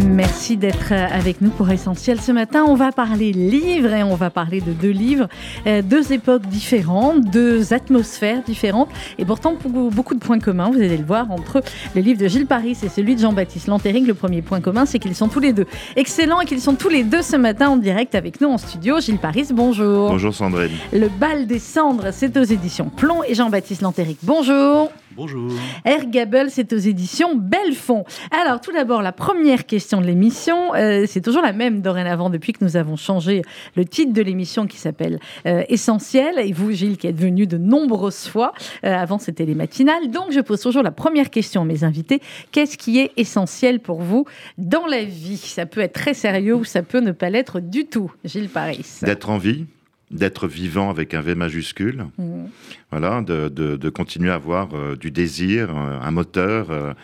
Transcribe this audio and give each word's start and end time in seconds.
Merci 0.00 0.56
d'être 0.56 0.92
avec 0.92 1.40
nous 1.40 1.50
pour 1.50 1.70
Essentiel. 1.70 2.20
Ce 2.20 2.32
matin, 2.32 2.64
on 2.66 2.74
va 2.74 2.92
parler 2.92 3.32
livres 3.32 3.92
et 3.92 4.02
on 4.02 4.14
va 4.14 4.30
parler 4.30 4.60
de 4.60 4.72
deux 4.72 4.90
livres, 4.90 5.28
euh, 5.66 5.82
deux 5.82 6.12
époques 6.12 6.46
différentes, 6.46 7.22
deux 7.30 7.72
atmosphères 7.72 8.42
différentes 8.42 8.88
et 9.18 9.24
pourtant 9.24 9.56
beaucoup 9.64 10.14
de 10.14 10.20
points 10.20 10.38
communs, 10.38 10.70
vous 10.70 10.78
allez 10.78 10.96
le 10.96 11.04
voir, 11.04 11.30
entre 11.30 11.62
le 11.94 12.00
livre 12.00 12.20
de 12.20 12.28
Gilles 12.28 12.46
Paris 12.46 12.76
et 12.82 12.88
celui 12.88 13.14
de 13.14 13.20
Jean-Baptiste 13.20 13.68
Lantéric. 13.68 14.06
Le 14.06 14.14
premier 14.14 14.42
point 14.42 14.60
commun, 14.60 14.86
c'est 14.86 14.98
qu'ils 14.98 15.14
sont 15.14 15.28
tous 15.28 15.40
les 15.40 15.52
deux 15.52 15.66
excellents 15.96 16.40
et 16.40 16.46
qu'ils 16.46 16.60
sont 16.60 16.74
tous 16.74 16.88
les 16.88 17.04
deux 17.04 17.22
ce 17.22 17.36
matin 17.36 17.68
en 17.68 17.76
direct 17.76 18.14
avec 18.14 18.40
nous 18.40 18.48
en 18.48 18.58
studio. 18.58 19.00
Gilles 19.00 19.18
Paris, 19.18 19.48
bonjour. 19.52 20.10
Bonjour 20.10 20.34
Sandrine. 20.34 20.72
Le 20.92 21.08
bal 21.08 21.46
des 21.46 21.58
cendres, 21.58 22.08
c'est 22.12 22.36
aux 22.36 22.44
éditions 22.44 22.90
Plomb 22.96 23.22
et 23.26 23.34
Jean-Baptiste 23.34 23.82
Lantéric, 23.82 24.18
bonjour. 24.22 24.90
Bonjour. 25.14 25.50
R. 25.84 26.06
Gable, 26.06 26.46
c'est 26.48 26.72
aux 26.72 26.78
éditions 26.78 27.36
Bellefond. 27.36 28.04
Alors, 28.30 28.60
tout 28.60 28.72
d'abord, 28.72 29.02
la 29.02 29.12
première 29.12 29.66
question 29.66 30.00
de 30.00 30.06
l'émission, 30.06 30.74
euh, 30.74 31.04
c'est 31.06 31.20
toujours 31.20 31.42
la 31.42 31.52
même 31.52 31.82
dorénavant 31.82 32.30
depuis 32.30 32.52
que 32.54 32.64
nous 32.64 32.76
avons 32.76 32.96
changé 32.96 33.42
le 33.76 33.84
titre 33.84 34.12
de 34.12 34.22
l'émission 34.22 34.66
qui 34.66 34.78
s'appelle 34.78 35.18
euh, 35.46 35.64
Essentiel. 35.68 36.38
Et 36.38 36.52
vous, 36.52 36.72
Gilles, 36.72 36.96
qui 36.96 37.06
êtes 37.08 37.20
venu 37.20 37.46
de 37.46 37.58
nombreuses 37.58 38.26
fois. 38.26 38.52
Euh, 38.84 38.94
avant, 38.94 39.18
c'était 39.18 39.44
les 39.44 39.54
matinales. 39.54 40.10
Donc, 40.10 40.32
je 40.32 40.40
pose 40.40 40.60
toujours 40.60 40.82
la 40.82 40.92
première 40.92 41.28
question 41.28 41.62
à 41.62 41.64
mes 41.64 41.84
invités. 41.84 42.20
Qu'est-ce 42.50 42.78
qui 42.78 42.98
est 42.98 43.12
essentiel 43.18 43.80
pour 43.80 44.00
vous 44.00 44.24
dans 44.56 44.86
la 44.86 45.04
vie? 45.04 45.36
Ça 45.36 45.66
peut 45.66 45.80
être 45.80 45.94
très 45.94 46.14
sérieux 46.14 46.54
ou 46.54 46.64
ça 46.64 46.82
peut 46.82 47.00
ne 47.00 47.12
pas 47.12 47.28
l'être 47.28 47.60
du 47.60 47.84
tout. 47.84 48.10
Gilles 48.24 48.48
Paris. 48.48 48.86
D'être 49.02 49.28
en 49.28 49.38
vie 49.38 49.66
d'être 50.12 50.46
vivant 50.46 50.90
avec 50.90 51.14
un 51.14 51.20
V 51.20 51.34
majuscule, 51.34 52.06
mmh. 52.18 52.44
voilà, 52.90 53.22
de, 53.22 53.48
de, 53.48 53.88
continuer 53.88 54.30
à 54.30 54.34
avoir 54.34 54.74
euh, 54.74 54.96
du 54.96 55.10
désir, 55.10 55.70
euh, 55.70 55.98
un 56.00 56.10
moteur, 56.10 56.94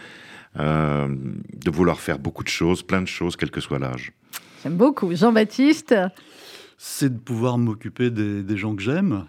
euh, 0.59 1.09
de 1.09 1.71
vouloir 1.71 2.01
faire 2.01 2.19
beaucoup 2.19 2.45
de 2.45 2.49
choses, 2.49 2.83
plein 2.83 3.01
de 3.01 3.07
choses, 3.07 3.37
quel 3.37 3.51
que 3.51 3.61
soit 3.61 3.79
l'âge. 3.79 4.13
J'aime 4.63 4.77
beaucoup. 4.77 5.15
Jean-Baptiste? 5.15 5.95
C'est 6.77 7.13
de 7.13 7.19
pouvoir 7.19 7.59
m'occuper 7.59 8.11
des, 8.11 8.43
des, 8.43 8.57
gens 8.57 8.77
que 8.77 8.83
j'aime, 8.83 9.25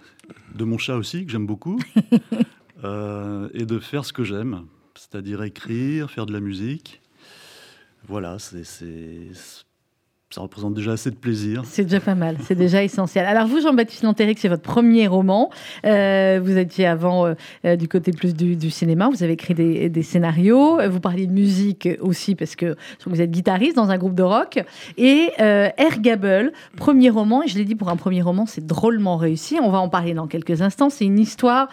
de 0.53 0.63
mon 0.63 0.77
chat 0.77 0.95
aussi, 0.95 1.25
que 1.25 1.31
j'aime 1.31 1.47
beaucoup, 1.47 1.79
et 2.83 3.65
de 3.65 3.79
faire 3.79 4.05
ce 4.05 4.13
que 4.13 4.23
j'aime, 4.23 4.65
c'est-à-dire 4.95 5.41
écrire, 5.43 6.11
faire 6.11 6.25
de 6.25 6.33
la 6.33 6.39
musique. 6.39 7.01
Voilà, 8.07 8.37
c'est 8.39 8.63
ça 10.31 10.41
représente 10.41 10.75
déjà 10.75 10.91
assez 10.91 11.09
de 11.09 11.15
plaisir. 11.15 11.63
C'est 11.65 11.85
déjà 11.85 11.99
pas 11.99 12.13
mal, 12.13 12.37
c'est 12.43 12.53
déjà 12.53 12.83
essentiel. 12.83 13.25
Alors 13.25 13.47
vous, 13.47 13.61
Jean-Baptiste 13.61 14.03
Lantéric, 14.03 14.37
c'est 14.37 14.47
votre 14.47 14.61
premier 14.61 15.07
roman. 15.07 15.49
Euh, 15.87 16.39
vous 16.43 16.55
étiez 16.55 16.85
avant 16.85 17.25
euh, 17.25 17.33
euh, 17.65 17.75
du 17.75 17.87
côté 17.87 18.11
plus 18.11 18.35
du, 18.35 18.69
cinéma, 18.69 19.09
vous 19.09 19.23
avez 19.23 19.33
écrit 19.33 19.55
des, 19.55 20.03
scénarios, 20.03 20.87
vous 20.87 20.99
parliez 20.99 21.25
de 21.25 21.31
musique 21.31 21.89
aussi 21.99 22.35
parce 22.35 22.55
que 22.55 22.75
vous 23.07 23.21
êtes 23.21 23.31
guitariste 23.31 23.75
dans 23.75 23.89
un 23.89 23.97
groupe 23.97 24.13
de 24.13 24.21
rock. 24.21 24.59
Et 24.97 25.31
R. 25.39 25.99
Gable, 25.99 26.53
premier 26.77 27.09
roman, 27.09 27.41
et 27.41 27.47
je 27.47 27.57
l'ai 27.57 27.65
dit 27.65 27.73
pour 27.73 27.89
un 27.89 27.95
premier 27.95 28.21
roman, 28.21 28.45
c'est 28.45 28.65
drôlement 28.65 29.17
réussi. 29.17 29.57
On 29.59 29.71
va 29.71 29.79
en 29.79 29.89
parler 29.89 30.13
dans 30.13 30.27
quelques 30.27 30.61
instants. 30.61 30.91
C'est 30.91 31.05
une 31.05 31.19
histoire 31.19 31.69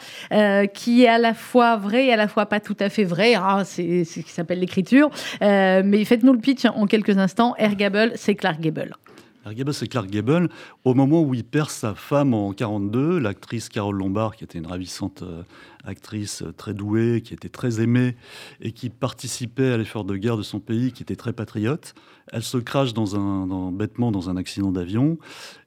qui 0.72 1.04
est 1.04 1.08
à 1.08 1.18
la 1.18 1.34
fois 1.34 1.76
vraie 1.76 2.06
et 2.06 2.12
à 2.12 2.16
la 2.16 2.26
fois 2.26 2.46
pas 2.46 2.60
tout 2.60 2.76
à 2.80 2.88
fait 2.88 3.04
vraie. 3.04 3.34
Ah, 3.36 3.64
c'est 3.66 4.04
ce 4.04 4.20
qui 4.20 4.30
s'appelle 4.30 4.60
l'écriture. 4.60 5.10
mais 5.42 6.04
faites-nous 6.06 6.32
le 6.32 6.40
pitch 6.40 6.64
en 6.64 6.86
quelques 6.86 7.18
instants. 7.18 7.54
R. 7.60 7.76
Gable, 7.76 8.12
c'est 8.14 8.34
Clark 8.46 8.60
Gable. 8.60 8.94
Clark 9.42 9.56
Gable, 9.56 9.74
c'est 9.74 9.88
Clark 9.88 10.08
Gable. 10.08 10.48
Au 10.84 10.94
moment 10.94 11.20
où 11.20 11.34
il 11.34 11.42
perd 11.42 11.68
sa 11.68 11.96
femme 11.96 12.32
en 12.32 12.52
42, 12.52 13.18
l'actrice 13.18 13.68
Carole 13.68 13.96
Lombard, 13.96 14.36
qui 14.36 14.44
était 14.44 14.58
une 14.58 14.68
ravissante 14.68 15.22
euh, 15.22 15.42
actrice 15.84 16.42
euh, 16.42 16.52
très 16.52 16.72
douée, 16.72 17.22
qui 17.24 17.34
était 17.34 17.48
très 17.48 17.80
aimée 17.80 18.14
et 18.60 18.70
qui 18.70 18.88
participait 18.88 19.72
à 19.72 19.78
l'effort 19.78 20.04
de 20.04 20.16
guerre 20.16 20.36
de 20.36 20.44
son 20.44 20.60
pays, 20.60 20.92
qui 20.92 21.02
était 21.02 21.16
très 21.16 21.32
patriote, 21.32 21.94
elle 22.30 22.44
se 22.44 22.58
crache 22.58 22.94
dans 22.94 23.16
un, 23.16 23.72
bêtement 23.72 24.12
dans 24.12 24.30
un 24.30 24.36
accident 24.36 24.70
d'avion 24.70 25.18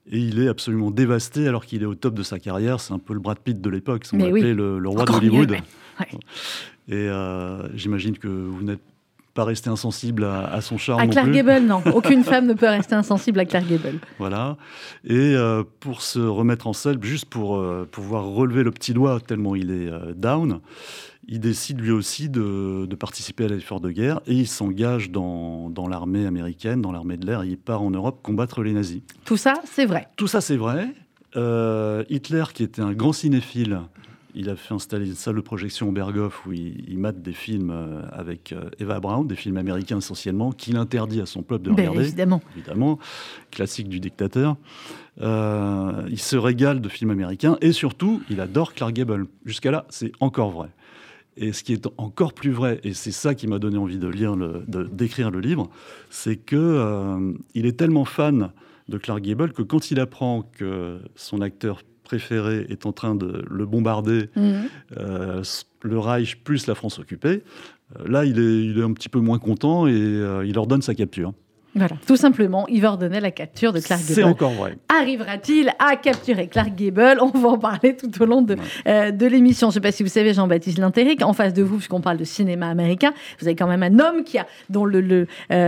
et 0.10 0.20
il 0.20 0.40
est 0.40 0.48
absolument 0.48 0.90
dévasté 0.90 1.50
alors 1.50 1.66
qu'il 1.66 1.84
est 1.84 1.86
au 1.86 1.96
top 1.96 2.14
de 2.14 2.24
sa 2.24 2.40
carrière. 2.40 2.80
C'est 2.80 2.94
un 2.94 3.00
peu 3.00 3.14
le 3.14 3.20
Brad 3.20 3.40
Pitt 3.40 3.60
de 3.60 3.70
l'époque, 3.70 4.06
on 4.14 4.20
l'appelait 4.20 4.54
le, 4.54 4.88
roi 4.88 5.04
d'Hollywood. 5.04 5.58
Et 6.88 6.94
euh, 6.94 7.70
j'imagine 7.76 8.18
que 8.18 8.28
vous 8.28 8.64
n'êtes 8.64 8.82
pas 9.40 9.46
rester 9.46 9.70
insensible 9.70 10.26
à, 10.26 10.60
son 10.60 10.78
charme. 10.78 11.00
À 11.00 11.08
Clark 11.08 11.32
Gable, 11.32 11.66
non. 11.66 11.82
Aucune 11.94 12.26
femme 12.26 12.46
ne 12.46 12.54
peut 12.54 12.68
rester 12.68 12.94
insensible 12.94 13.40
à 13.40 13.46
Clark 13.46 13.66
Gable. 13.66 14.00
Voilà. 14.18 14.58
Et 15.06 15.14
euh, 15.14 15.64
pour 15.80 16.02
se 16.02 16.20
remettre 16.20 16.68
en 16.68 16.74
selle, 16.74 16.98
juste 17.02 17.24
pour 17.24 17.56
euh, 17.56 17.88
pouvoir 17.90 18.26
relever 18.26 18.64
le 18.64 18.72
petit 18.72 18.94
doigt 18.94 19.18
tellement 19.22 19.56
il 19.56 19.72
est 19.72 19.88
euh, 19.88 20.12
down, 20.14 20.60
il 21.30 21.40
décide 21.40 21.80
lui 21.80 21.92
aussi 21.92 22.28
de, 22.28 22.86
participer 23.00 23.46
à 23.46 23.48
l'effort 23.48 23.80
de 23.80 23.92
guerre 23.92 24.20
et 24.28 24.34
il 24.34 24.48
s'engage 24.48 25.10
dans, 25.10 25.70
dans 25.70 25.88
l'armée 25.88 26.26
américaine, 26.26 26.82
dans 26.82 26.92
l'armée 26.92 27.16
de 27.16 27.26
l'air. 27.26 27.46
Il 27.46 27.58
part 27.58 27.82
en 27.82 27.92
Europe 27.92 28.20
combattre 28.22 28.62
les 28.62 28.74
nazis. 28.74 29.04
Tout 29.24 29.38
ça, 29.38 29.54
c'est 29.64 29.86
vrai. 29.86 30.10
Tout 30.18 30.28
ça, 30.28 30.42
c'est 30.42 30.58
vrai. 30.58 30.90
Hitler, 32.10 32.44
qui 32.54 32.64
était 32.64 32.82
un 32.82 32.92
grand 32.92 33.14
cinéphile, 33.14 33.80
il 34.36 34.50
a 34.50 34.56
fait 34.56 34.74
installer 34.74 35.08
une 35.08 35.16
salle 35.16 35.36
de 35.36 35.42
projection 35.42 35.90
au 35.90 35.92
Berghof 35.92 36.46
où 36.46 36.54
il, 36.54 36.98
mate 36.98 37.22
des 37.22 37.34
films 37.34 37.72
euh, 37.72 38.02
avec 38.12 38.52
euh, 38.52 38.70
Eva 38.80 39.00
Braun, 39.00 39.26
des 39.26 39.36
films 39.36 39.58
américains 39.58 39.98
essentiellement, 39.98 40.52
qu'il 40.52 40.78
interdit 40.78 41.22
à 41.22 41.26
son 41.26 41.42
peuple 41.42 41.66
de 41.66 41.70
ben, 41.72 41.78
regarder. 41.90 42.08
évidemment. 42.08 42.42
Évidemment, 42.56 43.00
classique 43.52 43.90
du 43.90 44.00
dictateur. 44.00 44.58
Euh, 45.22 46.08
il 46.10 46.20
se 46.20 46.36
régale 46.36 46.82
de 46.82 46.90
films 46.90 47.12
américains 47.12 47.58
et 47.62 47.72
surtout, 47.72 48.22
il 48.30 48.40
adore 48.42 48.74
Clark 48.74 48.94
Gable. 48.94 49.28
Jusqu'à 49.46 49.72
là, 49.72 49.86
c'est 49.90 50.12
encore 50.20 50.52
vrai. 50.52 50.70
Et 51.38 51.54
ce 51.54 51.64
qui 51.64 51.74
est 51.74 51.88
encore 51.98 52.34
plus 52.34 52.52
vrai, 52.52 52.82
et 52.84 52.94
c'est 52.94 53.12
ça 53.12 53.34
qui 53.34 53.48
m'a 53.48 53.60
donné 53.60 53.78
envie 53.78 53.98
de 53.98 54.08
lire, 54.08 54.36
d'écrire 54.68 55.32
le 55.32 55.40
livre, 55.40 55.70
c'est 56.10 56.36
que 56.36 57.34
il 57.54 57.66
est 57.66 57.78
tellement 57.80 58.04
fan 58.04 58.52
de 58.90 58.98
Clark 58.98 59.22
Gable 59.22 59.54
que 59.54 59.62
quand 59.62 59.90
il 59.90 60.02
apprend 60.02 60.42
que 60.58 61.00
son 61.16 61.40
acteur 61.40 61.84
préféré 62.10 62.66
est 62.72 62.88
en 62.88 62.92
train 62.92 63.14
de 63.14 63.46
le 63.48 63.66
bombarder, 63.68 64.30
mhm. 64.36 64.64
euh, 64.98 65.44
le 65.84 66.00
Reich 66.00 66.38
plus 66.44 66.66
la 66.66 66.74
France 66.74 66.98
occupée, 66.98 67.44
euh, 68.00 68.08
là, 68.08 68.26
il 68.26 68.40
est, 68.40 68.66
il 68.66 68.80
est 68.80 68.84
un 68.84 68.94
petit 68.94 69.10
peu 69.10 69.20
moins 69.20 69.38
content 69.38 69.86
et 69.86 69.92
euh, 69.94 70.44
il 70.44 70.58
ordonne 70.58 70.82
sa 70.82 70.96
capture. 70.96 71.34
Voilà, 71.76 71.96
tout 72.08 72.16
simplement, 72.16 72.68
il 72.68 72.82
va 72.82 72.90
ordonner 72.90 73.20
la 73.20 73.30
capture 73.30 73.72
de 73.74 73.80
Clark 73.80 74.02
Gable. 74.02 74.14
C'est 74.16 74.24
encore 74.24 74.54
vrai. 74.54 74.80
Arrivera-t-il 74.90 75.72
à 75.78 75.98
capturer 75.98 76.48
Clark 76.48 76.74
Gable? 76.76 77.20
On 77.22 77.28
va 77.28 77.50
en 77.50 77.60
parler 77.60 77.96
tout 77.96 78.24
au 78.24 78.26
long 78.26 78.42
de, 78.42 78.56
de 78.86 79.26
l'émission. 79.28 79.68
Je 79.68 79.74
ne 79.74 79.74
sais 79.76 79.82
pas 79.82 79.92
si 79.92 80.02
vous 80.02 80.10
savez, 80.10 80.34
Jean-Baptiste 80.34 80.80
Lintéric, 80.80 81.22
en 81.22 81.34
face 81.34 81.54
de 81.54 81.62
vous, 81.62 81.76
puisqu'on 81.76 82.02
parle 82.02 82.18
de 82.18 82.24
cinéma 82.24 82.70
américain, 82.70 83.14
vous 83.40 83.46
avez 83.46 83.56
quand 83.56 83.68
même 83.68 83.84
un 83.84 84.00
homme 84.00 84.24
qui 84.24 84.40
a, 84.40 84.48
dont, 84.72 84.84
le, 84.84 85.00
le 85.00 85.28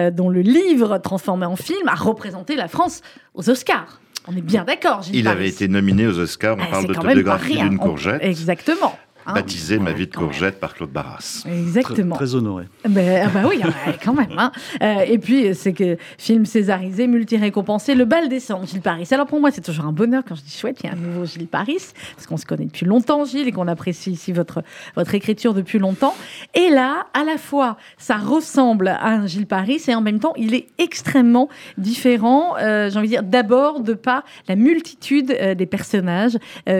dont 0.10 0.30
le 0.30 0.42
livre 0.42 0.98
transformé 0.98 1.46
en 1.46 1.56
film 1.56 1.88
a 1.88 1.94
représenté 1.96 2.56
la 2.56 2.68
France 2.68 3.04
aux 3.36 3.48
Oscars. 3.52 4.02
On 4.28 4.36
est 4.36 4.42
bien 4.42 4.64
d'accord. 4.64 5.02
Il 5.14 5.28
avait 5.28 5.48
été 5.48 5.68
nominé 5.68 6.08
aux 6.08 6.20
Oscars. 6.20 6.58
On 6.58 6.64
ah, 6.64 6.68
parle 6.72 6.88
d'autobiographie 6.88 7.58
d'une 7.58 7.78
courgette. 7.78 8.22
Exactement. 8.24 8.98
Hein 9.32 9.36
Baptisé 9.36 9.80
Ma 9.80 9.94
vie 9.94 10.08
de 10.08 10.16
courgette 10.16 10.60
par 10.60 10.74
Claude 10.74 10.92
Barras. 10.92 11.44
Exactement. 11.48 12.16
Très, 12.16 12.36
honoré. 12.36 12.66
Ben, 12.88 13.24
ah 13.26 13.30
bah 13.34 13.48
oui, 13.48 13.62
quand 14.04 14.14
même. 14.14 14.34
Hein. 14.38 14.52
Euh, 14.84 15.06
et 15.08 15.18
puis, 15.18 15.56
c'est 15.56 15.74
que 15.74 15.98
film 16.18 16.46
césarisé, 16.46 17.08
multi-récompensé, 17.08 17.96
Le 17.96 18.06
bal 18.06 18.28
des 18.28 18.40
cendres, 18.40 18.68
Gilles 18.68 18.82
Paris. 18.82 19.08
Alors 19.12 19.28
pour 19.28 19.40
moi, 19.40 19.52
c'est 19.52 19.62
toujours 19.62 19.86
un 19.86 19.94
bonheur 19.94 20.24
quand 20.28 20.36
je 20.36 20.42
dis 20.42 20.52
chouette, 20.52 20.80
il 20.84 20.88
y 20.88 20.90
a 20.90 20.94
un 20.94 20.98
nouveau 20.98 21.26
Gilles 21.26 21.48
Paris, 21.48 21.80
parce 22.16 22.28
qu'on 22.28 22.38
se 22.38 22.46
connaît 22.46 22.66
depuis 22.66 22.86
longtemps, 22.86 23.24
Gilles, 23.26 23.48
et 23.48 23.52
qu'on 23.52 23.68
apprécie 23.68 24.12
ici 24.12 24.34
votre, 24.34 24.64
votre 24.96 25.16
écriture 25.16 25.54
depuis 25.54 25.80
longtemps. 25.80 26.16
Et 26.54 26.70
là, 26.70 27.08
à 27.14 27.24
la 27.24 27.38
fois, 27.38 27.78
ça 27.98 28.18
ressemble 28.18 28.90
à 28.90 29.08
un 29.08 29.28
Gilles 29.28 29.48
Paris, 29.48 29.82
et 29.88 29.96
en 29.96 30.02
même 30.02 30.20
temps, 30.20 30.34
il 30.36 30.54
est 30.54 30.68
extrêmement 30.78 31.48
différent, 31.78 32.56
euh, 32.60 32.90
j'ai 32.90 32.98
envie 32.98 33.08
de 33.08 33.14
dire, 33.14 33.24
d'abord 33.24 33.80
de 33.80 33.94
pas 33.94 34.24
la 34.50 34.56
multitude 34.56 35.36
euh, 35.40 35.56
des 35.56 35.66
personnages 35.66 36.38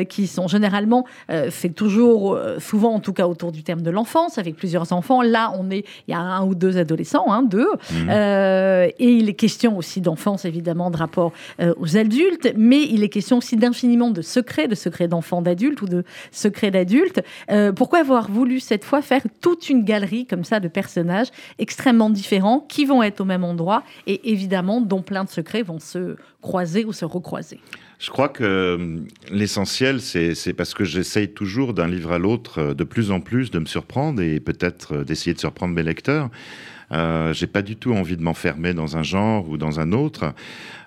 qui 0.10 0.28
sont 0.28 0.48
généralement 0.48 1.06
fait 1.50 1.70
toujours 1.70 2.38
euh, 2.42 2.60
souvent 2.60 2.94
en 2.94 3.00
tout 3.00 3.14
cas 3.14 3.28
autour 3.28 3.52
du 3.52 3.64
terme 3.64 3.82
de 3.82 3.90
l'enfance, 3.90 4.38
avec 4.38 4.56
plusieurs 4.56 4.92
enfants. 4.92 5.22
Là, 5.22 5.54
on 5.58 5.70
est, 5.70 5.86
il 6.08 6.12
y 6.12 6.14
a 6.14 6.20
un 6.20 6.44
ou 6.46 6.56
deux 6.56 6.78
adolescents, 6.78 7.32
hein, 7.32 7.44
deux, 7.44 7.70
mhm. 7.92 8.10
euh, 8.10 8.90
et 9.00 9.12
il 9.12 9.30
est 9.30 9.34
question 9.34 9.78
aussi 9.78 10.02
d'enfance 10.02 10.46
évidemment, 10.46 10.92
de 10.92 10.98
rapport 10.98 11.32
euh, 11.60 11.74
aux 11.78 11.98
adultes, 11.98 12.54
mais 12.58 12.82
il 12.84 13.04
est 13.04 13.10
question 13.10 13.38
aussi 13.38 13.56
d'infiniment 13.56 14.12
de 14.12 14.22
secrets, 14.22 14.68
de 14.68 14.76
secrets 14.76 15.08
d'enfants, 15.08 15.42
d'adultes 15.42 15.82
ou 15.82 15.88
de 15.88 16.04
secrets 16.32 16.72
d'adultes. 16.72 17.22
pourquoi 17.76 18.00
avoir 18.00 18.30
voulu 18.30 18.60
cette 18.60 18.84
fois 18.84 19.02
faire 19.02 19.22
toute 19.42 19.70
une 19.70 19.84
galerie 19.84 20.26
comme 20.26 20.44
ça 20.44 20.60
de 20.60 20.68
personnages 20.68 21.28
extrêmement 21.60 22.10
différents 22.10 22.66
qui 22.68 22.86
vont 22.86 23.04
être 23.04 23.22
au 23.22 23.26
même 23.26 23.44
endroit 23.44 23.84
et 24.08 24.32
évidemment 24.32 24.82
dont 24.82 25.02
plein 25.02 25.24
de 25.24 25.30
secrets 25.30 25.64
vont 25.64 25.80
se 25.80 26.16
croiser 26.42 26.86
ou 26.86 26.94
se 26.94 27.06
recroiser 27.06 27.60
je 28.02 28.10
crois 28.10 28.30
que 28.30 28.44
euh, 28.44 28.98
l'essentiel, 29.30 30.02
c'est 30.02 30.54
parce 30.54 30.74
que 30.74 30.84
j'essaye 30.84 31.30
toujours 31.30 31.76
d'un 31.76 31.88
livre 31.88 32.12
à 32.12 32.18
l'autre 32.18 32.58
euh, 32.58 32.74
de 32.74 32.84
plus 32.84 33.12
en 33.12 33.20
plus 33.20 33.52
de 33.52 33.60
me 33.60 33.68
surprendre 33.68 34.24
et 34.24 34.40
peut-être 34.40 34.96
euh, 34.96 35.04
d'essayer 35.04 35.36
de 35.36 35.40
surprendre 35.40 35.76
mes 35.76 35.84
lecteurs. 35.84 36.32
Euh, 36.92 37.34
j'ai 37.34 37.48
pas 37.48 37.62
du 37.62 37.76
tout 37.76 37.94
envie 37.94 38.18
de 38.18 38.22
m'enfermer 38.22 38.74
dans 38.74 38.98
un 38.98 39.04
genre 39.04 39.48
ou 39.50 39.58
dans 39.58 39.80
un 39.80 39.92
autre. 39.92 40.34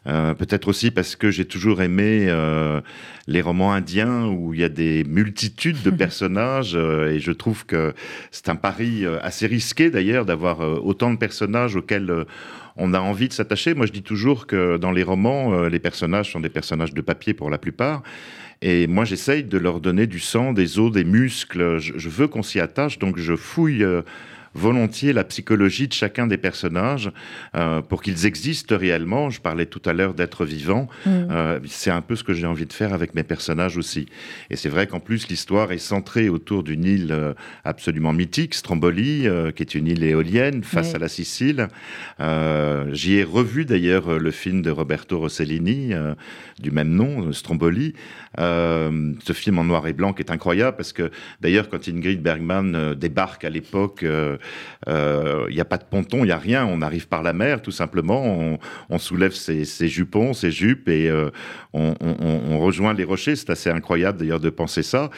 Euh, 0.07 0.35
peut-être 0.35 0.69
aussi 0.69 0.91
parce 0.91 1.17
que 1.17 1.31
j'ai 1.31 1.47
toujours 1.47 1.81
aimé 1.81 2.27
euh, 2.29 2.83
les 3.27 3.41
romans 3.41 3.73
indiens 3.73 4.27
où 4.27 4.53
il 4.53 4.61
y 4.61 4.65
a 4.65 4.69
des 4.69 5.03
multitudes 5.05 5.81
de 5.83 5.91
personnages 6.05 6.75
euh, 6.75 7.11
et 7.11 7.21
je 7.21 7.33
trouve 7.33 7.65
que 7.65 7.95
c'est 8.31 8.51
un 8.51 8.57
pari 8.57 9.07
assez 9.23 9.47
risqué 9.47 9.91
d'ailleurs 9.91 10.27
d'avoir 10.27 10.61
autant 10.85 11.11
de 11.11 11.17
personnages 11.17 11.77
auxquels 11.77 12.13
on 12.77 12.93
a 12.93 13.01
envie 13.01 13.29
de 13.29 13.33
s'attacher. 13.33 13.75
Moi, 13.75 13.87
je 13.87 13.93
dis 13.93 14.03
toujours 14.03 14.47
que 14.47 14.77
dans 14.77 14.91
les 14.91 15.05
romans, 15.05 15.69
les 15.69 15.79
personnages 15.79 16.33
sont 16.33 16.41
des 16.41 16.49
personnages 16.49 16.93
de 16.93 17.01
papier 17.01 17.33
pour 17.33 17.49
la 17.49 17.59
plupart. 17.59 18.03
Et 18.63 18.87
moi, 18.87 19.05
j'essaye 19.05 19.45
de 19.45 19.59
leur 19.59 19.81
donner 19.81 20.07
du 20.07 20.19
sang, 20.19 20.53
des 20.53 20.79
os, 20.79 20.91
des 20.91 21.05
muscles. 21.05 21.79
Je, 21.79 21.93
je 21.97 22.09
veux 22.09 22.27
qu'on 22.27 22.43
s'y 22.43 22.59
attache, 22.59 22.99
donc 22.99 23.19
je 23.19 23.37
fouille 23.37 23.87
volontiers 24.55 25.13
la 25.13 25.25
psychologie 25.25 25.89
de 25.89 25.93
chacun 25.93 26.27
des 26.27 26.39
personnages 26.39 27.11
euh, 27.55 27.83
pour 27.83 28.03
qu'ils 28.03 28.27
existent 28.27 28.77
réellement. 28.77 29.31
Je 29.31 29.41
parlais 29.41 29.67
tout 29.67 29.83
à 29.85 29.93
l'heure 29.93 30.15
d'être 30.15 30.45
vivant. 30.45 30.89
Mm. 31.07 31.11
Euh, 31.31 31.61
c'est 31.67 31.91
un 31.91 32.01
peu 32.01 32.17
ce 32.17 32.25
que 32.25 32.33
j'ai 32.33 32.47
envie 32.47 32.67
de 32.67 32.73
faire 32.73 32.93
avec 32.93 33.15
mes 33.15 33.25
personnages 33.25 33.77
aussi. 33.77 34.07
Et 34.51 34.57
c'est 34.57 34.69
vrai 34.69 34.87
qu'en 34.87 35.01
plus, 35.01 35.29
l'histoire 35.29 35.73
est 35.73 35.79
centrée 35.79 36.29
autour 36.29 36.63
d'une 36.63 36.85
île 36.85 37.13
euh, 37.13 37.35
absolument 37.65 38.13
mythique, 38.13 38.55
Stromboli, 38.55 39.27
qui 39.57 39.63
est 39.63 39.75
une 39.75 39.89
île 39.89 40.05
éolienne 40.05 40.63
face 40.63 40.95
à 40.95 40.99
la 40.99 41.09
Sicile. 41.09 41.69
J'y 42.19 43.15
ai 43.15 43.25
revu 43.25 43.65
d'ailleurs 43.65 44.19
le 44.19 44.31
film 44.31 44.63
de 44.63 44.71
Roberto 44.71 45.19
Rossellini 45.19 45.93
du 46.61 46.71
même 46.71 46.91
nom, 46.91 47.33
Stromboli. 47.33 47.95
ce 48.37 49.33
film 49.33 49.59
en 49.59 49.65
noir 49.65 49.87
et 49.87 49.93
blanc 49.93 50.13
qui 50.13 50.23
est 50.23 50.31
incroyable 50.31 50.77
parce 50.77 50.93
que 50.93 51.11
d'ailleurs 51.41 51.69
quand 51.69 51.89
Ingrid 51.89 52.23
Bergman 52.23 52.95
débarque 52.95 53.45
à 53.45 53.51
l'époque 53.51 54.05
il 54.87 54.93
euh, 54.93 55.51
n'y 55.51 55.61
a 55.61 55.65
pas 55.65 55.79
de 55.79 55.85
ponton, 55.85 56.19
il 56.19 56.27
n'y 56.27 56.33
a 56.33 56.39
rien. 56.39 56.67
On 56.67 56.83
arrive 56.83 57.09
par 57.09 57.23
la 57.23 57.33
mer, 57.33 57.63
tout 57.63 57.71
simplement. 57.71 58.59
On, 58.91 58.99
soulève 58.99 59.33
ses, 59.33 59.65
jupons, 59.89 60.33
ses 60.33 60.51
jupes 60.51 60.89
et 60.89 61.09
euh, 61.09 61.31
on, 61.73 62.59
rejoint 62.59 62.95
les 62.95 63.05
rochers. 63.05 63.37
C'est 63.37 63.51
assez 63.51 63.71
incroyable 63.71 64.19
d'ailleurs 64.19 64.41
de 64.41 64.51
penser 64.51 64.83
ça. 64.83 65.11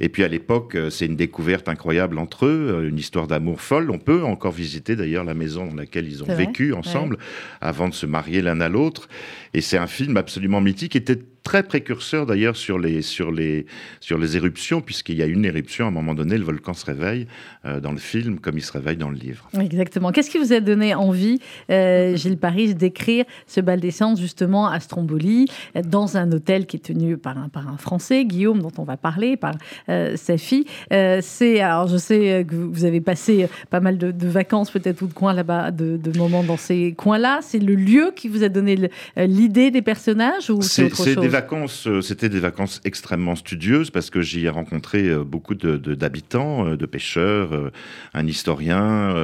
Et 0.00 0.08
puis 0.08 0.24
à 0.24 0.28
l'époque, 0.28 0.74
euh, 0.74 0.90
c'est 0.90 1.06
une 1.06 1.16
découverte 1.16 1.68
incroyable 1.68 2.18
entre 2.18 2.46
eux, 2.46 2.86
une 2.88 2.98
histoire 2.98 3.26
d'amour 3.26 3.60
folle. 3.60 3.90
On 3.90 3.98
peut 3.98 4.22
encore 4.22 4.52
visiter 4.52 4.96
d'ailleurs 4.96 5.24
la 5.24 5.34
maison 5.34 5.66
dans 5.66 5.76
laquelle 5.76 6.06
ils 6.06 6.22
ont 6.22 6.34
vécu 6.34 6.72
ensemble 6.72 7.18
avant 7.60 7.88
de 7.88 7.94
se 7.94 8.06
marier 8.06 8.42
l'un 8.42 8.60
à 8.60 8.68
l'autre. 8.68 9.08
Et 9.54 9.60
c'est 9.60 9.78
un 9.78 9.86
film 9.86 10.16
absolument 10.16 10.60
mythique. 10.60 10.96
Était 10.96 11.18
très 11.42 11.62
précurseur 11.62 12.26
d'ailleurs 12.26 12.56
sur 12.56 12.78
les, 12.78 13.02
sur, 13.02 13.32
les, 13.32 13.66
sur 14.00 14.18
les 14.18 14.36
éruptions, 14.36 14.80
puisqu'il 14.80 15.16
y 15.16 15.22
a 15.22 15.26
une 15.26 15.44
éruption 15.44 15.86
à 15.86 15.88
un 15.88 15.92
moment 15.92 16.14
donné, 16.14 16.38
le 16.38 16.44
volcan 16.44 16.72
se 16.74 16.84
réveille 16.84 17.26
euh, 17.64 17.80
dans 17.80 17.92
le 17.92 17.98
film 17.98 18.38
comme 18.38 18.58
il 18.58 18.62
se 18.62 18.72
réveille 18.72 18.96
dans 18.96 19.10
le 19.10 19.16
livre. 19.16 19.48
Exactement. 19.58 20.12
Qu'est-ce 20.12 20.30
qui 20.30 20.38
vous 20.38 20.52
a 20.52 20.60
donné 20.60 20.94
envie, 20.94 21.40
euh, 21.70 22.16
Gilles 22.16 22.38
Paris, 22.38 22.74
d'écrire 22.74 23.24
ce 23.46 23.60
bal 23.60 23.80
d'essence 23.80 24.20
justement 24.20 24.66
à 24.68 24.80
Stromboli, 24.80 25.46
dans 25.84 26.16
un 26.16 26.30
hôtel 26.32 26.66
qui 26.66 26.76
est 26.76 26.80
tenu 26.80 27.16
par 27.16 27.38
un, 27.38 27.48
par 27.48 27.68
un 27.68 27.76
Français, 27.76 28.24
Guillaume, 28.24 28.60
dont 28.60 28.72
on 28.78 28.84
va 28.84 28.96
parler, 28.96 29.36
par 29.36 29.54
euh, 29.88 30.16
sa 30.16 30.36
fille? 30.36 30.64
C'est, 30.90 31.60
alors 31.60 31.88
je 31.88 31.96
sais 31.96 32.46
que 32.48 32.54
vous 32.54 32.84
avez 32.84 33.00
passé 33.00 33.48
pas 33.70 33.80
mal 33.80 33.98
de, 33.98 34.12
vacances 34.28 34.70
peut-être 34.70 35.02
ou 35.02 35.06
de 35.06 35.12
coins 35.12 35.32
là-bas, 35.32 35.70
de, 35.70 35.96
de, 35.96 36.18
moments 36.18 36.44
dans 36.44 36.56
ces 36.56 36.92
coins-là. 36.92 37.40
C'est 37.42 37.58
le 37.58 37.74
lieu 37.74 38.12
qui 38.14 38.28
vous 38.28 38.44
a 38.44 38.48
donné 38.48 38.90
l'idée 39.16 39.70
des 39.70 39.82
personnages 39.82 40.48
ou 40.50 40.62
c'est 40.62 40.84
autre 40.84 41.04
chose 41.04 41.31
vacances, 41.32 41.88
euh, 41.88 42.00
c'était 42.00 42.28
des 42.28 42.38
vacances 42.38 42.80
extrêmement 42.84 43.34
studieuses 43.34 43.90
parce 43.90 44.10
que 44.10 44.20
j'y 44.20 44.44
ai 44.44 44.48
rencontré 44.48 45.08
euh, 45.08 45.24
beaucoup 45.24 45.54
d'habitants, 45.54 46.66
de, 46.66 46.76
de, 46.76 46.86
pêcheurs, 46.86 47.72
un 48.14 48.26
historien. 48.26 49.14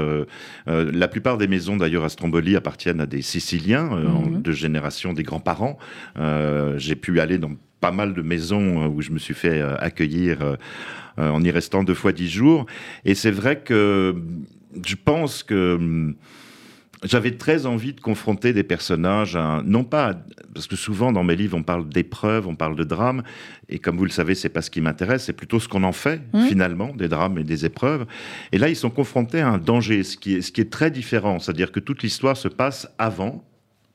la 0.66 1.08
plupart 1.08 1.38
des 1.38 1.46
maisons 1.46 1.76
d'ailleurs 1.76 2.04
à 2.04 2.08
Stromboli 2.08 2.56
appartiennent 2.56 3.00
à 3.00 3.06
des 3.06 3.22
Siciliens 3.22 3.90
mhm. 3.90 4.42
de 4.42 4.52
génération 4.52 5.12
des 5.12 5.22
grands-parents. 5.22 5.78
J'ai 6.76 6.96
pu 6.96 7.20
aller 7.20 7.38
dans 7.38 7.52
pas 7.80 7.92
mal 7.92 8.14
de 8.14 8.22
maisons 8.22 8.86
où 8.86 9.02
je 9.02 9.10
me 9.10 9.18
suis 9.18 9.34
fait 9.34 9.60
accueillir 9.60 10.56
en 11.16 11.42
y 11.44 11.50
restant 11.50 11.84
deux 11.84 11.94
fois 11.94 12.12
dix 12.12 12.30
jours. 12.30 12.66
Et 13.04 13.14
c'est 13.14 13.30
vrai 13.30 13.60
que 13.60 14.16
je 14.84 14.96
pense 14.96 15.42
que 15.42 15.74
hum, 15.74 16.16
j'avais 17.04 17.32
très 17.32 17.66
envie 17.66 17.92
de 17.92 18.00
confronter 18.00 18.52
des 18.52 18.64
personnages, 18.64 19.38
non 19.64 19.84
pas 19.84 20.14
parce 20.54 20.66
que 20.66 20.76
souvent 20.76 21.12
dans 21.12 21.22
mes 21.22 21.36
livres 21.36 21.56
on 21.56 21.62
parle 21.62 21.88
d'épreuves, 21.88 22.48
on 22.48 22.56
parle 22.56 22.74
de 22.74 22.84
drames, 22.84 23.22
et 23.68 23.78
comme 23.78 23.96
vous 23.96 24.04
le 24.04 24.10
savez, 24.10 24.34
c'est 24.34 24.48
pas 24.48 24.62
ce 24.62 24.70
qui 24.70 24.80
m'intéresse, 24.80 25.24
c'est 25.24 25.32
plutôt 25.32 25.60
ce 25.60 25.68
qu'on 25.68 25.84
en 25.84 25.92
fait 25.92 26.20
mmh. 26.32 26.46
finalement 26.46 26.92
des 26.94 27.08
drames 27.08 27.38
et 27.38 27.44
des 27.44 27.64
épreuves. 27.64 28.06
Et 28.50 28.58
là, 28.58 28.68
ils 28.68 28.76
sont 28.76 28.90
confrontés 28.90 29.40
à 29.40 29.48
un 29.48 29.58
danger, 29.58 30.02
ce 30.02 30.16
qui 30.16 30.36
est, 30.36 30.40
ce 30.40 30.50
qui 30.50 30.60
est 30.60 30.70
très 30.70 30.90
différent, 30.90 31.38
c'est-à-dire 31.38 31.70
que 31.70 31.80
toute 31.80 32.02
l'histoire 32.02 32.36
se 32.36 32.48
passe 32.48 32.88
avant, 32.98 33.44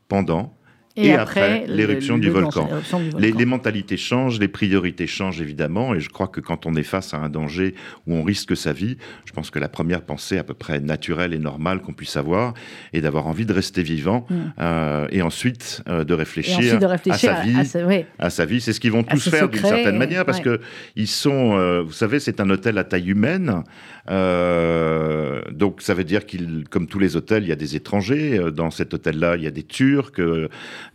pendant 0.07 0.55
et, 0.95 1.13
après, 1.13 1.65
l'éruption 1.67 2.19
du, 2.19 2.29
volcan. 2.29 2.69
Les, 3.17 3.45
mentalités 3.45 3.97
changent, 3.97 4.39
les 4.39 4.47
priorités 4.47 5.07
changent 5.07 5.41
évidemment, 5.41 5.95
et 5.95 5.99
je 5.99 6.09
crois 6.09 6.27
que 6.27 6.39
quand 6.39 6.67
on 6.67 6.75
est 6.75 6.83
face 6.83 7.15
à 7.15 7.17
un 7.17 7.29
danger 7.29 7.73
où 8.05 8.13
on 8.13 8.23
risque 8.23 8.55
sa 8.55 8.73
vie, 8.73 8.97
je 9.25 9.31
pense 9.31 9.49
que 9.49 9.57
la 9.57 9.69
première 9.69 10.03
pensée 10.03 10.37
à 10.37 10.43
peu 10.43 10.53
près 10.53 10.79
naturelle 10.79 11.33
et 11.33 11.39
normale 11.39 11.81
qu'on 11.81 11.93
puisse 11.93 12.15
avoir 12.15 12.53
est 12.93 13.01
d'avoir 13.01 13.25
envie 13.25 13.47
de 13.47 13.53
rester 13.53 13.81
vivant, 13.81 14.27
mm. 14.29 14.35
euh, 14.59 15.07
et 15.09 15.23
ensuite 15.23 15.81
euh, 15.87 16.03
de, 16.03 16.13
réfléchir 16.13 16.75
à 16.75 17.17
sa 17.17 17.41
vie. 17.41 18.05
À, 18.19 18.29
sa 18.29 18.45
vie, 18.45 18.61
c'est 18.61 18.73
ce 18.73 18.79
qu'ils 18.79 18.91
vont 18.91 19.03
tous 19.03 19.29
faire 19.29 19.49
d'une 19.49 19.61
certaine 19.61 19.97
manière, 19.97 20.25
parce 20.25 20.41
que 20.41 20.61
ils 20.95 21.07
sont, 21.07 21.57
euh, 21.57 21.81
vous 21.81 21.91
savez, 21.93 22.19
c'est 22.19 22.39
un 22.39 22.49
hôtel 22.51 22.77
à 22.77 22.83
taille 22.83 23.09
humaine, 23.09 23.63
donc 24.07 25.81
ça 25.81 25.93
veut 25.93 26.03
dire 26.03 26.25
qu'il, 26.25 26.65
comme 26.69 26.87
tous 26.87 26.99
les 26.99 27.15
hôtels, 27.15 27.43
il 27.43 27.49
y 27.49 27.53
a 27.53 27.57
des 27.57 27.75
étrangers. 27.75 28.39
Dans 28.53 28.71
cet 28.71 28.93
hôtel-là, 28.93 29.35
il 29.37 29.43
y 29.43 29.47
a 29.47 29.51
des 29.51 29.63
Turcs 29.63 30.19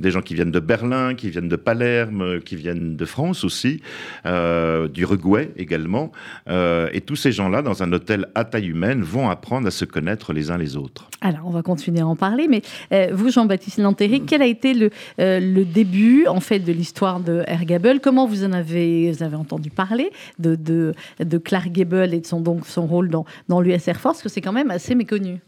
des 0.01 0.11
gens 0.11 0.23
qui 0.23 0.35
viennent 0.35 0.51
de 0.51 0.61
Berlin, 0.61 1.15
qui 1.15 1.31
viennent 1.31 1.49
de 1.49 1.57
Palerme, 1.57 2.41
qui 2.41 2.57
viennent 2.57 2.97
de 2.97 3.05
France 3.05 3.45
aussi, 3.45 3.81
euh, 4.27 4.89
d'Uruguay 4.89 5.51
également. 5.57 6.13
Euh, 6.49 6.89
et 6.93 7.01
tous 7.01 7.17
ces 7.17 7.33
gens-là, 7.33 7.63
dans 7.63 7.83
un 7.83 7.93
hôtel 7.93 8.29
à 8.35 8.45
taille 8.45 8.69
humaine, 8.69 9.03
vont 9.03 9.29
apprendre 9.29 9.67
à 9.67 9.71
se 9.71 9.85
connaître 9.85 10.33
les 10.33 10.51
uns 10.51 10.59
les 10.59 10.77
autres. 10.77 11.09
Alors, 11.21 11.43
on 11.47 11.51
va 11.51 11.63
continuer 11.63 12.01
à 12.01 12.07
en 12.07 12.17
parler, 12.17 12.47
mais 12.49 12.63
euh, 12.93 13.09
vous, 13.13 13.31
Jean-Baptiste 13.31 13.79
Lantéric, 13.79 14.25
quel 14.27 14.43
a 14.43 14.47
été 14.47 14.75
le, 14.75 15.65
début, 15.65 16.27
en 16.27 16.41
fait, 16.41 16.61
de 16.61 16.73
l'histoire 16.73 17.21
de 17.21 17.43
Herr 17.47 17.65
Gable 17.65 18.01
Comment 18.01 18.27
vous 18.27 18.45
en 18.45 18.53
avez 18.53 19.13
entendu 19.35 19.71
parler 19.71 20.11
de, 20.39 20.55
de, 20.55 20.95
de 21.19 21.39
Clark 21.39 21.71
Gable 21.71 22.15
et 22.15 22.21
de 22.21 22.27
son, 22.27 22.41
donc, 22.41 22.67
son 22.67 22.87
rôle 22.87 22.98
dans, 23.03 23.25
dans 23.49 23.61
l'US 23.61 23.87
Air 23.87 24.01
Force, 24.01 24.23
que 24.23 24.29
c'est 24.29 24.41
quand 24.41 24.53
même 24.53 24.71
assez 24.71 24.95
méconnu 24.95 25.41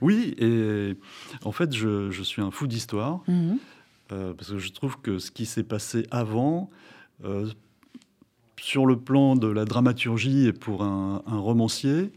oui, 0.00 0.34
et 0.38 0.96
en 1.44 1.52
fait, 1.52 1.72
je, 1.72 2.10
je 2.10 2.22
suis 2.24 2.42
un 2.42 2.50
fou 2.50 2.66
d'histoire. 2.66 3.20
Mhm. 3.28 3.58
Euh, 4.12 4.34
parce 4.34 4.50
que 4.50 4.58
je 4.58 4.72
trouve 4.72 5.00
que 5.00 5.18
ce 5.18 5.30
qui 5.30 5.46
s'est 5.46 5.64
passé 5.64 6.06
avant, 6.10 6.70
euh, 7.24 7.48
sur 8.60 8.86
le 8.86 8.96
plan 8.96 9.34
de 9.34 9.48
la 9.48 9.64
dramaturgie 9.64 10.46
et 10.46 10.52
pour 10.52 10.82
un, 10.82 11.22
romancier, 11.26 12.12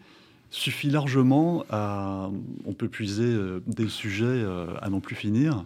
suffit 0.51 0.89
largement 0.89 1.63
à... 1.69 2.29
On 2.65 2.73
peut 2.73 2.87
puiser 2.87 3.23
euh, 3.23 3.61
des 3.67 3.87
sujets 3.87 4.45
à 4.81 4.89
n'en 4.89 4.99
plus 4.99 5.15
finir. 5.15 5.65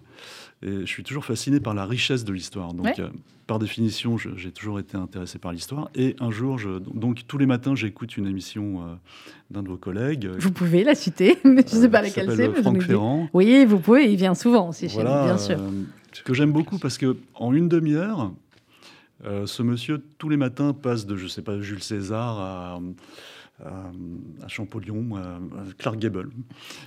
Et 0.65 0.81
je 0.81 0.85
suis 0.85 1.03
toujours 1.03 1.25
fasciné 1.25 1.59
par 1.59 1.73
la 1.73 1.85
richesse 1.85 2.23
de 2.23 2.31
l'histoire. 2.31 2.73
Donc, 2.73 3.01
par 3.47 3.59
définition, 3.59 4.17
j'ai 4.17 4.51
toujours 4.51 4.79
été 4.79 4.95
intéressé 4.95 5.37
par 5.37 5.51
l'histoire. 5.51 5.89
Et 5.93 6.15
un 6.19 6.31
jour, 6.31 6.57
je, 6.57 6.79
donc 6.79 7.27
tous 7.27 7.37
les 7.37 7.45
matins, 7.45 7.75
j'écoute 7.75 8.15
une 8.15 8.27
émission 8.27 8.97
d'un 9.51 9.61
de 9.61 9.67
vos 9.67 9.77
collègues. 9.77 10.29
Vous 10.39 10.51
pouvez 10.51 10.85
la 10.85 10.95
citer, 10.95 11.37
mais 11.43 11.65
je 11.67 11.75
ne 11.75 11.81
sais 11.81 11.89
pas 11.89 12.01
laquelle 12.01 12.33
c'est. 12.33 12.61
Franck 12.61 12.81
Ferrand. 12.81 13.29
Oui, 13.33 13.65
vous 13.65 13.79
pouvez. 13.79 14.09
Il 14.09 14.15
vient 14.15 14.35
souvent 14.35 14.69
aussi 14.69 14.87
chez 14.87 14.99
nous, 14.99 15.03
bien 15.03 15.37
sûr 15.37 15.59
que 16.21 16.33
j'aime 16.33 16.51
beaucoup 16.51 16.77
parce 16.77 16.97
que 16.97 17.17
en 17.33 17.53
une 17.53 17.67
demi-heure, 17.67 18.31
euh, 19.25 19.47
ce 19.47 19.63
monsieur 19.63 20.03
tous 20.17 20.29
les 20.29 20.37
matins 20.37 20.73
passe 20.73 21.05
de 21.05 21.15
je 21.15 21.27
sais 21.27 21.41
pas 21.41 21.59
Jules 21.61 21.81
César 21.81 22.39
à, 22.39 22.79
à, 23.63 24.47
Champollion, 24.47 25.15
à, 25.15 25.39
Clark 25.77 25.97
Gable. 25.97 26.29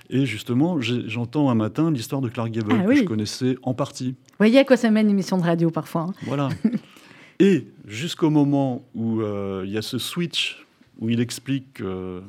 Et 0.09 0.25
justement, 0.25 0.79
j'entends 0.81 1.49
un 1.49 1.55
matin 1.55 1.91
l'histoire 1.91 2.21
de 2.21 2.29
Clark 2.29 2.51
Gable 2.51 2.73
ah 2.73 2.85
que 2.85 2.95
je 2.95 3.03
connaissais 3.03 3.55
en 3.63 3.73
partie. 3.73 4.11
Vous 4.11 4.37
voyez 4.39 4.59
à 4.59 4.63
quoi 4.63 4.77
ça 4.77 4.91
mène 4.91 5.07
une 5.07 5.11
émission 5.11 5.37
de 5.37 5.43
radio 5.43 5.69
parfois. 5.71 6.07
Hein. 6.09 6.13
Voilà. 6.23 6.49
Et 7.39 7.67
jusqu'au 7.85 8.29
moment 8.29 8.83
où 8.95 9.21
euh, 9.21 9.63
il 9.65 9.71
y 9.71 9.77
a 9.77 9.81
ce 9.81 9.97
switch 9.97 10.65
où 10.99 11.09
il 11.09 11.19
explique 11.19 11.73
que 11.75 12.23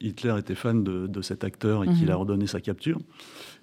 Hitler 0.00 0.34
était 0.38 0.54
fan 0.54 0.82
de, 0.82 1.22
cet 1.22 1.44
acteur 1.44 1.84
et 1.84 1.88
qu'il 1.88 2.06
mhm. 2.06 2.10
a 2.10 2.16
ordonné 2.16 2.46
sa 2.46 2.60
capture 2.60 2.98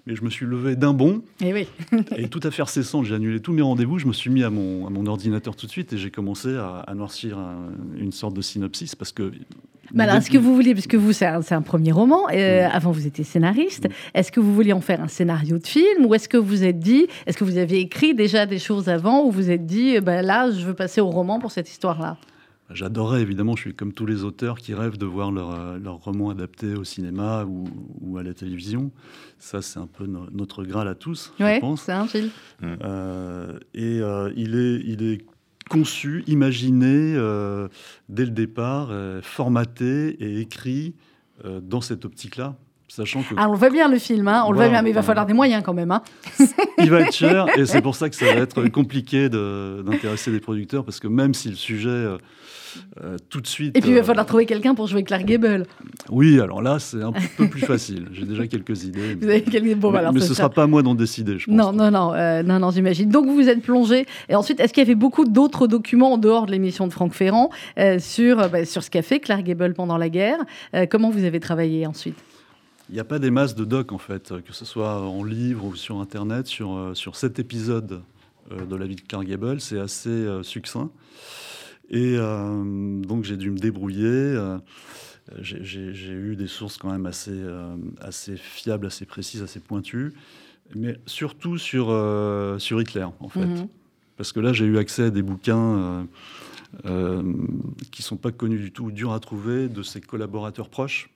mais 0.06 0.14
je 0.14 0.22
me 0.22 0.30
suis 0.30 0.46
levé 0.46 0.76
d'un 0.76 0.94
bond. 0.94 1.22
Et, 1.40 1.48
eh 1.48 1.52
oui. 1.52 1.68
et 2.16 2.28
tout 2.28 2.40
à 2.44 2.50
faire 2.50 2.68
cessant, 2.68 3.02
j'ai 3.02 3.14
annulé 3.14 3.40
tous 3.40 3.52
mes 3.52 3.62
rendez-vous. 3.62 3.98
Je 3.98 4.06
me 4.06 4.12
suis 4.12 4.30
mis 4.30 4.44
à 4.44 4.50
mon, 4.50 4.86
à 4.86 4.90
mon 4.90 5.06
ordinateur 5.06 5.56
tout 5.56 5.66
de 5.66 5.70
suite 5.70 5.92
et 5.92 5.98
j'ai 5.98 6.10
commencé 6.10 6.56
à, 6.56 6.92
noircir 6.94 7.38
une 7.96 8.12
sorte 8.12 8.34
de 8.34 8.42
synopsis 8.42 8.94
parce 8.94 9.12
que. 9.12 9.32
Bah 9.92 10.04
alors, 10.04 10.16
est-ce 10.16 10.30
que 10.30 10.38
vous 10.38 10.54
voulez, 10.54 10.74
parce 10.74 10.88
que 10.88 10.96
vous, 10.96 11.12
c'est 11.12 11.26
un, 11.26 11.62
premier 11.62 11.92
roman, 11.92 12.22
euh, 12.32 12.68
avant 12.72 12.90
vous 12.90 13.06
étiez 13.06 13.22
scénariste, 13.22 13.88
est-ce 14.14 14.32
que 14.32 14.40
vous 14.40 14.52
vouliez 14.52 14.72
en 14.72 14.80
faire 14.80 15.00
un 15.00 15.08
scénario 15.08 15.58
de 15.58 15.66
film 15.66 16.06
ou 16.06 16.14
est-ce 16.14 16.28
que 16.28 16.36
vous 16.36 16.64
êtes 16.64 16.80
dit, 16.80 17.06
est-ce 17.26 17.36
que 17.36 17.44
vous 17.44 17.56
aviez 17.56 17.78
écrit 17.78 18.12
déjà 18.12 18.46
des 18.46 18.58
choses 18.58 18.88
avant 18.88 19.24
ou 19.24 19.30
vous 19.30 19.48
êtes 19.50 19.64
dit, 19.64 20.00
bah, 20.00 20.22
là, 20.22 20.50
je 20.50 20.66
veux 20.66 20.74
passer 20.74 21.00
au 21.00 21.08
roman 21.08 21.38
pour 21.38 21.52
cette 21.52 21.70
histoire-là? 21.70 22.16
J'adorais 22.70 23.22
évidemment, 23.22 23.54
je 23.54 23.60
suis 23.62 23.74
comme 23.74 23.92
tous 23.92 24.06
les 24.06 24.24
auteurs 24.24 24.58
qui 24.58 24.74
rêvent 24.74 24.98
de 24.98 25.06
voir 25.06 25.30
leur, 25.30 25.50
euh, 25.52 25.78
leur 25.78 25.96
roman 25.96 26.30
adapté 26.30 26.74
au 26.74 26.82
cinéma 26.82 27.44
ou, 27.44 27.64
ou, 28.00 28.18
à 28.18 28.22
la 28.24 28.34
télévision. 28.34 28.90
Ça, 29.38 29.62
c'est 29.62 29.78
un 29.78 29.86
peu 29.86 30.06
no 30.06 30.26
notre 30.32 30.64
graal 30.64 30.88
à 30.88 30.94
tous, 30.96 31.32
ouais, 31.38 31.56
je 31.56 31.60
pense. 31.60 31.82
c'est 31.82 31.92
un 31.92 32.06
Gilles. 32.08 32.30
Euh, 32.64 33.58
et 33.74 34.00
euh, 34.00 34.32
il, 34.36 34.56
est, 34.56 34.80
il 34.84 35.02
est 35.04 35.24
conçu, 35.70 36.24
imaginé 36.26 37.14
euh, 37.16 37.68
dès 38.08 38.24
le 38.24 38.30
départ, 38.32 38.88
euh, 38.90 39.20
formaté 39.22 40.16
et 40.20 40.40
écrit 40.40 40.94
euh, 41.44 41.60
dans 41.62 41.80
cette 41.80 42.04
optique-là. 42.04 42.56
Sachant 42.88 43.22
que 43.22 43.34
Ah, 43.36 43.48
on 43.48 43.52
le 43.52 43.58
voit 43.58 43.70
bien 43.70 43.88
le 43.88 43.98
film, 43.98 44.26
hein, 44.28 44.44
on 44.46 44.50
le 44.52 44.56
voit 44.56 44.68
bien, 44.68 44.80
mais 44.82 44.90
il 44.90 44.94
va 44.94 45.02
falloir 45.02 45.26
des 45.26 45.32
moyens 45.34 45.62
quand 45.64 45.74
même. 45.74 45.90
Hein. 45.90 46.02
il 46.78 46.88
va 46.90 47.00
être 47.00 47.12
cher 47.12 47.46
et 47.58 47.66
c'est 47.66 47.82
pour 47.82 47.94
ça 47.96 48.08
que 48.08 48.14
ça 48.16 48.26
va 48.26 48.40
être 48.40 48.68
compliqué 48.68 49.28
de- 49.28 49.82
d'intéresser 49.84 50.30
des 50.32 50.38
producteurs 50.40 50.84
parce 50.84 51.00
que 51.00 51.08
même 51.08 51.34
si 51.34 51.48
le 51.50 51.56
sujet 51.56 52.16
euh, 53.02 53.16
tout 53.28 53.40
de 53.40 53.46
suite. 53.46 53.76
Et 53.76 53.80
puis 53.80 53.90
il 53.90 53.94
va 53.94 54.00
euh, 54.00 54.04
falloir 54.04 54.26
trouver 54.26 54.46
quelqu'un 54.46 54.74
pour 54.74 54.86
jouer 54.86 55.02
Clark 55.04 55.24
Gable. 55.24 55.66
Oui, 56.10 56.40
alors 56.40 56.62
là 56.62 56.78
c'est 56.78 57.02
un 57.02 57.12
peu 57.36 57.48
plus 57.48 57.60
facile. 57.60 58.06
J'ai 58.12 58.24
déjà 58.24 58.46
quelques 58.46 58.84
idées. 58.84 59.14
Vous 59.14 59.28
avez 59.28 59.42
quelqu'un 59.42 59.76
bon, 59.76 59.90
mais 59.90 59.98
alors, 59.98 60.12
mais 60.12 60.20
ça 60.20 60.26
ce 60.28 60.34
sera- 60.34 60.44
sera 60.48 60.50
pas 60.54 60.62
à 60.64 60.66
moi 60.66 60.82
d'en 60.82 60.94
décider, 60.94 61.38
je 61.38 61.46
pense. 61.46 61.54
Non, 61.54 61.72
non, 61.72 61.90
non, 61.90 62.14
euh, 62.14 62.42
non, 62.42 62.58
non, 62.58 62.70
j'imagine. 62.70 63.08
Donc 63.10 63.26
vous 63.26 63.34
vous 63.34 63.48
êtes 63.48 63.62
plongé. 63.62 64.06
Et 64.28 64.34
ensuite, 64.34 64.60
est-ce 64.60 64.72
qu'il 64.72 64.82
y 64.82 64.86
avait 64.86 64.94
beaucoup 64.94 65.24
d'autres 65.24 65.66
documents 65.66 66.12
en 66.14 66.18
dehors 66.18 66.46
de 66.46 66.52
l'émission 66.52 66.86
de 66.86 66.92
Franck 66.92 67.12
Ferrand 67.12 67.50
sur, 67.98 68.48
bah, 68.48 68.64
sur 68.64 68.82
ce 68.82 68.90
qu'a 68.90 69.02
fait 69.02 69.20
Clark 69.20 69.42
Gable 69.44 69.74
pendant 69.74 69.98
la 69.98 70.08
guerre 70.08 70.38
Comment 70.90 71.10
vous 71.10 71.24
avez 71.24 71.40
travaillé 71.40 71.86
ensuite? 71.86 72.16
Il 72.88 72.94
n'y 72.94 73.00
a 73.00 73.04
pas 73.04 73.18
des 73.18 73.30
masses 73.32 73.54
de 73.56 73.64
docs, 73.64 73.92
en 73.92 73.98
fait, 73.98 74.32
que 74.46 74.52
ce 74.52 74.64
soit 74.64 75.00
en 75.00 75.24
livre 75.24 75.64
ou 75.64 75.74
sur 75.74 75.98
Internet, 76.00 76.46
sur, 76.46 76.92
sur 76.94 77.16
cet 77.16 77.38
épisode 77.38 78.00
de 78.50 78.76
la 78.76 78.86
vie 78.86 78.94
de 78.94 79.00
Clark 79.00 79.26
Gable. 79.26 79.60
C'est 79.60 79.78
assez 79.80 80.24
succinct. 80.42 80.90
Et 81.90 82.16
euh, 82.18 83.00
donc, 83.02 83.24
j'ai 83.24 83.36
dû 83.36 83.50
me 83.50 83.58
débrouiller. 83.58 84.04
euh, 84.06 84.58
j'ai- 85.40 85.92
eu 86.12 86.36
des 86.36 86.46
sources 86.46 86.78
quand 86.78 86.90
même 86.90 87.06
assez, 87.06 87.30
euh, 87.32 87.76
assez 88.00 88.36
fiables, 88.36 88.86
assez 88.86 89.06
précises, 89.06 89.42
assez 89.42 89.60
pointues. 89.60 90.12
Mais 90.74 90.98
surtout 91.06 91.58
sur, 91.58 91.86
sur 92.58 92.80
Hitler, 92.80 93.06
en 93.20 93.28
fait. 93.28 93.46
Mhm. 93.46 93.68
Parce 94.16 94.32
que 94.32 94.40
là, 94.40 94.52
j'ai 94.52 94.64
eu 94.64 94.78
accès 94.78 95.04
à 95.04 95.10
des 95.10 95.22
bouquins 95.22 96.06
euh, 96.84 97.22
qui 97.92 98.02
sont 98.02 98.16
pas 98.16 98.32
connus 98.32 98.58
du 98.58 98.72
tout, 98.72 98.90
durs 98.90 99.12
à 99.12 99.20
trouver, 99.20 99.68
de 99.68 99.82
ses 99.82 100.00
collaborateurs 100.00 100.68
proches, 100.68 101.10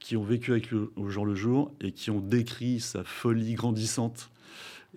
qui 0.00 0.16
ont 0.16 0.22
vécu 0.24 0.52
avec 0.52 0.70
lui 0.70 0.78
au 0.96 1.08
jour 1.10 1.26
le 1.26 1.34
jour 1.34 1.72
et 1.80 1.92
qui 1.92 2.10
ont 2.10 2.20
décrit 2.20 2.80
sa 2.80 3.04
folie 3.04 3.54
grandissante 3.54 4.30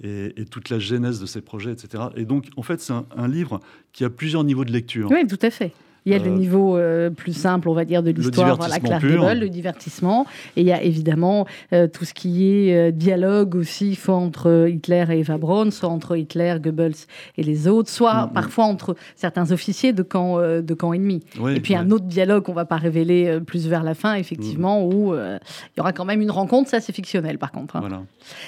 et, 0.02 0.46
toute 0.50 0.70
la 0.70 0.80
genèse 0.80 1.20
de 1.20 1.26
ses 1.26 1.42
projets, 1.42 1.72
etc. 1.72 2.06
Et 2.16 2.26
donc, 2.26 2.48
en 2.58 2.64
fait, 2.64 2.80
c'est 2.80 2.94
un 2.94 3.28
livre 3.28 3.60
qui 3.92 4.04
a 4.04 4.10
plusieurs 4.10 4.44
niveaux 4.44 4.66
de 4.66 4.72
lecture. 4.72 5.10
Oui, 5.12 5.28
tout 5.28 5.40
à 5.42 5.50
fait. 5.50 5.74
Il 6.06 6.12
y 6.12 6.16
a 6.16 6.18
le 6.20 6.26
Euh, 6.32 6.36
niveau 6.36 6.78
euh, 6.78 7.10
plus 7.12 7.34
simple, 7.34 7.70
on 7.70 7.74
va 7.74 7.86
dire, 7.86 8.02
de 8.02 8.10
l'histoire, 8.10 8.56
voilà, 8.58 8.80
pur. 8.80 9.22
Gable, 9.22 9.42
le 9.42 9.50
divertissement. 9.50 10.26
Et 10.56 10.62
il 10.62 10.68
y 10.68 10.72
a 10.72 10.82
évidemment 10.82 11.46
euh, 11.74 11.88
tout 11.88 12.06
ce 12.06 12.14
qui 12.16 12.48
est 12.70 12.92
dialogue 12.92 13.56
aussi, 13.56 13.94
soit 13.96 14.16
entre 14.16 14.68
Hitler 14.68 15.06
et 15.12 15.20
Eva 15.20 15.38
Braun, 15.38 15.70
soit 15.72 15.90
entre 15.90 16.16
Hitler, 16.18 16.56
Goebbels 16.60 16.96
et 17.38 17.44
les 17.44 17.68
autres, 17.68 17.90
soit 17.90 18.26
Mhm. 18.28 18.34
parfois 18.34 18.66
entre 18.66 18.96
certains 19.16 19.52
officiers 19.52 19.94
de 19.94 20.02
camps, 20.02 20.38
de 20.40 20.74
camps 20.74 20.94
ennemis. 20.94 21.24
Oui, 21.40 21.56
Et 21.56 21.60
puis 21.60 21.76
un 21.76 21.92
autre 21.92 22.06
dialogue 22.06 22.44
qu'on 22.44 22.54
va 22.54 22.66
pas 22.66 22.78
révéler 22.78 23.40
plus 23.46 23.68
vers 23.68 23.84
la 23.84 23.94
fin, 23.94 24.16
effectivement, 24.16 24.84
où 24.86 25.14
euh, 25.14 25.38
il 25.76 25.78
y 25.78 25.82
aura 25.82 25.94
quand 25.94 26.06
même 26.06 26.22
une 26.22 26.32
rencontre. 26.32 26.70
Ça, 26.70 26.80
c'est 26.80 26.94
fictionnel, 26.94 27.38
par 27.38 27.52
contre. 27.52 27.76
hein. 27.76 27.82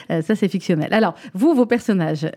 Voilà. 0.10 0.22
Ça, 0.24 0.36
c'est 0.36 0.48
fictionnel. 0.48 0.90
Alors, 0.92 1.14
vous, 1.36 1.54
vos 1.54 1.66
personnages, 1.66 2.28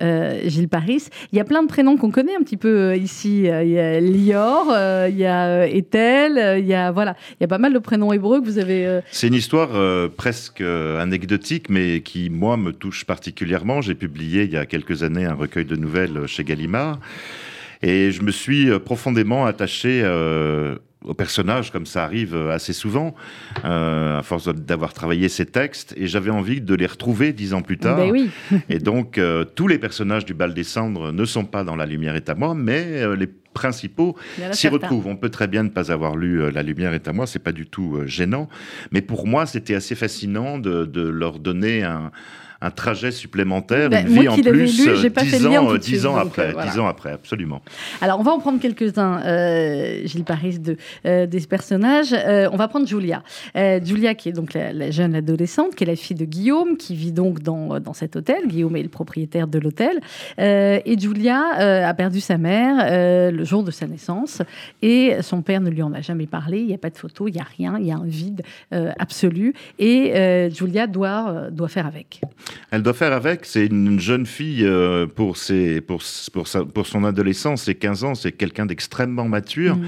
Gilles 0.45 0.69
Paris, 0.69 1.05
il 1.33 1.37
y 1.39 1.41
a 1.41 1.45
plein 1.45 1.63
de 1.63 1.69
prénoms 1.69 1.97
qu'on 1.97 2.11
connaît 2.11 2.37
un 2.39 2.43
petit 2.43 2.57
peu 2.59 2.97
ici. 2.97 3.45
Il 3.47 3.69
y 3.71 3.79
a 3.79 4.01
Lior, 4.01 4.67
euh, 5.07 5.09
il 5.09 5.17
y 5.17 5.25
a 5.25 5.47
euh, 5.47 5.65
Ethel, 5.65 6.39
euh, 6.39 6.59
il 6.59 6.67
y 6.67 6.75
a 6.75 6.91
voilà, 6.91 7.17
il 7.33 7.37
y 7.43 7.45
a 7.45 7.49
pas 7.49 7.59
mal 7.59 7.73
de 7.73 7.79
prénoms 7.79 8.13
hébreux 8.13 8.41
que 8.41 8.45
vous 8.45 8.59
avez. 8.59 9.01
C'est 9.11 9.29
une 9.29 9.35
histoire 9.35 9.71
presque 10.17 10.61
anecdotique, 10.61 11.69
mais 11.69 12.01
qui, 12.01 12.31
moi, 12.31 12.57
me 12.57 12.73
touche 12.73 13.05
particulièrement. 13.05 13.81
J'ai 13.81 13.95
publié 13.95 14.45
il 14.45 14.53
y 14.53 14.57
a 14.57 14.67
quelques 14.67 15.03
années 15.03 15.25
un 15.25 15.35
recueil 15.35 15.65
de 15.65 15.77
nouvelles 15.77 16.27
chez 16.27 16.45
Gallimard. 16.45 16.99
Et 17.83 18.11
je 18.11 18.23
me 18.23 18.31
suis 18.31 18.71
profondément 18.81 19.47
attaché 19.47 20.01
euh, 20.03 20.77
au 21.05 21.15
personnage, 21.15 21.71
comme 21.71 21.87
ça 21.87 22.05
arrive 22.05 22.35
euh, 22.35 22.51
assez 22.51 22.73
souvent, 22.73 23.15
euh, 23.65 24.19
à 24.19 24.23
force 24.23 24.49
d'avoir 24.49 24.93
travaillé 24.93 25.29
ces 25.29 25.47
textes. 25.47 25.95
Et 25.97 26.07
j'avais 26.07 26.31
envie 26.31 26.61
de 26.61 26.75
les 26.75 26.87
retrouver 26.87 27.33
dix 27.33 27.55
ans 27.55 27.63
plus 27.63 27.79
tard. 27.79 27.97
Ben 27.97 28.11
oui. 28.11 28.31
Et 28.69 28.79
donc, 28.79 29.19
euh, 29.19 29.45
tous 29.45 29.69
les 29.69 29.79
personnages 29.79 30.25
du 30.25 30.35
bal 30.35 30.55
des 30.55 30.65
cendres 30.65 31.13
ne 31.13 31.25
sont 31.25 31.45
pas 31.45 31.65
dans 31.65 31.77
La 31.77 31.87
Lumière 31.87 32.17
est 32.17 32.29
à 32.29 32.35
moi, 32.35 32.55
mais 32.55 33.03
euh, 33.03 33.15
les 33.15 33.27
principaux 33.27 34.17
s'y 34.53 34.69
retrouvent. 34.69 35.07
On 35.07 35.17
peut 35.17 35.31
très 35.31 35.47
bien 35.47 35.63
ne 35.63 35.71
pas 35.71 35.91
avoir 35.91 36.15
lu 36.15 36.51
La 36.53 36.63
Lumière 36.63 36.93
est 36.93 37.09
à 37.09 37.15
moi, 37.15 37.27
c'est 37.27 37.39
pas 37.39 37.53
du 37.53 37.67
tout 37.67 38.01
gênant. 38.05 38.51
Mais 38.93 39.01
pour 39.01 39.27
moi, 39.27 39.47
c'était 39.47 39.75
assez 39.75 39.95
fascinant 39.95 40.59
de, 40.59 40.85
de 40.85 41.01
leur 41.01 41.39
donner 41.39 41.83
un, 41.83 42.11
un 42.67 42.71
trajet 42.71 43.13
supplémentaire, 43.13 43.89
Ben, 43.89 44.07
une 44.07 44.21
vie 44.21 44.29
en 44.29 44.35
plus, 44.37 44.85
lu, 44.85 44.89
euh, 44.89 44.97
j'ai 44.97 45.11
pas 45.11 45.23
fait 45.23 45.39
dix 45.39 45.45
le 45.45 45.51
lien 45.51 45.63
ans, 45.63 45.67
tout 45.69 45.75
euh, 45.75 46.07
ans 46.07 46.17
après, 46.17 46.49
euh, 46.49 46.53
voilà. 46.53 46.71
dix 46.71 46.79
ans 46.79 46.87
après, 46.87 47.13
absolument. 47.13 47.63
Alors, 48.01 48.19
on 48.19 48.23
va 48.23 48.33
en 48.33 48.39
prendre 48.41 48.61
quelques-uns, 48.61 49.23
euh, 49.25 50.01
Gilles 50.05 50.25
Paris, 50.25 50.59
de, 50.59 50.77
euh, 51.07 51.27
des 51.27 51.41
personnages. 51.41 52.15
On 52.53 52.57
va 52.57 52.69
prendre 52.69 52.87
Julia. 52.87 53.23
Julia, 53.55 54.15
qui 54.15 54.29
est 54.29 54.33
donc 54.33 54.53
la, 54.55 54.73
la 54.73 54.91
jeune 54.91 55.15
adolescente, 55.15 55.75
qui 55.75 55.85
est 55.85 55.87
la 55.87 55.97
fille 55.97 56.17
de 56.17 56.25
Guillaume, 56.25 56.77
qui 56.77 56.95
vit 56.95 57.13
donc 57.13 57.43
dans, 57.43 57.79
dans 57.81 57.93
cet 57.93 58.17
hôtel. 58.17 58.47
Guillaume 58.47 58.77
est 58.77 58.83
le 58.83 58.89
propriétaire 58.89 59.47
de 59.47 59.59
l'hôtel. 59.59 60.01
Et 60.39 60.97
Julia 60.99 61.87
a 61.89 61.95
perdu 61.95 62.21
sa 62.21 62.39
mère 62.39 63.31
le 63.33 63.45
jour 63.45 63.63
de 63.63 63.71
sa 63.71 63.87
naissance. 63.87 64.43
Et 64.83 65.17
son 65.21 65.43
père 65.43 65.61
ne 65.61 65.71
lui 65.71 65.83
en 65.83 65.93
a 65.93 66.01
jamais 66.01 66.27
parlé. 66.27 66.59
Il 66.61 66.67
n'y 66.67 66.75
a 66.75 66.79
pas 66.79 66.91
de 66.91 66.99
photo, 66.99 67.29
il 67.29 67.35
n'y 67.35 67.41
a 67.41 67.47
rien. 67.57 67.79
Il 67.79 67.87
y 67.87 67.93
a 67.93 67.97
un 67.97 68.05
vide 68.05 68.43
absolu. 68.99 69.55
Et 69.79 70.51
Julia 70.53 70.87
doit, 70.87 71.49
doit 71.51 71.69
faire 71.69 71.87
avec. 71.87 72.21
Elle 72.71 72.83
doit 72.83 72.95
faire 72.95 73.13
avec, 73.13 73.45
c'est 73.45 73.67
une 73.67 73.99
jeune 74.01 74.27
fille 74.27 74.65
euh, 74.65 75.07
pour, 75.07 75.37
ses, 75.37 75.81
pour, 75.81 76.03
pour, 76.33 76.49
sa- 76.49 76.65
pour 76.65 76.87
son 76.87 77.05
adolescence, 77.05 77.63
ses 77.65 77.75
15 77.75 78.05
ans, 78.05 78.15
c'est 78.15 78.33
quelqu'un 78.33 78.67
d'extrêmement 78.67 79.29
mature, 79.29 79.77
Mhm. 79.77 79.87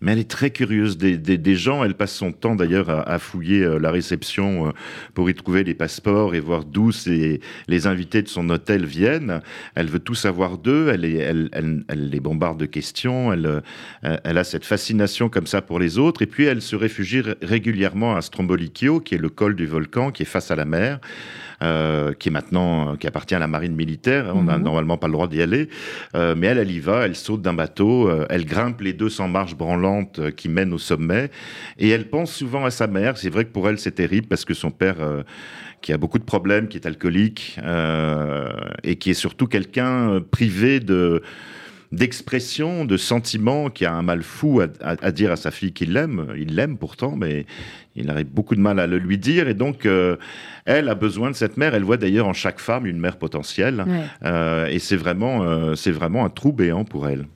mais 0.00 0.12
elle 0.12 0.18
est 0.18 0.30
très 0.30 0.50
curieuse 0.50 0.98
des, 0.98 1.16
des, 1.16 1.38
des 1.38 1.54
gens. 1.56 1.84
Elle 1.84 1.94
passe 1.94 2.14
son 2.14 2.32
temps 2.32 2.54
d'ailleurs 2.56 2.90
à, 2.90 3.02
à 3.08 3.18
fouiller 3.18 3.62
euh, 3.62 3.78
la 3.78 3.90
réception 3.90 4.68
euh, 4.68 4.70
pour 5.14 5.30
y 5.30 5.34
trouver 5.34 5.64
les 5.64 5.74
passeports 5.74 6.34
et 6.34 6.40
voir 6.40 6.64
d'où 6.64 6.90
les 7.68 7.86
invités 7.86 8.22
de 8.22 8.28
son 8.28 8.48
hôtel 8.50 8.84
viennent. 8.86 9.40
Elle 9.74 9.86
veut 9.88 9.98
tout 10.00 10.14
savoir 10.14 10.58
d'eux, 10.58 10.88
elle, 10.92 11.04
est- 11.04 11.14
elle, 11.16 11.48
elle, 11.52 11.84
elle 11.88 12.10
les 12.10 12.20
bombarde 12.20 12.58
de 12.60 12.66
questions, 12.66 13.32
elle, 13.32 13.62
elle 14.02 14.38
a 14.38 14.44
cette 14.44 14.64
fascination 14.64 15.28
comme 15.28 15.46
ça 15.46 15.62
pour 15.62 15.78
les 15.78 15.98
autres, 15.98 16.22
et 16.22 16.26
puis 16.26 16.44
elle 16.44 16.62
se 16.62 16.76
réfugie 16.76 17.20
ré- 17.20 17.34
régulièrement 17.42 18.16
à 18.16 18.22
Strombolikio, 18.22 19.00
qui 19.00 19.14
est 19.14 19.18
le 19.18 19.28
col 19.28 19.54
du 19.56 19.66
volcan, 19.66 20.10
qui 20.10 20.22
est 20.22 20.26
face 20.26 20.50
à 20.50 20.56
la 20.56 20.64
mer 20.64 21.00
euh, 21.62 22.12
qui 22.12 22.28
est 22.28 22.32
maintenant 22.32 22.92
euh, 22.92 22.96
qui 22.96 23.06
appartient 23.06 23.34
à 23.34 23.38
la 23.38 23.46
marine 23.46 23.74
militaire. 23.74 24.32
On 24.34 24.42
n'a 24.44 24.56
Mhm. 24.58 24.64
normalement 24.64 24.96
pas 24.98 25.06
le 25.06 25.12
droit 25.14 25.28
d'y 25.28 25.40
aller, 25.42 25.68
Euh, 26.14 26.34
mais 26.36 26.48
elle, 26.48 26.58
elle 26.58 26.70
y 26.70 26.80
va. 26.80 27.06
Elle 27.06 27.16
saute 27.16 27.42
d'un 27.42 27.54
bateau, 27.54 28.08
euh, 28.08 28.26
elle 28.30 28.44
grimpe 28.44 28.80
les 28.80 28.92
200 28.92 29.28
marches 29.28 29.54
branlantes 29.56 30.18
euh, 30.18 30.30
qui 30.30 30.48
mènent 30.48 30.72
au 30.72 30.78
sommet, 30.78 31.30
et 31.78 31.88
elle 31.90 32.08
pense 32.08 32.32
souvent 32.32 32.64
à 32.64 32.70
sa 32.70 32.86
mère. 32.86 33.16
C'est 33.18 33.30
vrai 33.30 33.44
que 33.44 33.50
pour 33.50 33.68
elle, 33.68 33.78
c'est 33.78 33.92
terrible 33.92 34.26
parce 34.28 34.44
que 34.44 34.54
son 34.54 34.70
père 34.70 34.96
euh, 35.00 35.22
qui 35.82 35.92
a 35.92 35.98
beaucoup 35.98 36.18
de 36.18 36.24
problèmes, 36.24 36.68
qui 36.68 36.78
est 36.78 36.86
alcoolique 36.86 37.58
euh, 37.62 38.48
et 38.82 38.96
qui 38.96 39.10
est 39.10 39.14
surtout 39.14 39.46
quelqu'un 39.46 40.20
privé 40.30 40.80
de 40.80 41.22
d'expression, 41.92 42.84
de 42.84 42.96
sentiments, 42.96 43.70
qui 43.70 43.84
a 43.84 43.92
un 43.92 44.02
mal 44.02 44.22
fou 44.22 44.60
à, 44.60 44.66
à- 44.80 44.96
à 45.02 45.10
dire 45.12 45.32
à 45.32 45.36
sa 45.36 45.50
fille 45.50 45.72
qu'il 45.72 45.92
l'aime. 45.92 46.26
Il 46.36 46.54
l'aime 46.54 46.76
pourtant, 46.78 47.16
mais 47.16 47.46
il 47.94 48.10
aurait 48.10 48.24
beaucoup 48.24 48.54
de 48.54 48.60
mal 48.60 48.78
à 48.78 48.86
le 48.86 48.98
lui 48.98 49.18
dire. 49.18 49.48
Et 49.48 49.54
donc, 49.54 49.86
euh, 49.86 50.16
elle 50.64 50.88
a 50.88 50.94
besoin 50.94 51.30
de 51.30 51.36
cette 51.36 51.56
mère. 51.56 51.74
Elle 51.74 51.84
voit 51.84 51.96
d'ailleurs 51.96 52.26
en 52.26 52.32
chaque 52.32 52.58
femme 52.60 52.86
une 52.86 52.98
mère 52.98 53.16
potentielle. 53.16 53.84
Ouais. 53.86 54.02
Euh, 54.24 54.66
et 54.66 54.78
c'est 54.78 54.96
vraiment, 54.96 55.42
euh, 55.44 55.74
c'est 55.74 55.90
vraiment 55.92 56.24
un 56.24 56.30
trou 56.30 56.52
béant 56.52 56.84
pour 56.84 57.08
elle. 57.08 57.26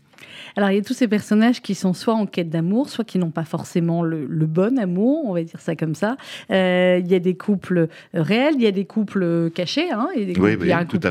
Alors, 0.56 0.70
il 0.70 0.76
y 0.76 0.78
a 0.78 0.82
tous 0.82 0.94
ces 0.94 1.08
personnages 1.08 1.60
qui 1.62 1.74
sont 1.74 1.92
soit 1.92 2.14
en 2.14 2.26
quête 2.26 2.50
d'amour, 2.50 2.88
soit 2.88 3.04
qui 3.04 3.18
n'ont 3.18 3.30
pas 3.30 3.44
forcément 3.44 4.02
le, 4.02 4.26
le 4.26 4.46
bon 4.46 4.78
amour, 4.78 5.24
on 5.26 5.34
va 5.34 5.42
dire 5.42 5.60
ça 5.60 5.76
comme 5.76 5.94
ça. 5.94 6.16
Euh, 6.50 7.00
il 7.02 7.10
y 7.10 7.14
a 7.14 7.18
des 7.18 7.34
couples 7.34 7.78
euh, 7.78 8.22
réels, 8.22 8.54
il 8.56 8.62
y 8.62 8.66
a 8.66 8.72
des 8.72 8.84
couples 8.84 9.50
cachés, 9.50 9.90
hein, 9.90 10.08
et 10.14 10.24
des 10.24 10.32
couples, 10.32 10.46
Oui, 10.46 10.56
il 10.60 10.68
y 10.68 10.72
a 10.72 10.78
un 10.78 10.84
couple 10.84 11.10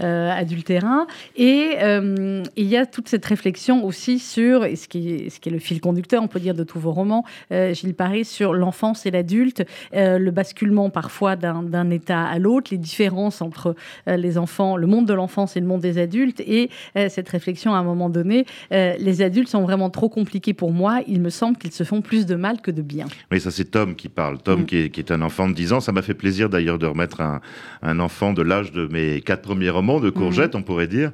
euh, 0.00 0.30
adultérin. 0.30 1.06
Et 1.36 1.74
euh, 1.80 2.42
il 2.56 2.66
y 2.66 2.76
a 2.76 2.86
toute 2.86 3.08
cette 3.08 3.24
réflexion 3.24 3.84
aussi 3.84 4.18
sur, 4.18 4.64
et 4.64 4.76
ce 4.76 4.88
qui, 4.88 5.14
est, 5.14 5.30
ce 5.30 5.40
qui 5.40 5.48
est 5.48 5.52
le 5.52 5.58
fil 5.58 5.80
conducteur, 5.80 6.22
on 6.22 6.28
peut 6.28 6.40
dire, 6.40 6.54
de 6.54 6.64
tous 6.64 6.78
vos 6.78 6.92
romans, 6.92 7.24
Gilles 7.50 7.94
Paris, 7.94 8.24
sur 8.24 8.52
l'enfance 8.54 9.06
et 9.06 9.10
l'adulte, 9.10 9.64
le 9.92 10.30
basculement 10.30 10.90
parfois 10.90 11.36
d'un 11.36 11.90
état 11.90 12.24
à 12.24 12.38
l'autre, 12.38 12.68
les 12.70 12.78
différences 12.78 13.42
entre 13.42 13.74
les 14.06 14.38
enfants, 14.38 14.76
le 14.76 14.86
monde 14.86 15.06
de 15.06 15.14
l'enfance 15.14 15.56
et 15.56 15.60
le 15.60 15.66
monde 15.66 15.80
des 15.80 15.98
adultes, 15.98 16.40
et 16.40 16.70
cette 17.08 17.28
réflexion 17.28 17.74
à 17.74 17.78
un 17.78 17.82
moment 17.82 18.10
donné 18.10 18.46
euh, 18.72 18.79
euh, 18.80 18.96
les 18.98 19.22
adultes 19.22 19.48
sont 19.48 19.62
vraiment 19.62 19.90
trop 19.90 20.08
compliqués 20.08 20.54
pour 20.54 20.72
moi. 20.72 21.00
Il 21.06 21.20
me 21.20 21.30
semble 21.30 21.56
qu'ils 21.56 21.72
se 21.72 21.84
font 21.84 22.00
plus 22.00 22.26
de 22.26 22.34
mal 22.34 22.60
que 22.60 22.70
de 22.70 22.82
bien. 22.82 23.06
Oui, 23.30 23.40
ça 23.40 23.50
c'est 23.50 23.64
Tom 23.70 23.94
qui 23.94 24.08
parle. 24.08 24.38
Tom 24.38 24.60
Mm. 24.60 24.66
qui, 24.66 24.76
est, 24.76 24.90
qui 24.90 25.00
est 25.00 25.12
un 25.12 25.22
enfant 25.22 25.48
de 25.48 25.54
10 25.54 25.72
ans. 25.72 25.80
Ça 25.80 25.92
m'a 25.92 26.02
fait 26.02 26.14
plaisir 26.14 26.48
d'ailleurs 26.48 26.78
de 26.78 26.86
remettre 26.86 27.20
un, 27.20 27.40
un 27.82 27.98
enfant 28.00 28.32
de 28.32 28.42
l'âge 28.42 28.72
de 28.72 28.86
mes 28.86 29.20
quatre 29.20 29.42
premiers 29.42 29.70
romans, 29.70 30.00
de 30.00 30.10
Courgette, 30.10 30.54
on 30.54 30.62
pourrait 30.62 30.86
dire, 30.86 31.10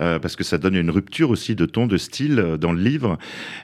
euh, 0.00 0.18
parce 0.18 0.36
que 0.36 0.44
ça 0.44 0.58
donne 0.58 0.74
une 0.74 0.90
rupture 0.90 1.30
aussi 1.30 1.54
de 1.54 1.66
ton, 1.66 1.86
de 1.86 1.96
style 1.96 2.38
euh, 2.38 2.56
dans 2.56 2.72
le 2.72 2.80
livre. 2.80 3.18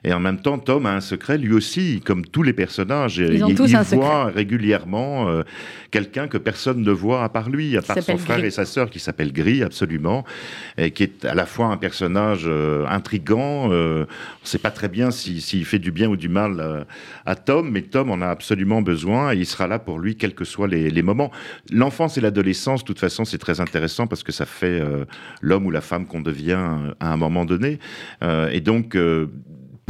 Et 0.05 0.13
en 0.13 0.21
même 0.21 0.41
temps, 0.41 0.59
Tom 0.59 0.87
a 0.87 0.93
un 0.93 1.01
secret, 1.01 1.39
lui 1.39 1.53
aussi, 1.53 2.01
comme 2.05 2.25
tous 2.25 2.43
les 2.43 2.53
personnages. 2.53 3.19
Ils 3.19 3.45
ont 3.45 3.49
il 3.49 3.55
tous 3.55 3.71
il 3.71 3.77
un 3.77 3.83
voit 3.83 4.25
régulièrement 4.27 5.29
euh, 5.29 5.43
quelqu'un 5.91 6.29
que 6.29 6.39
personne 6.39 6.83
ne 6.83 6.91
voit 6.91 7.25
à 7.25 7.29
part 7.29 7.51
lui, 7.51 7.77
à 7.77 7.83
part 7.83 8.03
son 8.03 8.17
frère 8.17 8.39
Gris. 8.39 8.49
et 8.49 8.51
sa 8.51 8.65
sœur, 8.65 8.91
qui 8.91 8.99
s'appelle 8.99 9.33
Gris, 9.33 9.63
absolument, 9.63 10.25
et 10.79 10.91
qui 10.91 11.05
est 11.05 11.25
à 11.25 11.35
la 11.35 11.47
fois 11.47 11.67
un 11.67 11.77
personnage 11.77 12.43
euh, 12.47 12.85
euh, 13.71 14.05
on 14.07 14.43
ne 14.45 14.47
sait 14.47 14.59
pas 14.59 14.71
très 14.71 14.89
bien 14.89 15.11
si- 15.11 15.41
s'il 15.41 15.65
fait 15.65 15.79
du 15.79 15.91
bien 15.93 16.09
ou 16.09 16.17
du 16.17 16.29
mal 16.29 16.61
euh, 16.61 16.85
à 17.27 17.35
Tom, 17.35 17.71
mais 17.71 17.83
Tom 17.83 18.11
en 18.11 18.21
a 18.23 18.29
absolument 18.29 18.83
besoin 18.83 19.33
et 19.33 19.37
il 19.39 19.47
sera 19.47 19.67
là 19.67 19.79
pour 19.79 19.99
lui, 19.99 20.17
quels 20.17 20.35
que 20.35 20.45
soient 20.45 20.69
les, 20.69 20.91
les 20.91 21.03
moments. 21.03 21.31
L'enfance 21.71 22.19
et 22.19 22.21
l'adolescence, 22.21 22.83
de 22.83 22.87
toute 22.87 22.99
façon, 23.01 23.25
c'est 23.25 23.39
très 23.39 23.61
intéressant 23.61 24.07
parce 24.07 24.23
que 24.23 24.33
ça 24.33 24.47
fait 24.47 24.81
euh, 24.81 25.05
l'homme 25.41 25.67
ou 25.67 25.71
la 25.71 25.81
femme 25.81 26.07
qu'on 26.07 26.21
devient 26.21 26.67
à 27.01 27.13
un 27.13 27.17
moment 27.17 27.45
donné. 27.45 27.79
Et 28.53 28.61
donc, 28.61 28.97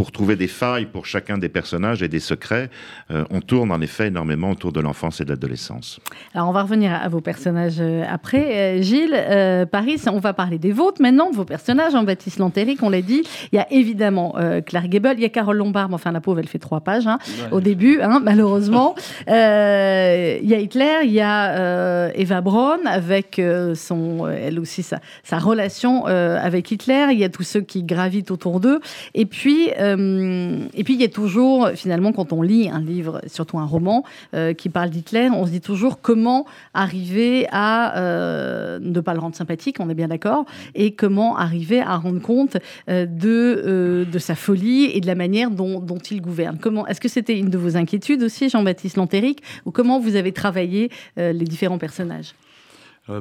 pour 0.03 0.11
trouver 0.11 0.35
des 0.35 0.49
failles 0.49 0.87
pour 0.87 1.07
chacun 1.07 1.39
des 1.39 1.49
personnages 1.49 2.03
et 2.03 2.09
des 2.09 2.19
secrets, 2.19 2.71
euh, 3.13 3.23
on 3.31 3.41
tourne 3.41 3.71
en 3.71 3.81
effet 3.81 4.09
énormément 4.09 4.51
autour 4.51 4.73
de 4.73 4.81
l'enfance 4.81 5.21
et 5.21 5.25
de 5.25 5.31
l'adolescence. 5.31 6.01
Alors, 6.35 6.49
on 6.49 6.53
va 6.53 6.63
revenir 6.63 6.93
à 6.93 7.09
vos 7.09 7.21
personnages 7.21 7.77
euh, 7.79 8.03
après. 8.09 8.79
Euh, 8.79 8.83
Gilles, 8.83 9.15
euh, 9.15 9.65
Paris, 9.65 10.01
on 10.09 10.19
va 10.19 10.33
parler 10.33 10.59
des 10.59 10.73
vôtres 10.73 11.01
maintenant, 11.01 11.31
de 11.31 11.37
vos 11.37 11.45
personnages. 11.45 11.93
Jean-Baptiste 11.93 12.41
Lantéric, 12.41 12.83
on 12.83 12.91
l'a 12.91 13.01
dit. 13.01 13.23
Il 13.53 13.57
y 13.57 13.59
a 13.61 13.73
évidemment 13.73 14.35
euh, 14.39 14.61
Claire 14.61 14.89
Gable, 14.89 15.15
il 15.19 15.23
y 15.23 15.25
a 15.25 15.29
Carole 15.29 15.59
Lombard, 15.59 15.89
mais 15.89 15.95
enfin, 15.95 16.11
la 16.11 16.21
pauvre, 16.21 16.41
elle 16.41 16.49
fait 16.49 16.59
trois 16.59 16.81
pages 16.81 17.07
hein, 17.07 17.21
au 17.53 17.61
début, 17.61 18.01
hein, 18.01 18.21
malheureusement. 18.21 18.97
Euh, 19.29 20.39
Il 20.43 20.49
y 20.49 20.55
a 20.55 20.59
Hitler, 20.59 21.01
il 21.05 21.13
y 21.13 21.21
a 21.21 21.53
euh, 21.53 22.11
Eva 22.15 22.41
Braun, 22.41 22.87
avec 22.87 23.39
euh, 23.39 23.75
son, 23.75 24.27
elle 24.27 24.59
aussi, 24.59 24.83
sa, 24.83 24.99
sa 25.23 25.39
relation 25.39 26.09
euh, 26.09 26.39
avec 26.41 26.71
Hitler. 26.71 27.09
Il 27.13 27.19
y 27.19 27.25
a 27.25 27.29
tous 27.29 27.45
ceux 27.45 27.61
qui 27.61 27.85
gravitent 27.85 28.31
autour 28.31 28.59
d'eux. 28.59 28.81
Et 29.15 29.27
puis, 29.27 29.71
euh, 29.99 30.67
et 30.75 30.85
puis, 30.85 30.95
il 30.95 31.01
y 31.01 31.05
a 31.05 31.09
toujours, 31.09 31.69
finalement, 31.75 32.13
quand 32.13 32.33
on 32.33 32.43
lit 32.43 32.69
un 32.69 32.81
livre, 32.81 33.21
surtout 33.27 33.59
un 33.59 33.65
roman, 33.65 34.05
euh, 34.35 34.53
qui 34.55 34.69
parle 34.69 34.91
d'Hitler, 34.91 35.29
on 35.31 35.47
se 35.47 35.51
dit 35.51 35.61
toujours 35.61 36.01
comment 36.01 36.47
arriver 36.75 37.47
à 37.51 37.99
euh, 37.99 38.79
ne 38.81 39.01
pas 39.01 39.15
le 39.15 39.21
rendre 39.21 39.37
sympathique, 39.37 39.77
on 39.81 39.89
est 39.89 39.95
bien 39.95 40.09
d'accord, 40.09 40.45
et 40.75 40.93
comment 40.93 41.37
arriver 41.37 41.81
à 41.81 41.97
rendre 41.97 42.21
compte 42.21 42.57
de, 42.89 44.07
de 44.11 44.19
sa 44.19 44.35
folie 44.35 44.85
et 44.93 45.01
de 45.01 45.07
la 45.07 45.15
manière 45.15 45.51
dont, 45.51 45.81
dont 45.81 45.99
il 45.99 46.21
gouverne. 46.21 46.59
Comment 46.61 46.87
Est-ce 46.87 47.01
que 47.01 47.09
c'était 47.09 47.39
une 47.39 47.51
de 47.51 47.59
vos 47.59 47.77
inquiétudes 47.77 48.23
aussi, 48.23 48.49
Jean-Baptiste 48.49 48.97
Lantéric, 48.97 49.43
ou 49.65 49.71
comment 49.71 50.01
vous 50.01 50.17
avez 50.17 50.33
travaillé 50.33 50.91
les 51.17 51.45
différents 51.45 51.79
personnages? 51.79 52.35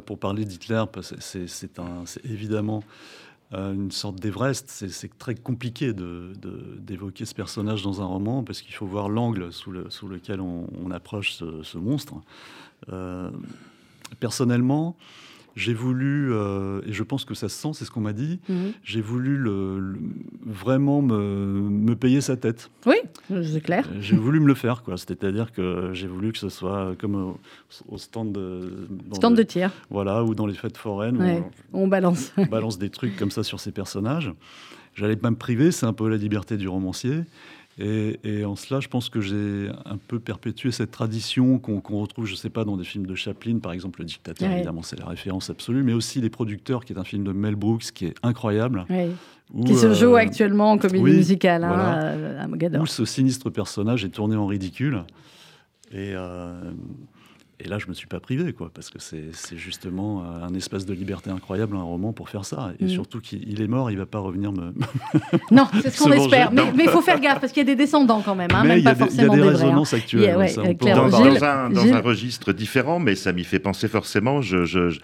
Pour 0.05 0.19
parler 0.19 0.45
d'Hitler, 0.45 0.83
c'est 1.19 2.25
évidemment 2.25 2.83
une 3.53 3.91
sorte 3.91 4.19
d'Everest. 4.19 4.69
C'est- 4.69 4.89
très 5.17 5.35
compliqué 5.35 5.93
de- 5.93 6.33
de- 6.41 6.77
d'évoquer 6.79 7.25
ce 7.25 7.33
personnage 7.35 7.83
dans 7.83 8.01
un 8.01 8.05
roman 8.05 8.43
parce 8.43 8.61
qu'il 8.61 8.73
faut 8.73 8.85
voir 8.85 9.09
l'angle 9.09 9.51
sous, 9.51 9.71
le- 9.71 9.89
sous 9.89 10.07
lequel 10.07 10.39
on, 10.41 10.67
approche 10.91 11.33
ce, 11.33 11.61
ce 11.63 11.77
monstre. 11.77 12.15
Euh, 12.91 13.29
personnellement, 14.19 14.95
j'ai 15.55 15.73
voulu, 15.73 16.31
euh, 16.31 16.81
et 16.85 16.93
je 16.93 17.03
pense 17.03 17.25
que 17.25 17.33
ça 17.33 17.49
se 17.49 17.55
sent, 17.57 17.69
c'est 17.73 17.85
ce 17.85 17.91
qu'on 17.91 18.01
m'a 18.01 18.13
dit, 18.13 18.39
j'ai 18.83 19.01
voulu 19.01 19.35
le- 19.37 19.79
le- 19.79 19.99
vraiment 20.45 21.01
me, 21.01 21.61
me 21.69 21.95
payer 21.95 22.21
sa 22.21 22.37
tête. 22.37 22.69
Oui, 22.85 22.95
c'est 23.29 23.61
clair. 23.61 23.87
Euh, 23.91 23.97
J'ai 23.99 24.15
voulu 24.15 24.39
me 24.39 24.47
le 24.47 24.53
faire, 24.55 24.81
quoi. 24.83 24.97
C'est-à-dire 24.97 25.51
que 25.51 25.89
j'ai 25.93 26.07
voulu 26.07 26.31
que 26.31 26.37
ce 26.39 26.49
soit 26.49 26.93
comme 26.99 27.15
au, 27.15 27.37
au 27.89 27.97
stand 27.97 28.31
de, 28.31 28.87
Stand 29.13 29.35
de 29.35 29.43
tir, 29.43 29.71
voilà, 29.89 30.23
ou 30.23 30.35
dans 30.35 30.45
les 30.47 30.53
fêtes 30.53 30.77
foraines, 30.77 31.17
où 31.17 31.21
Ouais. 31.21 31.43
on 31.73 31.87
balance. 31.87 32.31
on 32.37 32.45
balance 32.47 32.77
des 32.79 32.89
trucs 32.89 33.15
comme 33.17 33.31
ça 33.31 33.43
sur 33.43 33.59
ces 33.59 33.71
personnages. 33.71 34.31
J'allais 34.93 35.15
pas 35.15 35.31
me 35.31 35.37
priver, 35.37 35.71
c'est 35.71 35.85
un 35.85 35.93
peu 35.93 36.09
la 36.09 36.17
liberté 36.17 36.57
du 36.57 36.67
romancier. 36.67 37.21
Et, 37.79 38.19
et 38.23 38.45
en 38.45 38.55
cela, 38.55 38.79
je 38.79 38.87
pense 38.89 39.09
que 39.09 39.21
j'ai 39.21 39.69
un 39.85 39.97
peu 39.97 40.19
perpétué 40.19 40.71
cette 40.71 40.91
tradition 40.91 41.57
qu'on 41.57 41.79
retrouve, 42.01 42.25
je 42.25 42.35
sais 42.35 42.49
pas, 42.49 42.65
dans 42.65 42.77
des 42.77 42.83
films 42.83 43.05
de 43.07 43.15
Chaplin, 43.15 43.59
par 43.59 43.71
exemple 43.71 43.99
Le 44.01 44.05
Dictateur, 44.05 44.49
Ouais. 44.49 44.55
évidemment, 44.57 44.83
c'est 44.83 44.99
la 44.99 45.05
référence 45.05 45.49
absolue, 45.49 45.81
mais 45.83 45.93
aussi 45.93 46.19
Les 46.21 46.29
Producteurs, 46.29 46.83
qui 46.85 46.93
est 46.93 46.97
un 46.99 47.03
film 47.05 47.23
de 47.23 47.31
Mel 47.31 47.55
Brooks, 47.55 47.91
qui 47.93 48.05
est 48.07 48.15
incroyable. 48.23 48.85
Où, 49.53 49.63
Qui 49.63 49.75
se 49.75 49.93
joue 49.93 50.13
euh, 50.13 50.19
actuellement 50.19 50.71
en 50.71 50.77
comédie 50.77 51.03
oui, 51.03 51.15
musicale 51.15 51.63
hein, 51.63 51.67
voilà. 51.67 52.03
euh, 52.03 52.43
à 52.43 52.47
Mogador. 52.47 52.81
où 52.83 52.85
ce 52.85 53.03
sinistre 53.03 53.49
personnage 53.49 54.05
est 54.05 54.09
tourné 54.09 54.35
en 54.35 54.47
ridicule. 54.47 55.03
Et, 55.91 56.13
euh, 56.15 56.71
et 57.63 57.67
là, 57.67 57.77
je 57.79 57.87
me 57.87 57.93
suis 57.93 58.07
pas 58.07 58.19
privé, 58.19 58.53
quoi, 58.53 58.71
parce 58.73 58.89
que 58.89 58.97
c'est 58.99 59.31
justement 59.57 60.23
euh, 60.23 60.45
un 60.45 60.53
espace 60.53 60.85
de 60.85 60.93
liberté 60.93 61.29
incroyable, 61.29 61.75
un 61.75 61.81
roman 61.83 62.13
pour 62.13 62.29
faire 62.29 62.45
ça. 62.45 62.71
Et 62.79 62.85
Mm. 62.85 62.89
surtout 62.89 63.19
qu'il 63.21 63.47
il 63.49 63.61
est 63.61 63.67
mort, 63.67 63.91
il 63.91 63.97
va 63.97 64.05
pas 64.05 64.19
revenir 64.19 64.51
me. 64.51 64.73
Non, 65.51 65.67
c'est 65.81 65.89
ce 65.91 65.99
qu'on 66.03 66.11
espère. 66.11 66.51
Mais 66.51 66.61
non. 66.61 66.71
mais 66.75 66.83
il 66.85 66.89
faut 66.89 67.01
faire 67.01 67.19
gaffe 67.19 67.39
parce 67.39 67.51
qu'il 67.53 67.61
y 67.61 67.65
a 67.69 67.73
des 67.73 67.75
descendants 67.75 68.21
quand 68.23 68.35
même, 68.35 68.49
hein, 68.53 68.61
Mais 68.63 68.69
même 68.69 68.77
il 68.79 68.83
y 68.83 68.87
a 68.87 68.95
pas 68.95 69.05
des, 69.05 69.13
il 69.13 69.17
y 69.17 69.21
a 69.21 69.25
forcément 69.27 69.33
des 69.35 69.41
des 69.41 69.47
vrais. 69.47 69.55
hein. 69.55 69.65
résonances 69.65 69.93
actuelles. 69.93 70.21
Il 70.21 70.27
y 70.27 70.29
a- 70.29 70.37
ouais, 70.37 70.47
ça, 70.47 70.61
euh, 70.61 70.73
peut 70.73 70.85
dans. 70.89 71.09
Gilles- 71.09 71.39
dans 71.39 71.43
un, 71.45 71.69
dans 71.69 71.81
Gilles- 71.81 71.93
un 71.93 72.01
registre 72.01 72.53
différent, 72.53 72.99
mais 72.99 73.15
ça 73.15 73.31
m'y 73.33 73.43
fait 73.43 73.59
penser 73.59 73.87
forcément. 73.87 74.41
Je, 74.41 74.65
je- 74.65 74.97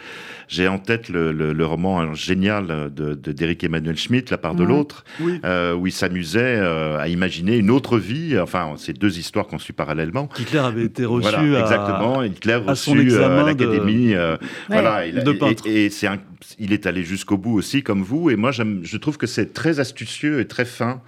j'ai 0.47 0.67
en 0.67 0.79
tête 0.79 1.09
le, 1.09 1.31
le- 1.31 1.53
le 1.53 1.65
roman 1.65 2.13
génial 2.13 2.67
de, 2.93 3.15
de- 3.15 3.31
d'Éric 3.33 3.63
Emmanuel 3.63 3.97
Schmitt, 3.97 4.29
La 4.31 4.37
part 4.37 4.55
de 4.55 4.63
l'autre, 4.63 5.03
Oui. 5.19 5.39
euh, 5.45 5.73
où 5.75 5.87
il 5.87 5.91
s'amusait 5.91 6.39
euh, 6.57 6.97
à 6.97 7.07
imaginer 7.09 7.57
une 7.57 7.69
autre 7.69 7.97
vie. 7.97 8.37
Enfin, 8.39 8.73
c'est 8.77 8.93
deux 8.97 9.19
histoires 9.19 9.47
qu'on 9.47 9.59
suit 9.59 9.73
parallèlement. 9.73 10.29
Hitler 10.39 10.59
avait 10.59 10.85
été 10.85 11.03
reçu 11.05 11.29
Voilà, 11.29 11.39
à- 11.39 11.61
exactement. 11.61 12.23
Hitler 12.55 12.69
à 12.71 12.75
son 12.75 12.97
examen 12.99 13.45
à 13.47 13.53
de- 13.53 13.63
l'académie. 13.65 14.13
euh, 14.13 14.37
voilà, 14.69 15.05
il 15.05 15.19
a- 15.19 15.21
de 15.23 15.31
et- 15.33 15.37
peintre. 15.37 15.63
Et, 15.67 15.89
c'est 15.89 16.07
un- 16.07 16.19
il 16.59 16.73
est 16.73 16.85
allé 16.85 17.03
jusqu'au 17.03 17.37
bout 17.37 17.53
aussi, 17.57 17.83
comme 17.83 18.01
vous. 18.03 18.29
Et 18.29 18.35
moi, 18.35 18.51
je 18.51 18.97
trouve 18.97 19.17
que 19.17 19.27
c'est 19.27 19.53
très 19.53 19.79
astucieux 19.79 20.39
et 20.39 20.45
très 20.47 20.65
fin. 20.65 21.01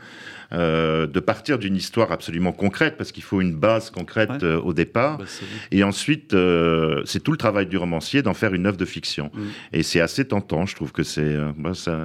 Euh, 0.53 1.05
de 1.07 1.19
partir 1.19 1.59
d'une 1.59 1.75
histoire 1.75 2.11
absolument 2.11 2.51
concrète 2.51 2.95
parce 2.97 3.11
qu'il 3.11 3.23
faut 3.23 3.41
une 3.41 3.53
base 3.55 3.89
concrète 3.89 4.29
Ouais. 4.29 4.43
euh, 4.43 4.59
au 4.61 4.73
départ 4.73 5.17
Bah, 5.19 5.25
et 5.71 5.83
ensuite, 5.83 6.33
euh, 6.33 7.01
c'est 7.05 7.21
tout 7.23 7.31
le 7.31 7.37
travail 7.37 7.65
du 7.67 7.77
romancier 7.77 8.21
d'en 8.21 8.33
faire 8.33 8.53
une 8.53 8.65
œuvre 8.65 8.77
de 8.77 8.85
fiction. 8.85 9.31
Mm. 9.33 9.39
Et 9.73 9.83
c'est 9.83 9.99
assez 10.01 10.25
tentant. 10.25 10.65
Je 10.65 10.75
trouve 10.75 10.91
que 10.91 11.03
c'est 11.03 11.21
euh, 11.21 11.51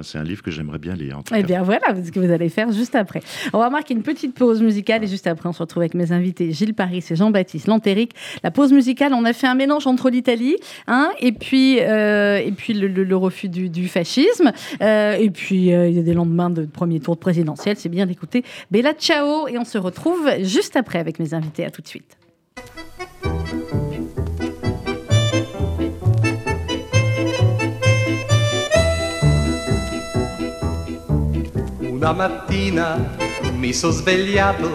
c'est 0.03 0.17
un 0.17 0.23
livre 0.23 0.41
que 0.43 0.51
j'aimerais 0.51 0.79
bien 0.79 0.93
lire. 0.95 1.17
En 1.19 1.23
tout 1.23 1.33
Eh 1.35 1.41
cas. 1.41 1.47
bien 1.47 1.63
voilà 1.63 1.95
ce 2.03 2.11
que 2.11 2.19
vous 2.19 2.31
allez 2.31 2.49
faire 2.49 2.71
juste 2.71 2.95
après. 2.95 3.21
On 3.53 3.59
va 3.59 3.69
marquer 3.69 3.93
une 3.93 4.03
petite 4.03 4.33
pause 4.35 4.61
musicale 4.61 5.03
et 5.03 5.07
juste 5.07 5.27
après 5.27 5.49
on 5.49 5.53
se 5.53 5.59
retrouve 5.59 5.81
avec 5.81 5.93
mes 5.93 6.11
invités 6.11 6.51
Gilles 6.51 6.73
Paris 6.73 7.03
et 7.09 7.15
Jean-Baptiste 7.15 7.67
Lantéric. 7.67 8.11
La 8.43 8.51
pause 8.51 8.71
musicale, 8.73 9.13
on 9.13 9.25
a 9.25 9.33
fait 9.33 9.47
un 9.47 9.55
mélange 9.55 9.87
entre 9.87 10.09
l'Italie 10.09 10.55
hein, 10.87 11.09
et 11.19 11.31
puis, 11.31 11.79
euh, 11.81 12.37
et 12.37 12.51
puis 12.51 12.73
le, 12.73 12.87
le- 12.87 13.03
le 13.03 13.15
refus 13.17 13.49
du, 13.49 13.69
du 13.69 13.87
fascisme. 13.87 14.51
Euh, 14.81 15.13
et 15.13 15.29
puis 15.29 15.73
euh, 15.73 15.87
il 15.87 15.95
y 15.95 15.99
a 15.99 16.03
des 16.03 16.13
lendemains 16.13 16.49
de 16.49 16.65
premier 16.65 16.99
tour 16.99 17.15
de 17.15 17.19
présidentiel. 17.19 17.75
C'est 17.77 17.89
bien 17.89 18.05
d'écouter 18.05 18.34
Bella 18.71 18.93
Ciao 18.93 19.47
et 19.47 19.57
on 19.57 19.65
se 19.65 19.77
retrouve 19.77 20.43
juste 20.43 20.75
après 20.75 20.99
avec 20.99 21.19
mes 21.19 21.33
invités. 21.33 21.65
À 21.65 21.71
tout 21.71 21.81
de 21.81 21.87
suite. 21.87 22.17
Una 31.79 32.13
mattina 32.13 32.97
mi 33.53 33.73
sono 33.73 33.93
svegliato, 33.93 34.69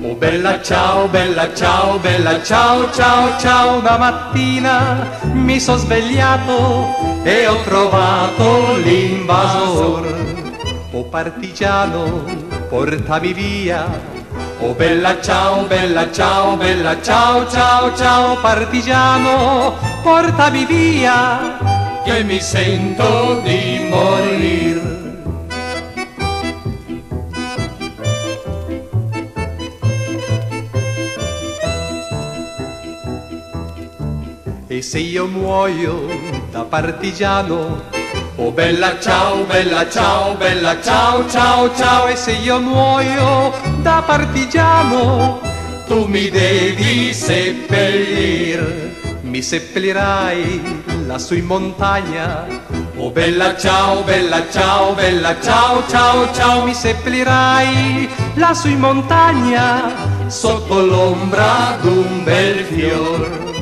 oh 0.00 0.14
bella 0.14 0.62
ciao, 0.62 1.06
bella 1.08 1.52
ciao, 1.54 1.98
bella 1.98 2.42
ciao, 2.42 2.90
ciao, 2.92 3.38
ciao. 3.38 3.78
Una 3.78 3.98
mattina 3.98 5.18
mi 5.32 5.60
sono 5.60 5.76
svegliato 5.76 7.22
e 7.24 7.46
ho 7.46 7.60
trovato 7.62 8.76
l'invasor. 8.76 10.34
Oh 10.92 11.04
partigiano, 11.04 12.24
portami 12.68 13.32
via. 13.32 14.14
Oh 14.60 14.74
bella 14.74 15.20
ciao, 15.20 15.66
bella 15.66 16.10
ciao, 16.10 16.56
bella 16.56 17.00
ciao, 17.02 17.48
ciao, 17.48 17.94
ciao, 17.94 18.40
partigiano, 18.40 19.74
portami 20.02 20.64
via, 20.64 21.58
che 22.04 22.22
mi 22.24 22.40
sento 22.40 23.40
di 23.44 23.86
morir. 23.88 24.94
E 34.68 34.82
se 34.82 34.98
io 34.98 35.26
muoio 35.26 36.06
da 36.50 36.64
partigiano, 36.64 37.95
oh 38.36 38.52
bella 38.52 38.98
ciao, 39.00 39.44
bella 39.44 39.88
ciao, 39.88 40.34
bella 40.34 40.80
ciao, 40.82 41.28
ciao, 41.28 41.74
ciao, 41.74 42.06
e 42.06 42.16
se 42.16 42.32
io 42.32 42.60
muoio 42.60 43.52
da 43.82 44.02
partigiano, 44.06 45.40
tu 45.86 46.06
mi 46.06 46.28
devi 46.28 47.12
seppellir, 47.12 49.20
mi 49.22 49.42
seppellirai 49.42 50.84
lassù 51.06 51.34
in 51.34 51.46
montagna, 51.46 52.46
Oh 52.98 53.10
bella 53.10 53.54
ciao, 53.58 54.02
bella 54.04 54.48
ciao, 54.50 54.94
bella 54.94 55.36
ciao, 55.42 55.86
ciao, 55.86 56.32
ciao, 56.32 56.64
mi 56.64 56.72
seppellirai 56.72 58.08
lassù 58.36 58.68
in 58.68 58.78
montagna 58.78 59.92
sotto 60.28 60.80
l'ombra 60.80 61.76
d'un 61.82 62.24
bel 62.24 62.64
fior. 62.64 63.55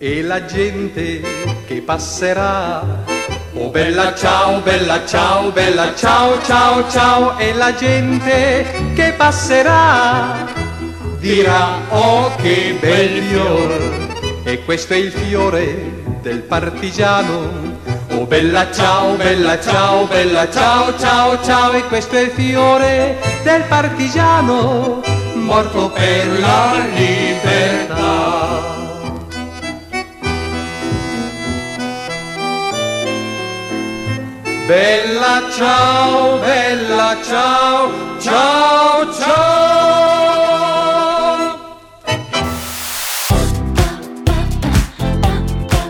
E 0.00 0.22
la 0.22 0.44
gente 0.44 1.20
che 1.66 1.82
passerà. 1.82 2.84
Oh 3.54 3.68
bella 3.68 4.14
ciao, 4.14 4.60
bella 4.60 5.04
ciao, 5.04 5.50
bella 5.50 5.92
ciao, 5.96 6.40
ciao, 6.44 6.88
ciao. 6.88 7.36
E 7.36 7.52
la 7.52 7.74
gente 7.74 8.64
che 8.94 9.12
passerà 9.16 10.46
dirà 11.18 11.80
oh 11.88 12.32
che 12.36 12.76
bel 12.78 13.22
fior. 13.24 14.08
E 14.44 14.62
questo 14.64 14.94
è 14.94 14.98
il 14.98 15.10
fiore 15.10 16.04
del 16.22 16.42
partigiano. 16.42 17.76
Oh 18.12 18.24
bella 18.24 18.70
ciao, 18.70 19.16
bella 19.16 19.60
ciao, 19.60 20.06
bella 20.06 20.48
ciao, 20.48 20.96
ciao, 20.96 21.42
ciao. 21.42 21.72
E 21.72 21.82
questo 21.88 22.14
è 22.14 22.20
il 22.20 22.30
fiore 22.30 23.18
del 23.42 23.64
partigiano 23.64 25.02
Morto 25.34 25.90
per 25.90 26.38
la 26.38 26.86
libertà 26.94 28.27
Bella 34.68 35.44
ciao, 35.50 36.38
bella 36.40 37.16
ciao, 37.22 37.90
ciao, 38.20 39.10
ciao. 39.14 39.48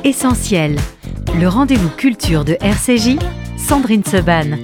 Essentiel, 0.04 0.76
le 1.40 1.48
rendez-vous 1.48 1.90
culture 1.96 2.44
de 2.44 2.56
RCJ, 2.60 3.18
Sandrine 3.56 4.04
Seban. 4.04 4.58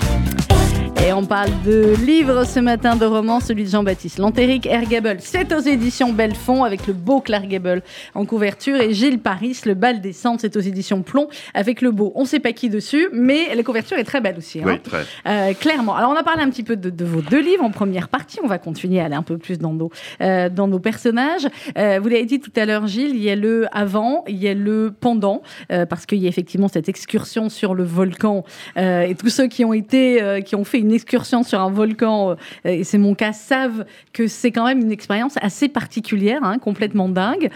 On 1.17 1.27
parle 1.27 1.51
de 1.65 1.95
livres 2.05 2.45
ce 2.45 2.59
matin, 2.59 2.97
de 2.97 3.05
romans, 3.05 3.39
celui 3.39 3.63
de 3.63 3.69
Jean-Baptiste 3.69 4.19
Lantéric, 4.19 4.67
Ergable. 4.67 5.19
C'est 5.21 5.53
aux 5.53 5.61
éditions 5.61 6.13
Belfond 6.13 6.65
avec 6.65 6.89
le 6.89 6.93
beau 6.93 7.21
Clark 7.21 7.47
Gable 7.47 7.83
en 8.17 8.25
couverture 8.25 8.81
et 8.81 8.93
Gilles 8.93 9.21
Paris, 9.21 9.57
Le 9.65 9.75
bal 9.75 10.01
des 10.01 10.13
cendres, 10.13 10.41
c'est 10.41 10.57
aux 10.57 10.61
éditions 10.61 11.03
Plomb 11.03 11.29
avec 11.55 11.83
le 11.83 11.93
beau. 11.93 12.11
On 12.17 12.23
ne 12.23 12.27
sait 12.27 12.41
pas 12.41 12.53
qui 12.53 12.69
dessus, 12.69 13.09
mais 13.13 13.55
la 13.55 13.63
couverture 13.63 13.97
est 13.97 14.03
très 14.05 14.21
belle 14.21 14.37
aussi. 14.39 14.59
hein. 14.59 14.65
Oui, 14.67 14.81
très. 14.81 15.05
Euh, 15.29 15.55
clairement. 15.55 15.95
Alors, 15.95 16.11
on 16.11 16.17
a 16.17 16.25
parlé 16.25 16.43
un 16.43 16.51
petit 16.51 16.65
peu 16.65 16.75
de, 16.75 16.91
de 16.91 17.05
vos 17.05 17.21
deux 17.21 17.41
livres 17.41 17.63
en 17.63 17.71
première 17.71 18.09
partie. 18.09 18.41
On 18.43 18.49
va 18.49 18.59
continuer 18.59 18.99
à 18.99 19.05
aller 19.05 19.15
un 19.15 19.23
peu 19.23 19.39
plus 19.39 19.59
dans 19.59 19.73
nos, 19.73 19.91
euh, 20.21 20.49
dans 20.49 20.67
nos 20.67 20.81
personnages. 20.81 21.47
Euh, 21.79 22.01
vous 22.03 22.09
l'avez 22.09 22.25
dit 22.27 22.41
tout 22.41 22.53
à 22.57 22.67
l'heure, 22.67 22.89
Gilles, 22.89 23.15
il 23.15 23.23
y 23.23 23.31
a 23.31 23.37
le 23.37 23.67
avant, 23.71 24.25
il 24.27 24.43
y 24.43 24.49
a 24.49 24.55
le 24.55 24.93
pendant, 24.99 25.43
euh, 25.71 25.87
parce 25.87 26.07
qu'il 26.07 26.19
y 26.19 26.27
a 26.27 26.29
effectivement 26.29 26.67
cette 26.69 26.89
excursion 26.89 27.49
sur 27.49 27.75
le 27.75 27.85
volcan. 27.85 28.45
Et 28.77 29.15
tous 29.15 29.29
ceux 29.29 29.47
qui 29.47 29.65
ont 29.65 29.73
été, 29.73 30.41
qui 30.45 30.57
ont 30.57 30.65
fait 30.65 30.79
une 30.79 30.91
excursion 30.91 31.04
sur 31.43 31.61
un 31.61 31.71
volcan, 31.71 32.31
euh, 32.31 32.35
et 32.65 32.85
c'est 32.85 32.99
mon 32.99 33.15
cas, 33.15 33.33
savent 33.33 33.85
que 34.13 34.27
c'est 34.27 34.51
quand 34.51 34.67
même 34.67 34.81
une 34.81 34.93
expérience 34.93 35.35
assez 35.41 35.69
particulière, 35.69 36.41
hein, 36.43 36.59
complètement 36.59 37.09
dingue. 37.09 37.51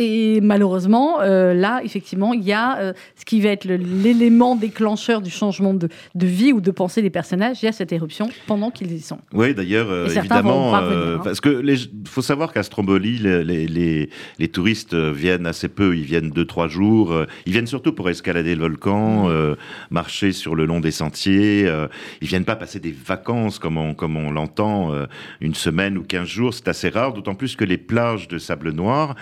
Euh, 0.00 0.04
et 0.10 0.40
malheureusement, 0.40 1.20
euh, 1.20 1.54
là, 1.54 1.80
effectivement, 1.84 2.32
il 2.32 2.42
y 2.42 2.52
a 2.52 2.78
euh, 2.78 2.92
ce 3.16 3.24
qui 3.24 3.40
va 3.40 3.50
être 3.50 3.64
l'élément 3.64 4.56
déclencheur 4.56 5.20
du 5.20 5.30
changement 5.30 5.74
de, 5.74 5.88
de 6.14 6.26
vie 6.26 6.52
ou 6.52 6.60
de 6.60 6.70
pensée 6.70 7.02
des 7.02 7.10
personnages. 7.10 7.62
Il 7.62 7.66
y 7.66 7.68
a 7.68 7.72
cette 7.72 7.92
éruption 7.92 8.28
pendant 8.46 8.70
qu'ils 8.70 8.92
y 8.92 9.00
sont. 9.00 9.18
Oui, 9.32 9.54
d'ailleurs, 9.54 9.88
euh, 9.90 10.08
évidemment, 10.08 10.70
revenir, 10.72 11.16
hein. 11.16 11.20
parce 11.22 11.40
que 11.40 11.48
les, 11.48 11.76
faut 12.06 12.22
savoir 12.22 12.52
qu'à 12.52 12.62
Stromboli, 12.62 13.18
les, 13.18 13.44
les, 13.44 13.66
les, 13.66 14.10
les 14.38 14.48
touristes 14.48 14.94
euh, 14.94 15.12
viennent 15.12 15.46
assez 15.46 15.68
peu. 15.68 15.96
Ils 15.96 16.04
viennent 16.04 16.30
deux, 16.30 16.44
trois 16.46 16.68
jours. 16.68 17.12
euh, 17.12 17.26
Ils 17.46 17.52
viennent 17.52 17.66
surtout 17.66 17.92
pour 17.92 18.08
escalader 18.08 18.54
le 18.54 18.60
volcan, 18.62 19.00
Mmh. 19.00 19.28
euh, 19.30 19.54
marcher 19.90 20.32
sur 20.32 20.54
le 20.54 20.64
long 20.66 20.80
des 20.80 20.90
sentiers. 20.90 21.64
euh, 21.66 21.88
Ils 22.22 22.28
viennent 22.28 22.44
pas 22.44 22.56
passer 22.56 22.80
des 22.80 22.92
vacances 23.06 23.58
comme 23.58 23.76
on, 23.76 23.94
comme 23.94 24.16
on 24.16 24.30
l'entend, 24.30 24.92
euh, 24.94 25.06
une 25.40 25.54
semaine 25.54 25.98
ou 25.98 26.02
quinze 26.02 26.28
jours. 26.28 26.54
C'est 26.54 26.68
assez 26.68 26.88
rare, 26.88 27.12
d'autant 27.12 27.34
plus 27.34 27.56
que 27.56 27.64
les 27.64 27.78
plages 27.78 28.28
de 28.28 28.38
sable 28.38 28.70
noir, 28.72 29.14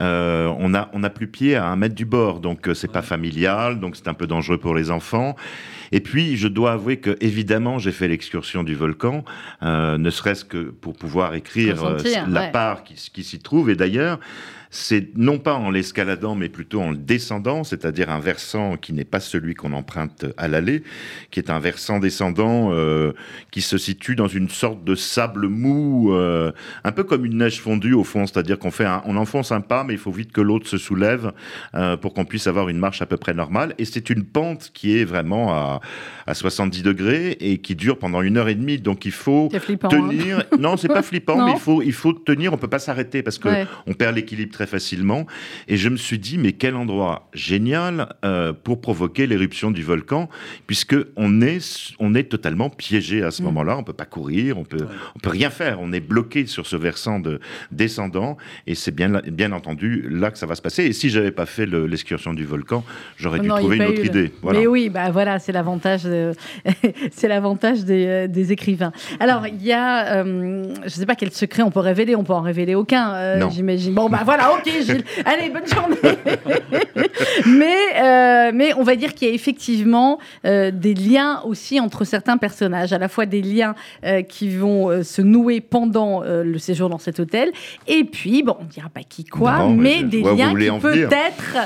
euh, 0.00 0.25
on 0.58 0.74
a 0.74 0.88
on 0.92 1.02
a 1.04 1.10
plus 1.10 1.26
pied 1.26 1.56
à 1.56 1.66
un 1.66 1.76
mètre 1.76 1.94
du 1.94 2.04
bord, 2.04 2.40
donc 2.40 2.68
euh, 2.68 2.74
c'est 2.74 2.90
pas 2.90 3.02
familial, 3.02 3.80
donc 3.80 3.96
c'est 3.96 4.08
un 4.08 4.14
peu 4.14 4.26
dangereux 4.26 4.58
pour 4.58 4.74
les 4.74 4.90
enfants. 4.90 5.36
Et 5.92 6.00
puis, 6.00 6.36
je 6.36 6.48
dois 6.48 6.72
avouer 6.72 6.96
que, 6.98 7.16
évidemment, 7.20 7.78
j'ai 7.78 7.92
fait 7.92 8.08
l'excursion 8.08 8.64
du 8.64 8.74
volcan, 8.74 9.24
euh, 9.62 9.98
ne 9.98 10.10
serait-ce 10.10 10.44
que 10.44 10.70
pour 10.70 10.94
pouvoir 10.94 11.34
écrire 11.34 11.84
euh, 11.84 11.98
la 12.28 12.40
ouais. 12.40 12.50
part 12.50 12.82
qui, 12.82 12.94
qui 12.94 13.22
s'y 13.22 13.38
trouve. 13.38 13.70
Et 13.70 13.76
d'ailleurs, 13.76 14.18
c'est 14.70 15.08
non 15.16 15.38
pas 15.38 15.54
en 15.54 15.70
l'escaladant, 15.70 16.34
mais 16.34 16.48
plutôt 16.48 16.80
en 16.80 16.90
le 16.90 16.96
descendant, 16.96 17.64
c'est-à-dire 17.64 18.10
un 18.10 18.20
versant 18.20 18.76
qui 18.76 18.92
n'est 18.92 19.04
pas 19.04 19.20
celui 19.20 19.54
qu'on 19.54 19.72
emprunte 19.72 20.26
à 20.36 20.48
l'aller, 20.48 20.82
qui 21.30 21.40
est 21.40 21.50
un 21.50 21.58
versant 21.58 21.98
descendant 21.98 22.70
euh, 22.72 23.12
qui 23.50 23.60
se 23.62 23.78
situe 23.78 24.16
dans 24.16 24.28
une 24.28 24.48
sorte 24.48 24.84
de 24.84 24.94
sable 24.94 25.48
mou, 25.48 26.12
euh, 26.12 26.52
un 26.84 26.92
peu 26.92 27.04
comme 27.04 27.24
une 27.24 27.38
neige 27.38 27.60
fondue 27.60 27.94
au 27.94 28.04
fond, 28.04 28.26
c'est-à-dire 28.26 28.58
qu'on 28.58 28.70
fait 28.70 28.84
un- 28.84 29.02
on 29.06 29.16
enfonce 29.16 29.52
un 29.52 29.60
pas, 29.60 29.84
mais 29.84 29.94
il 29.94 29.98
faut 29.98 30.10
vite 30.12 30.32
que 30.32 30.40
l'autre 30.40 30.66
se 30.66 30.78
soulève 30.78 31.32
euh, 31.74 31.96
pour 31.96 32.12
qu'on 32.14 32.24
puisse 32.24 32.46
avoir 32.46 32.68
une 32.68 32.78
marche 32.78 33.02
à 33.02 33.06
peu 33.06 33.16
près 33.16 33.34
normale. 33.34 33.74
Et 33.78 33.84
c'est 33.84 34.10
une 34.10 34.24
pente 34.24 34.70
qui 34.74 34.98
est 34.98 35.04
vraiment 35.04 35.52
à, 35.52 35.80
à 36.26 36.34
70 36.34 36.82
degrés 36.82 37.36
et 37.40 37.58
qui 37.58 37.74
dure 37.76 37.98
pendant 37.98 38.22
une 38.22 38.36
heure 38.36 38.48
et 38.48 38.54
demie. 38.54 38.78
Donc 38.78 39.04
il 39.04 39.12
faut 39.12 39.48
hein. 39.54 39.88
tenir. 39.88 40.42
Non, 40.58 40.76
c'est 40.76 40.88
pas 40.88 41.02
flippant, 41.02 41.36
Non. 41.38 41.46
mais 41.46 41.52
il 41.52 41.58
faut, 41.60 41.82
il 41.82 41.92
faut 41.92 42.12
tenir. 42.12 42.52
On 42.52 42.56
peut 42.58 42.68
pas 42.68 42.78
s'arrêter 42.78 43.22
parce 43.22 43.38
que 43.38 43.48
Ouais. 43.48 43.66
on 43.86 43.92
perd 43.94 44.16
l'équilibre 44.16 44.55
très 44.56 44.66
facilement. 44.66 45.26
Et 45.68 45.76
je 45.76 45.90
me 45.90 45.96
suis 45.98 46.18
dit, 46.18 46.38
mais 46.38 46.52
quel 46.52 46.76
endroit 46.76 47.28
génial 47.34 48.14
euh, 48.24 48.54
pour 48.54 48.80
provoquer 48.80 49.26
l'éruption 49.26 49.70
du 49.70 49.82
volcan, 49.82 50.30
puisque 50.66 50.96
on 51.16 51.42
est, 51.42 51.92
on 52.00 52.14
est 52.14 52.24
totalement 52.24 52.70
piégé 52.70 53.22
à 53.22 53.30
ce 53.30 53.42
Mm. 53.42 53.44
moment-là. 53.46 53.76
On 53.76 53.84
peut 53.84 53.92
pas 53.92 54.06
courir, 54.06 54.56
on 54.56 54.64
peut, 54.64 54.86
on 55.14 55.18
peut 55.18 55.28
rien 55.28 55.50
faire. 55.50 55.78
On 55.82 55.92
est 55.92 56.00
bloqué 56.00 56.46
sur 56.46 56.66
ce 56.66 56.74
versant 56.76 57.20
de 57.20 57.38
descendant. 57.70 58.38
Et 58.66 58.74
c'est 58.74 58.94
bien, 58.94 59.20
bien 59.30 59.52
entendu 59.52 60.06
là 60.10 60.30
que 60.30 60.38
ça 60.38 60.46
va 60.46 60.54
se 60.54 60.62
passer. 60.62 60.84
Et 60.84 60.92
si 60.94 61.10
j'avais 61.10 61.32
pas 61.32 61.44
fait 61.46 61.66
le- 61.66 61.86
l'excursion 61.86 62.32
du 62.32 62.44
volcan, 62.46 62.82
j'aurais 63.18 63.40
dû 63.40 63.48
Non, 63.48 63.56
trouver 63.58 63.76
une 63.76 63.82
autre 63.84 64.02
eu 64.02 64.06
idée. 64.06 64.32
Voilà. 64.40 64.58
Mais 64.60 64.66
oui, 64.66 64.88
bah 64.88 65.10
voilà, 65.10 65.38
c'est 65.38 65.52
l'avantage, 65.52 66.04
de- 66.04 66.32
c'est 67.12 67.28
l'avantage 67.28 67.84
des, 67.84 68.06
euh, 68.06 68.26
des 68.26 68.52
écrivains. 68.52 68.92
Alors, 69.20 69.46
il 69.46 69.62
y 69.62 69.72
a, 69.72 70.16
euh, 70.24 70.64
je 70.78 70.84
ne 70.84 70.88
sais 70.88 71.06
pas 71.06 71.14
quel 71.14 71.30
secret 71.32 71.62
on 71.62 71.70
peut 71.70 71.80
révéler, 71.80 72.16
on 72.16 72.24
peut 72.24 72.32
en 72.32 72.40
révéler 72.40 72.74
aucun, 72.74 73.12
euh, 73.14 73.50
j'imagine. 73.50 73.92
Bon, 73.94 74.08
bah 74.08 74.22
voilà, 74.24 74.45
ok, 74.52 74.70
Gilles. 74.82 75.04
Allez, 75.24 75.50
bonne 75.50 75.66
journée. 75.66 75.96
mais, 77.46 77.76
euh, 77.96 78.50
mais 78.54 78.74
on 78.74 78.82
va 78.82 78.96
dire 78.96 79.14
qu'il 79.14 79.28
y 79.28 79.30
a 79.30 79.34
effectivement 79.34 80.18
euh, 80.44 80.70
des 80.70 80.94
liens 80.94 81.40
aussi 81.44 81.80
entre 81.80 82.04
certains 82.04 82.36
personnages, 82.36 82.92
à 82.92 82.98
la 82.98 83.08
fois 83.08 83.26
des 83.26 83.42
liens 83.42 83.74
euh, 84.04 84.22
qui 84.22 84.50
vont 84.50 85.02
se 85.02 85.22
nouer 85.22 85.60
pendant 85.60 86.22
le 86.22 86.58
séjour 86.58 86.88
dans 86.88 86.98
cet 86.98 87.20
hôtel, 87.20 87.50
et 87.86 88.04
puis, 88.04 88.42
bon, 88.42 88.56
on 88.60 88.64
ne 88.64 88.68
dira 88.68 88.88
pas 88.88 89.02
qui 89.02 89.24
quoi, 89.24 89.58
Non, 89.58 89.74
mais 89.74 90.02
des 90.02 90.22
liens 90.22 90.54
qui 90.54 90.80
peut-être 90.80 91.56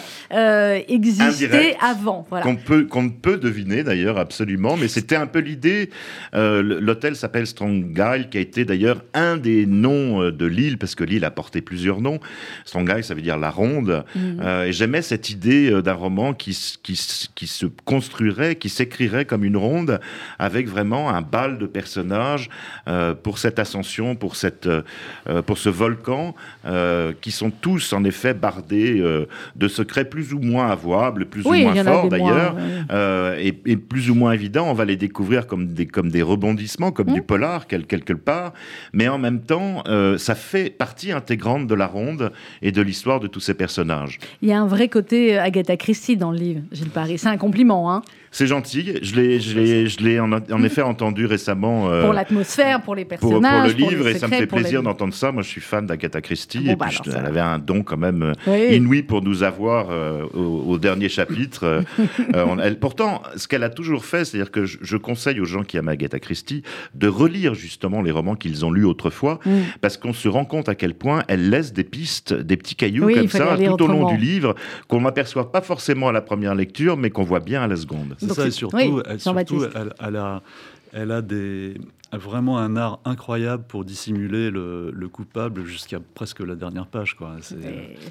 existaient 0.88 1.76
avant. 1.80 2.26
Voilà. 2.30 2.44
Qu'on 2.44 2.56
peut, 2.56 2.84
qu'on 2.84 3.10
peut 3.10 3.36
deviner 3.36 3.82
d'ailleurs 3.82 4.18
absolument, 4.18 4.76
mais 4.76 4.88
c'était 4.88 5.16
un 5.16 5.26
peu 5.26 5.40
l'idée. 5.40 5.90
L'hôtel 6.32 7.16
s'appelle 7.16 7.46
Strongyle, 7.46 8.28
qui 8.30 8.38
a 8.38 8.40
été 8.40 8.64
d'ailleurs 8.64 9.02
un 9.14 9.36
des 9.36 9.66
noms 9.66 10.30
de 10.30 10.46
l'île, 10.46 10.78
parce 10.78 10.94
que 10.94 11.04
l'île 11.04 11.24
a 11.24 11.30
porté 11.30 11.60
plusieurs 11.60 12.00
noms. 12.00 12.20
Strongyle, 12.70 13.02
ça 13.02 13.14
veut 13.14 13.22
dire 13.22 13.36
la 13.36 13.50
ronde. 13.50 14.04
Mhm. 14.14 14.40
Euh, 14.42 14.64
et 14.66 14.72
j'aimais 14.72 15.02
cette 15.02 15.28
idée 15.30 15.70
euh, 15.72 15.82
d'un 15.82 15.94
roman 15.94 16.32
qui, 16.34 16.56
qui, 16.82 16.94
se 16.96 17.66
construirait, 17.84 18.54
qui 18.56 18.68
s'écrirait 18.68 19.24
comme 19.24 19.44
une 19.44 19.56
ronde, 19.56 20.00
avec 20.38 20.68
vraiment 20.68 21.10
un 21.10 21.20
bal 21.20 21.58
de 21.58 21.66
personnages 21.66 22.48
euh, 22.88 23.12
pour 23.14 23.38
cette 23.38 23.58
ascension, 23.58 24.14
pour, 24.14 24.36
cette, 24.36 24.66
euh, 24.68 24.82
pour 25.44 25.58
ce 25.58 25.68
volcan, 25.68 26.34
qui 27.20 27.30
sont 27.32 27.50
tous 27.50 27.92
en 27.92 28.04
effet 28.04 28.34
bardés 28.34 29.02
de 29.56 29.68
secrets 29.68 30.04
plus 30.04 30.32
ou 30.32 30.38
moins 30.38 30.68
avouables, 30.70 31.26
plus 31.26 31.42
Oui, 31.44 31.64
ou 31.64 31.70
moins 31.72 31.84
forts 31.84 32.08
d'ailleurs, 32.08 32.54
ouais. 32.56 33.46
et, 33.46 33.60
et 33.72 33.76
plus 33.76 34.10
ou 34.10 34.14
moins 34.14 34.32
évidents. 34.32 34.68
On 34.70 34.74
va 34.74 34.84
les 34.84 34.96
découvrir 34.96 35.46
comme 35.46 35.66
des, 35.74 35.86
comme 35.86 36.10
des 36.10 36.22
rebondissements, 36.22 36.92
comme 36.92 37.10
Mm. 37.10 37.14
du 37.14 37.22
polar, 37.22 37.66
quel- 37.66 37.86
quelque 37.86 38.12
part. 38.12 38.52
Mais 38.92 39.08
en 39.08 39.18
même 39.18 39.40
temps, 39.40 39.82
ça 40.18 40.34
fait 40.34 40.70
partie 40.70 41.10
intégrante 41.12 41.66
de 41.66 41.74
la 41.74 41.86
ronde 41.86 42.30
et 42.62 42.72
de 42.72 42.82
l'histoire 42.82 43.20
de 43.20 43.26
tous 43.26 43.40
ces 43.40 43.54
personnages. 43.54 44.18
Il 44.42 44.48
y 44.48 44.52
a 44.52 44.60
un 44.60 44.66
vrai 44.66 44.88
côté 44.88 45.36
euh, 45.36 45.42
Agatha 45.42 45.76
Christie 45.76 46.16
dans 46.16 46.30
le 46.30 46.38
livre, 46.38 46.60
Gilles 46.72 46.90
Paris. 46.90 47.18
C'est 47.18 47.28
un 47.28 47.38
compliment, 47.38 47.92
hein 47.92 48.02
C'est 48.32 48.46
gentil. 48.46 48.92
Je 49.02 49.16
l'ai, 49.16 49.40
je 49.40 49.58
l'ai, 49.58 49.86
je 49.88 49.98
l'ai 50.00 50.20
en, 50.20 50.30
en 50.32 50.62
effet 50.62 50.82
entendu 50.82 51.26
récemment. 51.26 51.90
euh, 51.90 52.04
Pour 52.04 52.12
l'atmosphère, 52.12 52.80
pour 52.80 52.94
les 52.94 53.04
pour, 53.04 53.18
pour 53.18 53.40
personnages. 53.40 53.76
le 53.76 53.88
livre, 53.88 54.06
et 54.08 54.14
ça 54.18 54.28
me 54.28 54.32
fait 54.34 54.46
plaisir 54.46 54.82
d'entendre 54.84 55.12
ça. 55.14 55.32
Moi, 55.32 55.42
je 55.42 55.48
suis 55.48 55.60
fan 55.60 55.84
d'Agatha 55.86 56.20
Christie, 56.20 56.60
bon, 56.60 56.70
et 56.72 56.76
bah 56.76 56.86
puis 56.88 56.98
je- 57.04 57.10
elle 57.10 57.22
va. 57.22 57.28
avait 57.28 57.40
un 57.40 57.58
don 57.58 57.82
quand 57.82 57.96
même 57.96 58.22
euh, 58.22 58.32
Oui. 58.46 58.76
inouï 58.76 59.02
pour 59.02 59.22
nous 59.22 59.42
avoir 59.42 59.88
euh, 59.90 60.24
au, 60.32 60.64
au 60.68 60.78
dernier 60.78 61.08
chapitre. 61.08 61.82
Euh, 62.34 62.56
elle, 62.62 62.78
pourtant, 62.78 63.22
ce 63.36 63.48
qu'elle 63.48 63.64
a 63.64 63.68
toujours 63.70 64.04
fait, 64.04 64.24
c'est-à-dire 64.24 64.52
que 64.52 64.64
je, 64.64 64.78
je 64.80 64.96
conseille 64.96 65.40
aux 65.40 65.44
gens 65.44 65.64
qui 65.64 65.76
aiment 65.76 65.88
Agatha 65.88 66.20
Christie 66.20 66.62
de 66.94 67.08
relire 67.08 67.54
justement 67.54 68.00
les 68.00 68.12
romans 68.12 68.36
qu'ils 68.36 68.64
ont 68.64 68.70
lus 68.70 68.84
autrefois, 68.84 69.40
Mm. 69.44 69.50
parce 69.80 69.96
qu'on 69.96 70.12
se 70.12 70.28
rend 70.28 70.44
compte 70.44 70.68
à 70.68 70.74
quel 70.74 70.94
point 70.94 71.22
elle 71.28 71.50
laisse 71.50 71.72
des 71.72 71.82
pistes, 71.84 72.32
des 72.32 72.56
petits 72.56 72.74
cailloux 72.76 73.06
Oui, 73.06 73.14
comme 73.14 73.28
ça 73.28 73.56
tout 73.56 73.82
au 73.82 73.86
long 73.88 74.08
du 74.10 74.16
livre, 74.16 74.54
qu'on 74.88 75.00
n'aperçoit 75.00 75.50
pas 75.50 75.60
forcément 75.62 76.08
à 76.08 76.12
la 76.12 76.20
première 76.20 76.54
lecture, 76.54 76.96
mais 76.96 77.10
qu'on 77.10 77.24
voit 77.24 77.40
bien 77.40 77.62
à 77.62 77.66
la 77.66 77.76
seconde. 77.76 78.16
C'est 78.20 78.32
ça, 78.34 78.46
et 78.46 78.50
surtout, 78.50 78.76
oui, 78.76 78.92
elle, 79.06 79.20
surtout, 79.20 79.64
elle, 79.64 79.94
elle 79.98 80.16
a, 80.16 80.42
elle 80.92 81.10
a 81.10 81.22
des, 81.22 81.74
vraiment 82.18 82.58
un 82.58 82.76
art 82.76 82.98
incroyable 83.04 83.64
pour 83.68 83.84
dissimuler 83.84 84.50
le, 84.50 84.90
le 84.92 85.08
coupable 85.08 85.64
jusqu'à 85.64 85.98
presque 86.14 86.40
la 86.40 86.54
dernière 86.56 86.86
page. 86.86 87.14
quoi. 87.14 87.36
C'est 87.40 87.56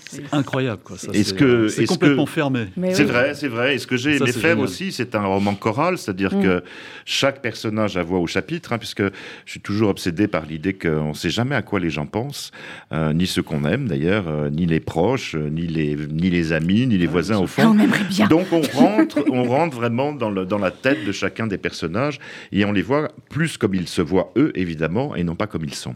c'est 0.08 0.24
incroyable. 0.34 0.82
Quoi. 0.84 0.98
Ça, 0.98 1.12
Est-ce 1.12 1.30
c'est- 1.32 1.36
que- 1.36 1.68
c'est 1.68 1.84
est-ce 1.84 1.92
complètement 1.92 2.26
que- 2.26 2.32
fermé. 2.32 2.68
Mais 2.78 2.94
C'est 2.94 3.04
oui. 3.04 3.10
vrai, 3.12 3.34
c'est 3.36 3.48
vrai. 3.50 3.76
Et 3.76 3.78
ce 3.78 3.88
que 3.88 3.98
j'ai 3.98 4.16
aimé 4.16 4.32
faire 4.32 4.58
aussi, 4.60 4.92
c'est 4.92 5.16
un 5.16 5.26
roman 5.26 5.54
choral, 5.56 5.98
c'est-à-dire 5.98 6.34
Mm. 6.34 6.44
que 6.44 6.64
chaque 7.06 7.42
personnage 7.42 7.98
a 7.98 8.04
voix 8.04 8.20
au 8.20 8.28
chapitre, 8.28 8.72
hein, 8.72 8.78
puisque 8.78 9.04
je 9.04 9.52
suis 9.52 9.60
toujours 9.60 9.90
obsédé 9.90 10.28
par 10.28 10.46
l'idée 10.46 10.74
qu'on 10.74 11.10
ne 11.10 11.14
sait 11.14 11.30
jamais 11.30 11.56
à 11.56 11.62
quoi 11.62 11.80
les 11.82 11.90
gens 11.90 12.06
pensent, 12.06 12.52
euh, 12.94 13.12
ni 13.12 13.28
ceux 13.28 13.44
qu'on 13.44 13.66
aime 13.66 13.88
d'ailleurs, 13.88 14.28
euh, 14.28 14.50
ni 14.50 14.66
les 14.66 14.80
proches, 14.80 15.36
euh, 15.36 15.50
ni 15.50 15.68
les, 15.68 15.96
ni 15.96 16.30
les 16.30 16.54
amis, 16.54 16.88
ni 16.88 16.98
les 16.98 17.08
voisins 17.08 17.38
au 17.38 17.44
Ah, 17.44 17.48
fond. 17.48 17.68
on 17.76 17.80
aimerait 17.80 18.04
bien. 18.06 18.28
Donc 18.28 18.48
on 18.54 18.62
rentre, 18.62 19.24
on 19.30 19.44
rentre 19.44 19.76
vraiment 19.76 20.14
dans, 20.14 20.30
le, 20.30 20.46
dans 20.46 20.58
la 20.60 20.72
tête 20.72 21.04
de 21.06 21.12
chacun 21.12 21.48
des 21.48 21.58
personnages 21.58 22.20
et 22.54 22.64
on 22.64 22.72
les 22.72 22.82
voit 22.82 23.10
plus 23.30 23.58
comme 23.58 23.76
ils 23.76 23.89
se 23.90 24.02
voient 24.02 24.32
eux, 24.38 24.52
évidemment, 24.56 25.16
et 25.16 25.24
non 25.24 25.36
pas 25.36 25.48
comme 25.48 25.66
ils 25.66 25.76
sont. 25.76 25.96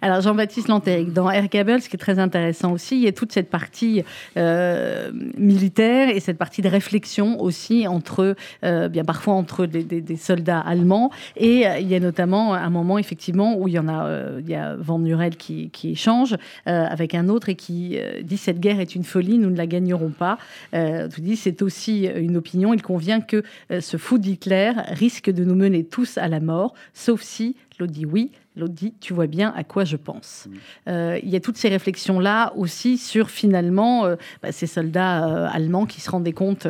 Alors 0.00 0.20
Jean-Baptiste 0.20 0.68
Lantéric, 0.68 1.12
dans 1.12 1.30
Air 1.30 1.44
ce 1.44 1.88
qui 1.88 1.96
est 1.96 1.98
très 1.98 2.18
intéressant 2.18 2.72
aussi, 2.72 2.96
il 2.96 3.02
y 3.02 3.08
a 3.08 3.12
toute 3.12 3.32
cette 3.32 3.50
partie 3.50 4.02
euh, 4.36 5.10
militaire 5.36 6.08
et 6.08 6.20
cette 6.20 6.38
partie 6.38 6.62
de 6.62 6.68
réflexion 6.68 7.40
aussi 7.40 7.86
entre, 7.86 8.34
euh, 8.64 8.88
bien 8.88 9.04
parfois 9.04 9.34
entre 9.34 9.66
des, 9.66 10.16
soldats 10.16 10.60
allemands. 10.60 11.10
Et 11.36 11.66
euh, 11.66 11.78
il 11.78 11.88
y 11.88 11.94
a 11.94 12.00
notamment 12.00 12.54
un 12.54 12.70
moment 12.70 12.98
effectivement 12.98 13.56
où 13.56 13.68
il 13.68 13.74
y 13.74 13.78
en 13.78 13.88
a, 13.88 14.08
il 14.38 14.48
y 14.48 14.54
a 14.54 14.76
Van 14.76 14.98
Murel 14.98 15.36
qui, 15.36 15.70
qui 15.70 15.90
échange 15.90 16.36
avec 16.66 17.14
un 17.14 17.28
autre 17.28 17.48
et 17.48 17.54
qui 17.54 17.98
dit 18.22 18.36
cette 18.36 18.60
guerre 18.60 18.80
est 18.80 18.94
une 18.94 19.04
folie, 19.04 19.38
nous 19.38 19.50
ne 19.50 19.56
la 19.56 19.66
gagnerons 19.66 20.10
pas. 20.10 20.38
Tu 20.72 21.20
dis 21.20 21.36
c'est 21.36 21.62
aussi 21.62 22.06
une 22.06 22.36
opinion. 22.36 22.74
Il 22.74 22.82
convient 22.82 23.20
que 23.20 23.42
ce 23.80 23.96
fou 23.96 24.18
d'Hitler 24.18 24.72
risque 24.88 25.30
de 25.30 25.44
nous 25.44 25.54
mener 25.54 25.84
tous 25.84 26.18
à 26.18 26.28
la 26.28 26.40
mort, 26.40 26.74
sauf 26.94 27.22
si 27.22 27.56
l'autre 27.78 27.92
dit 27.92 28.06
oui, 28.06 28.30
l'autre 28.56 28.74
dit 28.74 28.92
tu 29.00 29.14
vois 29.14 29.26
bien 29.26 29.52
à 29.56 29.64
quoi 29.64 29.84
je 29.84 29.96
pense. 29.96 30.48
Euh, 30.88 31.18
il 31.22 31.28
y 31.30 31.36
a 31.36 31.40
toutes 31.40 31.56
ces 31.56 31.68
réflexions-là 31.68 32.52
aussi 32.56 32.98
sur 32.98 33.30
finalement 33.30 34.04
euh, 34.04 34.16
bah, 34.42 34.52
ces 34.52 34.66
soldats 34.66 35.26
euh, 35.26 35.48
allemands 35.50 35.86
qui 35.86 36.00
se 36.00 36.10
rendaient 36.10 36.32
compte, 36.32 36.66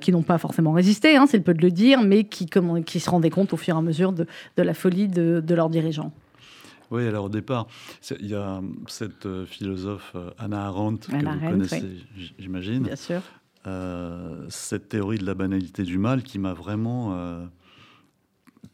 qui 0.00 0.12
n'ont 0.12 0.22
pas 0.22 0.38
forcément 0.38 0.72
résisté, 0.72 1.16
hein, 1.16 1.26
c'est 1.28 1.38
le 1.38 1.42
peu 1.42 1.54
de 1.54 1.62
le 1.62 1.70
dire, 1.70 2.02
mais 2.02 2.24
qui, 2.24 2.46
comment- 2.46 2.82
qui 2.82 3.00
se 3.00 3.10
rendaient 3.10 3.30
compte 3.30 3.52
au 3.52 3.56
fur 3.56 3.74
et 3.74 3.78
à 3.78 3.82
mesure 3.82 4.12
de, 4.12 4.26
de 4.56 4.62
la 4.62 4.74
folie 4.74 5.08
de, 5.08 5.42
de 5.44 5.54
leurs 5.54 5.70
dirigeants. 5.70 6.12
Oui, 6.90 7.06
alors 7.06 7.24
au 7.24 7.28
départ, 7.28 7.66
il 8.20 8.28
y 8.28 8.34
a 8.34 8.60
cette 8.86 9.26
philosophe 9.46 10.14
Anna 10.38 10.66
Arendt 10.66 11.08
que 11.08 11.16
vous 11.16 11.50
connaissez, 11.50 11.82
oui. 12.16 12.32
j'imagine. 12.38 12.84
Bien 12.84 12.94
sûr. 12.96 13.20
Cette 14.48 14.88
théorie 14.88 15.18
de 15.18 15.26
la 15.26 15.34
banalité 15.34 15.82
du 15.82 15.98
mal 15.98 16.22
qui 16.22 16.38
m'a 16.38 16.52
vraiment 16.52 17.16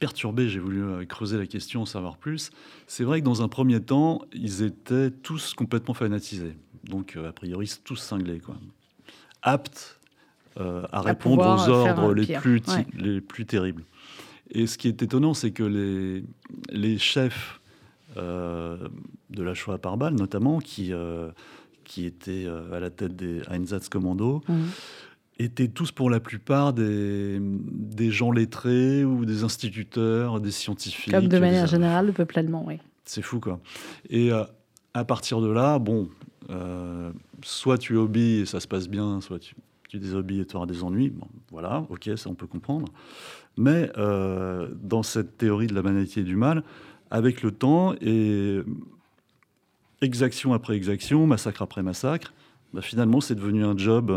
perturbé. 0.06 0.48
J'ai 0.48 0.58
voulu 0.58 0.82
euh, 0.82 1.04
creuser 1.04 1.38
la 1.38 1.46
question, 1.46 1.86
savoir 1.86 2.16
plus. 2.16 2.50
C'est 2.88 3.04
vrai 3.04 3.20
que 3.20 3.24
dans 3.24 3.40
un 3.42 3.46
premier 3.48 3.80
temps, 3.80 4.20
ils 4.32 4.62
étaient 4.64 5.12
tous 5.12 5.54
complètement 5.54 5.94
fanatisés. 5.94 6.56
Donc, 6.82 7.14
euh, 7.16 7.28
a 7.28 7.32
priori, 7.32 7.70
tous 7.84 7.94
cinglés, 7.94 8.40
quoi. 8.40 8.56
Aptes 9.42 10.00
euh, 10.58 10.82
à 10.90 11.00
répondre 11.02 11.36
pouvoir, 11.42 11.68
aux 11.68 11.70
ordres 11.70 12.14
les 12.14 12.26
plus, 12.36 12.60
Ouais. 12.66 12.84
les 12.98 13.20
plus 13.20 13.46
terribles. 13.46 13.84
Et 14.50 14.66
ce 14.66 14.76
qui 14.76 14.88
est 14.88 15.00
étonnant, 15.02 15.34
c'est 15.34 15.52
que 15.52 15.62
les, 15.62 16.24
les 16.70 16.98
chefs 16.98 17.60
euh, 18.16 18.76
de 19.30 19.42
la 19.44 19.54
Shoah 19.54 19.78
par 19.78 19.96
balle, 19.96 20.14
notamment, 20.14 20.58
qui, 20.58 20.92
euh, 20.92 21.30
qui 21.84 22.06
étaient 22.06 22.46
à 22.72 22.80
la 22.80 22.90
tête 22.90 23.14
des 23.14 23.40
Einsatzkommando, 23.48 24.42
Mhm. 24.48 24.66
Étaient 25.38 25.68
tous 25.68 25.90
pour 25.92 26.10
la 26.10 26.20
plupart 26.20 26.72
des, 26.72 27.38
des 27.40 28.10
gens 28.10 28.30
lettrés 28.30 29.04
ou 29.04 29.24
des 29.24 29.44
instituteurs, 29.44 30.40
des 30.40 30.50
scientifiques. 30.50 31.12
Comme 31.12 31.24
de 31.24 31.28
des- 31.28 31.40
manière 31.40 31.66
générale, 31.66 32.06
le 32.06 32.12
peuple 32.12 32.38
allemand, 32.38 32.64
oui. 32.66 32.78
C'est 33.04 33.22
fou, 33.22 33.40
quoi. 33.40 33.60
Et 34.10 34.32
euh, 34.32 34.44
à 34.94 35.04
partir 35.04 35.40
de 35.40 35.48
là, 35.48 35.78
bon, 35.78 36.08
euh, 36.50 37.10
soit 37.42 37.78
tu 37.78 37.96
obéis 37.96 38.40
et 38.40 38.46
ça 38.46 38.60
se 38.60 38.68
passe 38.68 38.88
bien, 38.88 39.20
soit 39.20 39.38
tu, 39.40 39.56
tu 39.88 39.98
désobéis 39.98 40.40
et 40.40 40.44
tu 40.46 40.56
auras 40.56 40.66
des 40.66 40.84
ennuis. 40.84 41.10
Bon, 41.10 41.26
voilà, 41.50 41.84
ok, 41.90 42.10
ça 42.16 42.30
on 42.30 42.34
peut 42.34 42.46
comprendre. 42.46 42.92
Mais 43.56 43.90
euh, 43.98 44.68
dans 44.80 45.02
cette 45.02 45.36
théorie 45.38 45.66
de 45.66 45.74
la 45.74 45.82
banalité 45.82 46.22
du 46.22 46.36
mal, 46.36 46.62
avec 47.10 47.42
le 47.42 47.50
temps 47.50 47.94
et 48.00 48.60
exaction 50.00 50.52
après 50.52 50.76
exaction, 50.76 51.26
massacre 51.26 51.62
après 51.62 51.82
massacre, 51.82 52.32
bah, 52.72 52.80
finalement 52.82 53.20
c'est 53.20 53.34
devenu 53.34 53.64
un 53.64 53.76
job 53.76 54.10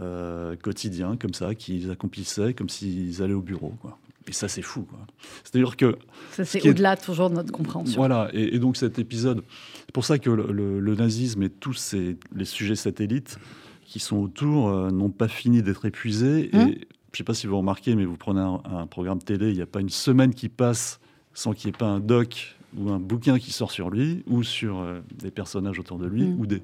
euh, 0.00 0.52
euh, 0.52 0.56
quotidien 0.56 1.16
comme 1.16 1.34
ça 1.34 1.54
qu'ils 1.54 1.90
accomplissaient 1.90 2.54
comme 2.54 2.68
s'ils 2.68 3.22
allaient 3.22 3.32
au 3.34 3.40
bureau. 3.42 3.74
Quoi. 3.80 3.98
Et 4.28 4.32
ça 4.32 4.48
c'est 4.48 4.62
fou. 4.62 4.82
quoi. 4.82 4.98
C'est-à-dire 5.42 5.76
que 5.76 5.96
Ça, 6.32 6.44
c'est 6.44 6.64
est- 6.64 6.68
au-delà 6.70 6.96
toujours 6.96 7.28
de 7.30 7.34
notre 7.34 7.52
compréhension. 7.52 7.96
voilà, 7.96 8.30
et, 8.32 8.54
et 8.54 8.58
donc 8.58 8.76
cet 8.76 8.98
épisode, 8.98 9.42
c'est 9.80 9.92
pour 9.92 10.04
ça 10.04 10.18
que 10.18 10.30
le, 10.30 10.50
le- 10.50 10.80
le 10.80 10.94
nazisme 10.94 11.42
et 11.42 11.50
tous 11.50 11.74
ces, 11.74 12.16
les 12.34 12.44
sujets 12.46 12.76
satellites 12.76 13.38
qui 13.84 13.98
sont 13.98 14.16
autour 14.16 14.68
euh, 14.68 14.90
n'ont 14.90 15.10
pas 15.10 15.28
fini 15.28 15.62
d'être 15.62 15.84
épuisés. 15.84 16.48
Et 16.56 16.58
je 16.58 16.60
ne 16.60 16.74
sais 17.18 17.24
pas 17.24 17.34
si 17.34 17.46
vous 17.46 17.58
remarquez, 17.58 17.94
mais 17.94 18.04
vous 18.06 18.16
prenez 18.16 18.40
un, 18.40 18.60
un 18.64 18.86
programme 18.86 19.18
télé, 19.20 19.50
il 19.50 19.56
n'y 19.56 19.62
a 19.62 19.66
pas 19.66 19.80
une 19.80 19.90
semaine 19.90 20.32
qui 20.34 20.48
passe 20.48 21.00
sans 21.34 21.52
qu'il 21.52 21.68
n'y 21.70 21.74
ait 21.74 21.78
pas 21.78 21.86
un 21.86 22.00
doc 22.00 22.56
ou 22.76 22.90
un 22.90 22.98
bouquin 22.98 23.38
qui 23.38 23.52
sort 23.52 23.70
sur 23.70 23.90
lui, 23.90 24.24
ou 24.26 24.42
sur 24.42 24.78
euh, 24.80 25.00
des 25.16 25.30
personnages 25.30 25.78
autour 25.78 25.98
de 25.98 26.06
lui, 26.06 26.24
Hum. 26.24 26.40
ou 26.40 26.46
des, 26.46 26.62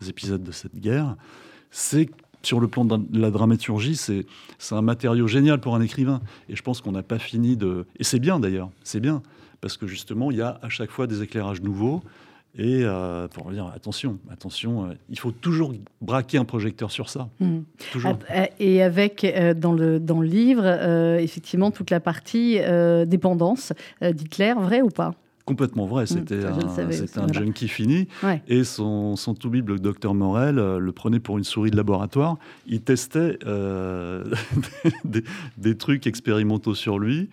des 0.00 0.08
épisodes 0.08 0.42
de 0.42 0.52
cette 0.52 0.76
guerre. 0.78 1.16
C'est 1.70 2.08
sur 2.42 2.60
le 2.60 2.68
plan 2.68 2.84
de 2.84 2.98
la 3.18 3.30
dramaturgie, 3.30 3.96
c'est 3.96 4.24
un 4.70 4.82
matériau 4.82 5.26
génial 5.26 5.60
pour 5.60 5.74
un 5.74 5.80
écrivain. 5.80 6.20
Et 6.48 6.56
je 6.56 6.62
pense 6.62 6.80
qu'on 6.80 6.92
n'a 6.92 7.02
pas 7.02 7.18
fini 7.18 7.56
de. 7.56 7.86
Et 7.98 8.04
c'est 8.04 8.18
bien 8.18 8.40
d'ailleurs, 8.40 8.70
c'est 8.84 9.00
bien, 9.00 9.22
parce 9.60 9.76
que 9.76 9.86
justement, 9.86 10.30
il 10.30 10.38
y 10.38 10.42
a 10.42 10.58
à 10.62 10.68
chaque 10.68 10.90
fois 10.90 11.06
des 11.06 11.22
éclairages 11.22 11.62
nouveaux. 11.62 12.02
Et 12.54 12.82
euh, 12.84 13.28
pour 13.28 13.50
dire 13.50 13.72
attention, 13.74 14.18
attention, 14.30 14.84
euh, 14.84 14.92
il 15.08 15.18
faut 15.18 15.30
toujours 15.32 15.72
braquer 16.02 16.36
un 16.36 16.44
projecteur 16.44 16.90
sur 16.90 17.08
ça. 17.08 17.30
Mhm. 17.40 17.64
Toujours. 17.92 18.18
Ah, 18.28 18.42
euh, 18.42 18.46
Et 18.58 18.82
avec, 18.82 19.24
euh, 19.24 19.54
dans, 19.54 19.72
le, 19.72 19.98
dans 19.98 20.20
le 20.20 20.26
livre, 20.26 20.64
euh, 20.66 21.16
effectivement, 21.16 21.70
toute 21.70 21.88
la 21.88 22.00
partie 22.00 22.58
dépendance 23.06 23.72
d'Hitler, 24.02 24.52
vrai 24.58 24.82
ou 24.82 24.88
pas? 24.88 25.14
Complètement 25.44 25.86
vrai, 25.86 26.06
c'était 26.06 26.44
un, 26.44 26.68
savais 26.68 26.92
c'était 26.92 27.18
un 27.18 27.26
voilà. 27.26 27.40
junkie 27.40 27.66
fini. 27.66 28.06
Ouais. 28.22 28.42
Et 28.46 28.62
son, 28.62 29.16
son 29.16 29.34
tout-bible, 29.34 29.72
le 29.72 29.78
docteur 29.80 30.14
Morel, 30.14 30.58
euh, 30.60 30.78
le 30.78 30.92
prenait 30.92 31.18
pour 31.18 31.36
une 31.36 31.42
souris 31.44 31.72
de 31.72 31.76
laboratoire. 31.76 32.36
Il 32.68 32.80
testait 32.82 33.38
euh, 33.44 34.22
des, 35.04 35.24
des 35.58 35.76
trucs 35.76 36.06
expérimentaux 36.06 36.74
sur 36.76 36.98
lui. 37.00 37.28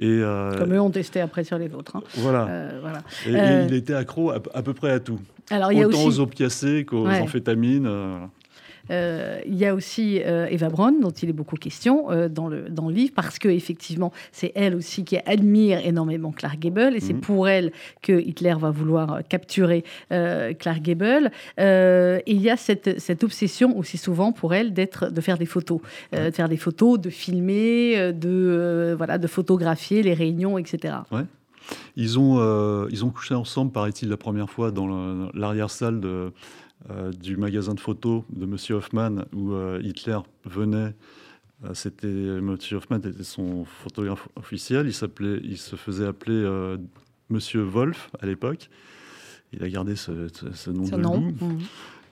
Et, 0.00 0.06
euh, 0.08 0.58
Comme 0.58 0.74
eux 0.74 0.80
ont 0.80 0.90
testé 0.90 1.20
après 1.20 1.44
sur 1.44 1.56
les 1.56 1.68
vôtres. 1.68 1.94
hein. 1.94 2.02
voilà. 2.16 2.46
Euh, 2.48 2.78
voilà. 2.82 3.02
Et, 3.26 3.32
et 3.62 3.66
il 3.68 3.74
était 3.74 3.94
accro 3.94 4.30
à, 4.32 4.40
à 4.52 4.62
peu 4.62 4.74
près 4.74 4.90
à 4.90 4.98
tout. 4.98 5.20
Alors, 5.50 5.70
il 5.70 5.78
y 5.78 5.82
a 5.82 5.86
Autant 5.86 5.98
aussi 6.06 6.18
aux 6.18 6.20
opiacés 6.20 6.84
qu'aux 6.84 7.06
Ouais. 7.06 7.20
amphétamines. 7.20 7.88
Euh, 8.90 9.40
il 9.46 9.54
y 9.56 9.64
a 9.66 9.74
aussi 9.74 10.20
euh, 10.24 10.46
Eva 10.50 10.68
Braun, 10.68 11.00
dont 11.00 11.10
il 11.10 11.28
est 11.28 11.32
beaucoup 11.32 11.56
question 11.56 12.10
euh, 12.10 12.28
dans, 12.28 12.48
le, 12.48 12.68
dans 12.68 12.88
le 12.88 12.94
livre, 12.94 13.12
parce 13.14 13.38
que 13.38 13.48
effectivement, 13.48 14.12
c'est 14.32 14.52
elle 14.54 14.74
aussi 14.74 15.04
qui 15.04 15.16
admire 15.24 15.78
énormément 15.84 16.32
Clark 16.32 16.58
Gable, 16.58 16.94
et 16.96 17.00
c'est 17.00 17.14
Mhm. 17.14 17.20
pour 17.20 17.48
elle 17.48 17.72
que 18.02 18.12
Hitler 18.12 18.54
va 18.58 18.70
vouloir 18.70 19.20
capturer 19.28 19.84
Clark 20.10 20.82
Gable. 20.82 21.30
Et 21.58 22.22
il 22.32 22.40
y 22.42 22.50
a 22.50 22.56
cette, 22.56 23.00
cette 23.00 23.24
obsession 23.24 23.76
aussi 23.78 23.96
souvent 23.98 24.32
pour 24.32 24.54
elle 24.54 24.72
d'être, 24.72 25.10
de 25.10 25.20
faire 25.20 25.38
des 25.38 25.46
photos, 25.46 25.80
de 26.12 26.30
faire 26.30 26.48
des 26.48 26.56
photos, 26.56 27.00
de 27.00 27.10
filmer, 27.10 28.12
de 28.12 28.94
voilà, 28.96 29.18
de 29.18 29.26
photographier 29.26 30.02
les 30.02 30.14
réunions, 30.14 30.58
etc. 30.58 30.94
Ils 31.96 32.18
ont, 32.18 32.86
ils 32.90 33.04
ont 33.04 33.10
couché 33.10 33.34
ensemble, 33.34 33.72
paraît-il, 33.72 34.08
la 34.08 34.16
première 34.16 34.50
fois 34.50 34.70
dans 34.70 34.86
le- 34.86 35.28
l'arrière-salle 35.34 36.00
de, 36.00 36.32
du 37.20 37.36
magasin 37.36 37.74
de 37.74 37.80
photos 37.80 38.22
de 38.30 38.46
Monsieur 38.46 38.74
Hoffman, 38.76 39.24
où 39.34 39.52
euh, 39.52 39.80
Hitler 39.82 40.18
venait. 40.44 40.94
Euh, 41.64 41.72
C'était 41.72 42.06
Monsieur 42.08 42.76
Hoffman 42.76 42.98
était 42.98 43.22
son 43.22 43.64
photographe 43.64 44.28
officiel. 44.36 44.86
Il 44.86 44.92
s'appelait, 44.92 45.40
il 45.44 45.56
se 45.56 45.76
faisait 45.76 46.06
appeler 46.06 46.36
euh, 46.36 46.76
Monsieur 47.30 47.62
Wolf 47.62 48.10
à 48.20 48.26
l'époque. 48.26 48.68
Il 49.52 49.62
a 49.62 49.68
gardé 49.68 49.96
ce, 49.96 50.28
ce- 50.32 50.52
ce 50.52 50.70
nom 50.70 50.84
Ce 50.84 50.94
de 50.96 51.00
nom. 51.00 51.20
loup. 51.20 51.58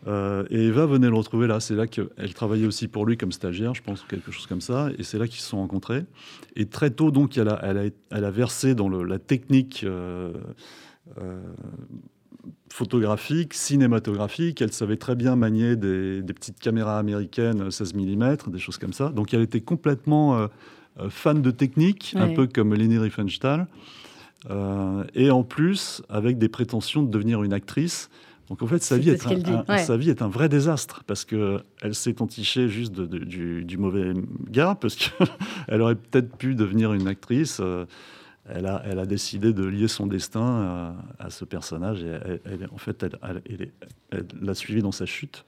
Euh, 0.09 0.45
et 0.51 0.67
Eva 0.67 0.87
venait 0.87 1.09
le 1.09 1.15
retrouver 1.15 1.47
là. 1.47 1.61
C'est 1.61 1.75
là 1.75 1.87
qu'elle 1.87 2.35
travaillait 2.35 2.67
aussi 2.67 2.89
pour 2.89 3.05
lui 3.07 3.17
comme 3.17 3.31
stagiaire, 3.31 3.75
je 3.75 3.83
pense, 3.83 4.03
quelque 4.09 4.31
chose 4.33 4.47
comme 4.47 4.61
ça. 4.61 4.89
Et 4.99 5.03
c'est 5.05 5.19
là 5.19 5.29
qu'ils 5.29 5.41
se 5.41 5.49
sont 5.49 5.59
rencontrés. 5.59 6.05
Et 6.57 6.67
très 6.67 6.91
tôt, 6.91 7.11
donc, 7.13 7.37
elle 7.39 7.49
a, 7.49 7.61
elle 7.63 7.79
a, 7.79 7.85
elle 8.11 8.25
a 8.25 8.31
versé 8.31 8.75
dans 8.75 8.89
le, 8.89 9.05
la 9.05 9.19
technique 9.19 9.85
euh, 9.85 10.33
euh, 11.19 11.41
photographique, 12.71 13.55
cinématographique. 13.55 14.63
Elle 14.63 14.73
savait 14.73 14.97
très 14.97 15.15
bien 15.15 15.37
manier 15.37 15.77
des, 15.77 16.23
des, 16.23 16.33
petites 16.33 16.59
caméras 16.59 16.99
américaines 16.99 17.71
16 17.71 17.95
mm, 17.95 18.37
des 18.49 18.59
choses 18.59 18.79
comme 18.79 18.93
ça. 18.93 19.11
Donc, 19.11 19.35
elle 19.35 19.43
était 19.43 19.61
complètement 19.61 20.37
euh, 20.37 20.49
fan 21.09 21.43
de 21.43 21.51
technique, 21.51 22.13
ouais. 22.15 22.23
un 22.23 22.35
peu 22.35 22.47
comme 22.47 22.75
Leni 22.75 22.99
Riefenstahl. 22.99 23.67
et 25.15 25.31
en 25.31 25.43
plus, 25.43 26.03
avec 26.09 26.39
des 26.39 26.49
prétentions 26.49 27.03
de 27.03 27.11
devenir 27.11 27.43
une 27.43 27.53
actrice. 27.53 28.11
Donc 28.53 28.61
en 28.61 28.67
fait, 28.67 28.83
sa 28.83 28.99
vie, 28.99 29.09
est 29.09 29.27
un, 29.27 29.31
un, 29.31 29.65
ouais. 29.67 29.79
sa 29.79 29.97
vie 29.97 30.11
est 30.11 30.21
un 30.21 30.29
vrai 30.29 30.51
désastre 30.51 31.05
parce 31.07 31.25
qu'elle 31.25 31.63
s'est 31.93 32.21
entichée 32.21 32.69
juste 32.69 32.93
de, 32.93 33.07
de, 33.07 33.19
du, 33.19 33.65
du, 33.65 33.79
mauvais 33.79 34.13
gars, 34.51 34.77
parce 34.79 34.97
qu'elle 34.97 35.81
aurait 35.81 35.95
peut-être 35.95 36.37
pu 36.37 36.55
devenir 36.55 36.93
une 36.93 37.09
actrice. 37.09 37.61
Euh, 37.61 37.87
elle, 38.49 38.67
a, 38.67 38.83
elle 38.85 38.99
a 38.99 39.07
décidé 39.07 39.53
de 39.53 39.65
lier 39.65 39.89
son 39.89 40.07
destin 40.07 40.95
à, 41.19 41.27
à 41.27 41.31
ce 41.31 41.45
personnage 41.45 42.03
et 42.03 42.09
elle, 42.09 42.41
elle, 42.45 42.69
en 42.73 42.79
fait, 42.79 43.05
elle 43.31 44.29
l'a 44.41 44.55
suivi 44.55 44.83
dans 44.83 44.93
sa 44.93 45.07
chute. 45.07 45.45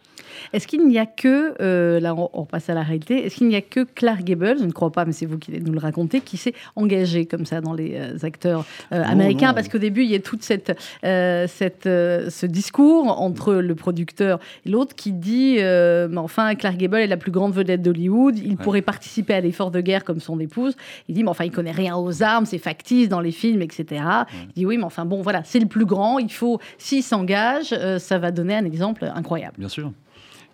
Est-ce 0.53 0.67
qu'il 0.67 0.87
n'y 0.87 0.99
a 0.99 1.07
que, 1.07 1.55
euh, 1.61 2.01
là 2.01 2.15
on, 2.15 2.31
on, 2.33 2.45
passe 2.45 2.71
à 2.71 2.75
la 2.75 2.83
réalité, 2.83 3.25
est-ce 3.27 3.37
qu'il 3.37 3.49
n'y 3.49 3.57
a 3.57 3.61
que 3.61 3.85
Clark 3.85 4.23
Gable, 4.23 4.57
je 4.59 4.65
ne 4.65 4.73
crois 4.73 4.91
pas, 4.91 5.05
mais 5.05 5.13
c'est 5.13 5.27
vous 5.27 5.39
qui 5.39 5.53
nous 5.53 5.73
le 5.73 5.79
racontez, 5.79 6.21
qui 6.21 6.37
s'est 6.37 6.55
engagé 6.77 7.27
comme 7.27 7.47
ça 7.47 7.61
dans 7.61 7.73
les 7.73 7.95
euh, 7.95 8.17
acteurs 8.23 8.65
euh, 8.93 9.03
non, 9.03 9.11
américains? 9.11 9.49
non. 9.49 9.55
Parce 9.55 9.69
qu'au 9.69 9.79
début, 9.79 10.03
il 10.03 10.11
y 10.11 10.15
a 10.15 10.21
tout 10.21 10.39
cette, 10.41 10.77
euh, 11.05 11.47
cette, 11.49 11.85
ce 11.85 12.47
discours 12.47 13.21
entre 13.21 13.55
le 13.55 13.75
producteur 13.75 14.39
et 14.65 14.71
l'autre 14.71 14.95
qui 14.95 15.13
dit 15.13 15.57
mais 15.57 16.19
enfin, 16.19 16.55
Clark 16.55 16.77
Gable 16.77 16.97
est 16.97 17.07
la 17.07 17.17
plus 17.17 17.33
grande 17.33 17.53
vedette 17.53 17.83
d'Hollywood, 17.83 18.39
il 18.39 18.51
ouais. 18.51 18.57
pourrait 18.57 18.83
participer 18.83 19.35
à 19.35 19.41
l'effort 19.41 19.71
de 19.71 19.81
guerre 19.81 20.05
comme 20.05 20.21
son 20.21 20.39
épouse. 20.41 20.77
Il 21.09 21.15
dit 21.15 21.25
mais 21.25 21.31
enfin, 21.31 21.45
il 21.45 21.51
connaît 21.51 21.71
rien 21.73 21.97
aux 21.97 22.23
armes, 22.23 22.47
c'est 22.47 22.59
factice 22.59 22.84
dans 23.09 23.21
les 23.21 23.33
films, 23.33 23.63
etc. 23.63 24.05
Il 24.33 24.53
dit 24.55 24.67
oui, 24.67 24.77
mais 24.77 24.85
enfin, 24.85 25.05
bon, 25.05 25.23
voilà, 25.23 25.43
c'est 25.45 25.61
le 25.61 25.67
plus 25.67 25.87
grand, 25.87 26.19
il 26.19 26.33
faut, 26.33 26.61
s'il 26.79 27.03
s'engage, 27.03 27.75
ça 27.99 28.19
va 28.19 28.31
donner 28.31 28.55
un 28.55 28.65
exemple 28.65 29.11
incroyable. 29.15 29.55
Bien 29.59 29.69
sûr. 29.69 29.93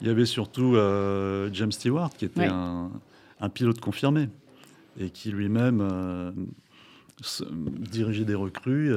Il 0.01 0.07
y 0.07 0.11
avait 0.11 0.27
surtout 0.27 0.77
euh, 0.77 1.51
James 1.53 1.73
Stewart, 1.73 2.11
qui 2.16 2.25
était 2.25 2.40
ouais. 2.40 2.49
un, 2.49 2.90
un, 3.40 3.49
pilote 3.49 3.81
confirmé 3.81 4.29
et 4.99 5.11
qui 5.11 5.31
lui-même 5.31 5.81
euh, 5.83 6.33
dirigeait 7.51 8.25
des 8.25 8.35
recrues 8.35 8.95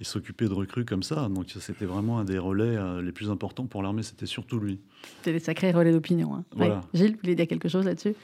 et, 0.00 0.02
et 0.02 0.04
s'occupait 0.04 0.46
de 0.46 0.54
recrues 0.54 0.84
comme 0.84 1.02
ça. 1.02 1.28
Donc 1.28 1.46
c'était 1.48 1.84
vraiment 1.84 2.18
un 2.18 2.24
des 2.24 2.38
relais 2.38 2.76
euh, 2.76 3.02
les 3.02 3.12
plus 3.12 3.30
importants 3.30 3.66
pour 3.66 3.82
l'armée, 3.82 4.02
c'était 4.02 4.26
surtout 4.26 4.58
lui. 4.58 4.80
C'était 5.18 5.32
des 5.32 5.40
sacrés 5.40 5.72
relais 5.72 5.92
d'opinion. 5.92 6.34
Hein. 6.34 6.44
Voilà. 6.54 6.76
Ouais. 6.76 6.80
Gilles, 6.94 7.12
vous 7.12 7.20
voulez 7.22 7.34
dire 7.34 7.46
quelque 7.46 7.68
chose 7.68 7.84
là-dessus? 7.84 8.14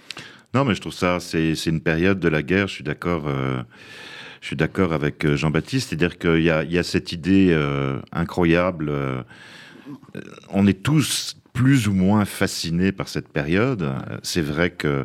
Non, 0.55 0.65
mais 0.65 0.75
je 0.75 0.81
trouve 0.81 0.95
ça, 0.95 1.21
c'est 1.21 1.55
une 1.67 1.81
période 1.81 2.21
de 2.21 2.29
la 2.29 2.43
guerre, 2.43 2.69
je 2.69 2.75
suis 2.75 2.85
d'accord. 2.85 3.27
Euh, 3.27 3.63
je 4.41 4.51
suis 4.51 4.57
d'accord 4.57 4.93
avec 4.93 5.25
euh, 5.25 5.37
Jean-Baptiste, 5.37 5.89
c'est-à-dire 5.89 6.19
qu'il 6.19 6.39
y, 6.39 6.45
y, 6.45 6.79
a 6.79 6.83
cette 6.85 7.11
idée 7.11 7.49
euh, 7.51 7.99
incroyable. 8.13 8.89
Euh, 8.91 9.23
on 10.51 10.69
est 10.69 10.83
tous 10.85 11.37
plus 11.53 11.89
ou 11.89 11.93
moins 11.93 12.25
fasciné 12.25 12.93
par 12.93 13.09
cette 13.09 13.29
période. 13.29 13.93
C'est 14.23 14.43
vrai 14.43 14.71
que 14.71 15.05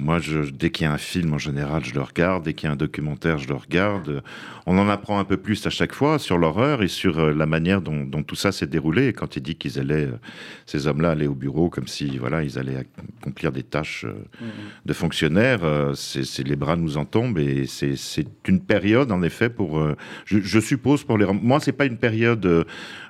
moi, 0.00 0.20
je, 0.20 0.38
dès 0.38 0.70
qu'il 0.70 0.84
y 0.84 0.86
a 0.86 0.92
un 0.92 0.98
film, 0.98 1.34
en 1.34 1.38
général, 1.38 1.84
je 1.84 1.92
le 1.92 2.02
regarde. 2.02 2.44
Dès 2.44 2.54
qu'il 2.54 2.68
y 2.68 2.70
a 2.70 2.72
un 2.72 2.76
documentaire, 2.76 3.38
je 3.38 3.48
le 3.48 3.56
regarde. 3.56 4.22
On 4.64 4.78
en 4.78 4.88
apprend 4.88 5.18
un 5.18 5.24
peu 5.24 5.36
plus 5.36 5.66
à 5.66 5.70
chaque 5.70 5.92
fois 5.92 6.20
sur 6.20 6.38
l'horreur 6.38 6.84
et 6.84 6.88
sur 6.88 7.18
euh, 7.18 7.34
la 7.34 7.46
manière 7.46 7.82
dont, 7.82 8.04
dont 8.04 8.22
tout 8.22 8.36
ça 8.36 8.52
s'est 8.52 8.68
déroulé. 8.68 9.08
Et 9.08 9.12
quand 9.12 9.34
il 9.34 9.42
dit 9.42 9.56
qu'ils 9.56 9.80
allaient, 9.80 10.06
euh, 10.06 10.20
ces 10.66 10.86
hommes-là 10.86 11.10
allaient 11.10 11.26
au 11.26 11.34
bureau 11.34 11.68
comme 11.68 11.88
si, 11.88 12.16
voilà, 12.16 12.44
ils 12.44 12.60
allaient 12.60 12.86
accomplir 13.20 13.50
des 13.50 13.64
tâches 13.64 14.04
euh, 14.04 14.12
mm 14.40 14.46
-hmm. 14.46 14.86
de 14.86 14.92
fonctionnaires, 14.92 15.62
c'est 15.94 16.46
les 16.46 16.56
bras 16.56 16.76
nous 16.76 16.96
en 16.96 17.04
tombent. 17.04 17.38
Et 17.40 17.66
c'est 17.66 18.28
une 18.46 18.60
période, 18.60 19.10
en 19.10 19.22
effet, 19.22 19.50
pour, 19.50 19.70
je, 20.30 20.38
je, 20.52 20.60
suppose, 20.60 21.02
pour 21.02 21.18
les. 21.18 21.26
Moi, 21.26 21.58
c'est 21.58 21.76
pas 21.80 21.86
une 21.92 21.98
période. 21.98 22.44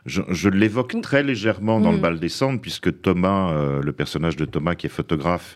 je, 0.07 0.23
je 0.43 0.49
l'évoque 0.49 0.95
très 1.03 1.23
légèrement 1.23 1.81
dans 1.81 1.93
mm 1.93 1.97
le 1.97 2.03
bal 2.05 2.19
des 2.19 2.33
cendres, 2.41 2.61
puisque 2.67 2.91
Thomas, 3.03 3.43
le 3.89 3.93
personnage 3.93 4.37
de 4.43 4.47
Thomas, 4.55 4.75
qui 4.79 4.87
est 4.87 4.97
photographe, 5.01 5.51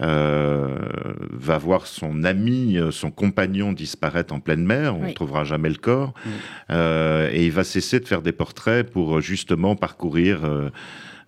va 0.00 1.58
voir 1.58 1.86
son 1.86 2.24
ami, 2.24 2.78
euh, 2.78 2.90
son 2.90 3.10
compagnon 3.10 3.72
disparaître 3.72 4.34
en 4.34 4.40
pleine 4.40 4.64
mer, 4.64 4.96
on 4.96 5.00
ne 5.00 5.06
oui. 5.06 5.14
trouvera 5.14 5.44
jamais 5.44 5.68
le 5.68 5.76
corps, 5.76 6.14
oui. 6.24 6.32
euh, 6.70 7.30
et 7.32 7.46
il 7.46 7.52
va 7.52 7.64
cesser 7.64 8.00
de 8.00 8.06
faire 8.06 8.22
des 8.22 8.32
portraits 8.32 8.88
pour 8.88 9.20
justement 9.20 9.76
parcourir 9.76 10.44
euh, 10.44 10.70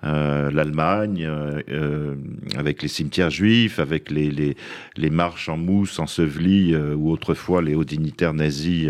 euh, 0.04 0.50
l'Allemagne, 0.50 1.26
euh, 1.26 2.14
avec 2.56 2.82
les 2.82 2.88
cimetières 2.88 3.30
juifs, 3.30 3.78
avec 3.78 4.10
les, 4.10 4.30
les, 4.30 4.56
les 4.96 5.10
marches 5.10 5.48
en 5.48 5.56
mousse 5.56 5.98
ensevelies, 5.98 6.76
où 6.76 7.10
autrefois 7.10 7.62
les 7.62 7.74
hauts 7.74 7.84
dignitaires 7.84 8.34
nazis 8.34 8.88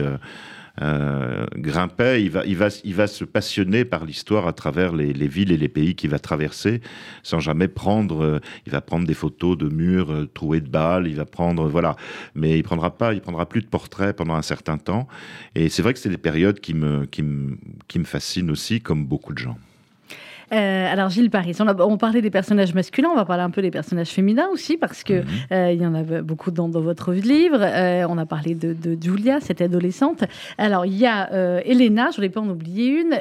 euh, 0.81 1.47
il 1.57 2.31
va, 2.31 2.45
il, 2.45 2.57
va, 2.57 2.69
il 2.85 2.95
va 2.95 3.07
se 3.07 3.25
passionner 3.25 3.85
par 3.85 4.05
l'histoire 4.05 4.47
à 4.47 4.53
travers 4.53 4.95
les, 4.95 5.12
les, 5.12 5.29
villes 5.29 5.53
et 5.53 5.57
les 5.57 5.69
pays 5.69 5.95
qu'il 5.95 6.11
va 6.11 6.19
traverser, 6.19 6.81
sans 7.23 7.40
jamais 7.40 7.69
prendre. 7.69 8.23
Euh, 8.23 8.40
il 8.66 8.73
va 8.73 8.81
prendre 8.81 9.07
des 9.07 9.14
photos 9.14 9.59
de 9.59 9.69
murs 9.69 10.11
euh, 10.11 10.27
troués 10.33 10.61
de 10.61 10.69
balles, 10.69 11.07
il 11.07 11.16
va 11.16 11.25
prendre, 11.25 11.69
voilà. 11.69 11.97
Mais 12.35 12.59
il 12.59 12.62
prendra 12.62 12.97
pas, 12.97 13.14
il 13.14 13.21
prendra 13.21 13.47
plus 13.47 13.61
de 13.61 13.66
portraits 13.66 14.16
pendant 14.16 14.35
un 14.35 14.43
certain 14.43 14.79
temps. 14.79 15.07
Et 15.55 15.69
c'est 15.69 15.83
vrai 15.83 15.93
que 15.93 15.99
c'est 15.99 16.09
des 16.09 16.19
périodes 16.19 16.61
qui 16.61 16.75
me, 16.75 17.07
qui 17.07 17.23
me, 17.23 17.59
qui 17.88 17.99
me 17.99 18.05
fascinent 18.05 18.51
aussi, 18.51 18.81
comme 18.81 19.07
beaucoup 19.07 19.33
de 19.33 19.38
gens. 19.38 19.57
Euh, 20.53 20.93
alors 20.93 21.11
Gilles 21.11 21.31
Paris, 21.31 21.57
on, 21.61 21.69
a, 21.69 21.75
on, 21.83 21.97
parlait 21.97 22.23
des 22.23 22.31
personnages 22.31 22.75
masculins, 22.75 23.11
on 23.13 23.17
va 23.17 23.25
parler 23.25 23.43
un 23.43 23.51
peu 23.51 23.63
des 23.63 23.71
personnages 23.71 24.09
féminins 24.09 24.49
aussi, 24.53 24.77
parce 24.77 25.03
que 25.05 25.13
-hmm. 25.13 25.27
euh, 25.53 25.73
il 25.73 25.81
y 25.81 25.87
en 25.87 25.95
a 25.95 26.03
beaucoup 26.23 26.51
dans, 26.51 26.69
dans 26.69 26.81
votre 26.81 27.13
livre. 27.13 27.59
Euh, 27.61 28.07
on 28.09 28.19
a 28.19 28.27
parlé 28.27 28.55
de, 28.55 28.73
de, 28.73 28.97
Julia, 29.01 29.41
cette 29.41 29.61
adolescente. 29.61 30.25
Alors 30.59 30.87
il 30.87 30.97
y 30.97 31.07
a 31.07 31.29
Elena, 31.65 32.05
je 32.07 32.11
ne 32.11 32.17
voulais 32.17 32.29
pas 32.29 32.41
en 32.41 32.49
oublier 32.49 32.87
une. 33.01 33.13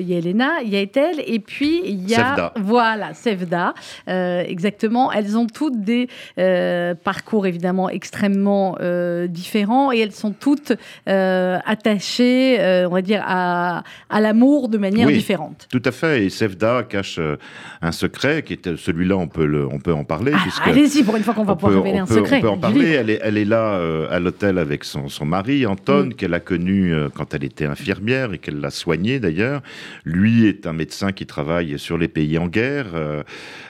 Il 0.00 0.08
y 0.10 0.14
a 0.14 0.18
Elena, 0.18 0.50
il 0.64 0.70
y 0.70 0.76
a 0.76 0.80
Ethel, 0.80 1.16
et 1.34 1.40
puis 1.40 1.82
il 1.84 2.08
y 2.08 2.14
a 2.14 2.18
Sevda. 2.18 2.52
voilà 2.56 3.14
Sevda. 3.14 3.74
Exactement. 4.06 5.12
Elles 5.12 5.36
ont 5.36 5.46
toutes 5.46 5.80
des 5.80 6.08
parcours 7.04 7.46
évidemment 7.46 7.88
extrêmement 7.88 8.76
différents 9.28 9.92
et 9.92 9.98
elles 9.98 10.18
sont 10.24 10.32
toutes 10.32 10.72
attachées, 11.06 12.58
on 12.90 12.94
va 12.98 13.02
dire, 13.02 13.22
à, 13.26 13.82
à 14.08 14.20
l'amour 14.20 14.68
de 14.68 14.78
manière 14.78 15.08
oui, 15.08 15.14
différente. 15.14 15.66
Tout 15.70 15.82
à 15.84 15.92
fait. 15.92 16.24
Et 16.24 16.30
Sevda 16.30 16.75
cache 16.82 17.16
euh, 17.18 17.36
un 17.82 17.92
secret 17.92 18.42
qui 18.42 18.54
est 18.54 18.76
celui-là, 18.76 19.16
on 19.16 19.28
peut 19.28 19.46
le, 19.46 19.66
on 19.66 19.78
peut 19.78 19.92
en 19.92 20.04
parler. 20.04 20.32
Ah, 20.34 20.70
Allez-y 20.70 21.02
pour 21.02 21.16
une 21.16 21.22
fois 21.22 21.34
qu'on 21.34 21.44
va 21.44 21.54
pouvoir 21.54 21.82
révéler 21.82 21.98
un 21.98 22.06
peut, 22.06 22.14
secret. 22.14 22.38
On 22.38 22.40
peut 22.40 22.48
en 22.48 22.58
parler. 22.58 22.90
Elle 22.90 23.10
est, 23.10 23.20
elle 23.22 23.38
est 23.38 23.44
là 23.44 23.74
euh, 23.74 24.08
à 24.10 24.20
l'hôtel 24.20 24.58
avec 24.58 24.84
son, 24.84 25.08
son 25.08 25.24
mari 25.24 25.66
Anton, 25.66 26.06
mm. 26.06 26.14
qu'elle 26.14 26.34
a 26.34 26.40
connu 26.40 26.92
euh, 26.92 27.08
quand 27.14 27.34
elle 27.34 27.44
était 27.44 27.66
infirmière 27.66 28.32
et 28.32 28.38
qu'elle 28.38 28.60
l'a 28.60 28.70
soigné 28.70 29.20
d'ailleurs. 29.20 29.62
Lui 30.04 30.46
est 30.46 30.66
un 30.66 30.72
médecin 30.72 31.12
qui 31.12 31.26
travaille 31.26 31.78
sur 31.78 31.98
les 31.98 32.08
pays 32.08 32.38
en 32.38 32.48
guerre. 32.48 32.86
Euh, 32.94 33.22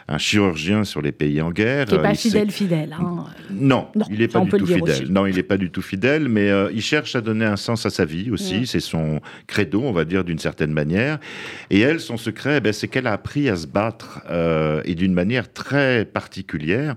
un 0.09 0.19
chirurgien 0.19 0.85
sur 0.85 1.03
les 1.03 1.13
pays 1.13 1.41
en 1.41 1.51
guerre. 1.51 1.87
Qui 1.87 1.95
n'est 1.95 2.03
pas 2.03 2.15
fidèle, 2.15 2.51
fidèle. 2.51 2.97
Hein. 2.99 3.25
Non, 3.51 3.89
non, 3.95 4.07
il 4.11 4.19
n'est 4.21 4.29
pas 4.29 4.41
du 4.41 4.51
tout 4.51 4.67
fidèle. 4.67 4.83
Aussi. 4.83 5.11
Non, 5.11 5.27
il 5.27 5.35
n'est 5.35 5.43
pas 5.43 5.57
du 5.57 5.71
tout 5.71 5.83
fidèle, 5.83 6.29
mais 6.29 6.49
euh, 6.49 6.71
il 6.73 6.83
cherche 6.83 7.17
à 7.17 7.21
donner 7.21 7.45
un 7.45 7.57
sens 7.57 7.87
à 7.87 7.91
sa 7.91 8.05
vie 8.05 8.31
aussi. 8.31 8.61
Mmh. 8.61 8.67
C'est 8.67 8.81
son 8.81 9.21
credo, 9.49 9.83
on 9.83 9.93
va 9.93 10.05
dire, 10.05 10.23
d'une 10.23 10.39
certaine 10.39 10.71
manière. 10.71 11.19
Et 11.71 11.81
elle, 11.81 11.99
son 11.99 12.17
secret, 12.17 12.59
eh 12.59 12.61
ben, 12.61 12.73
c'est 12.73 12.89
qu'elle 12.97 13.09
a 13.09 13.13
appris 13.13 13.51
à 13.51 13.57
se 13.57 13.67
battre 13.67 14.23
euh, 14.31 14.81
et 14.87 14.95
d'une 14.95 15.13
manière 15.13 15.53
très 15.53 16.07
particulière, 16.07 16.95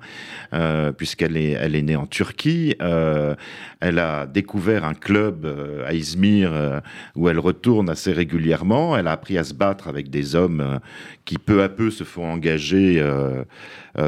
euh, 0.54 0.94
puisqu'elle 0.94 1.36
est, 1.36 1.52
elle 1.52 1.76
est 1.76 1.82
née 1.82 1.98
en 1.98 2.06
Turquie. 2.06 2.74
Euh, 2.82 3.36
elle 3.82 4.00
a 4.00 4.26
découvert 4.26 4.86
un 4.86 4.94
club 4.94 5.46
à 5.86 5.94
Izmir 5.94 6.82
où 7.16 7.28
elle 7.28 7.40
retourne 7.40 7.90
assez 7.90 8.14
régulièrement. 8.14 8.96
Elle 8.96 9.08
a 9.08 9.12
appris 9.12 9.38
à 9.38 9.44
se 9.44 9.54
battre 9.54 9.90
avec 9.90 10.10
des 10.10 10.36
hommes 10.36 10.80
qui 11.26 11.38
peu 11.38 11.64
à 11.64 11.70
peu 11.70 11.90
se 11.90 12.04
font 12.04 12.30
engager 12.30 13.02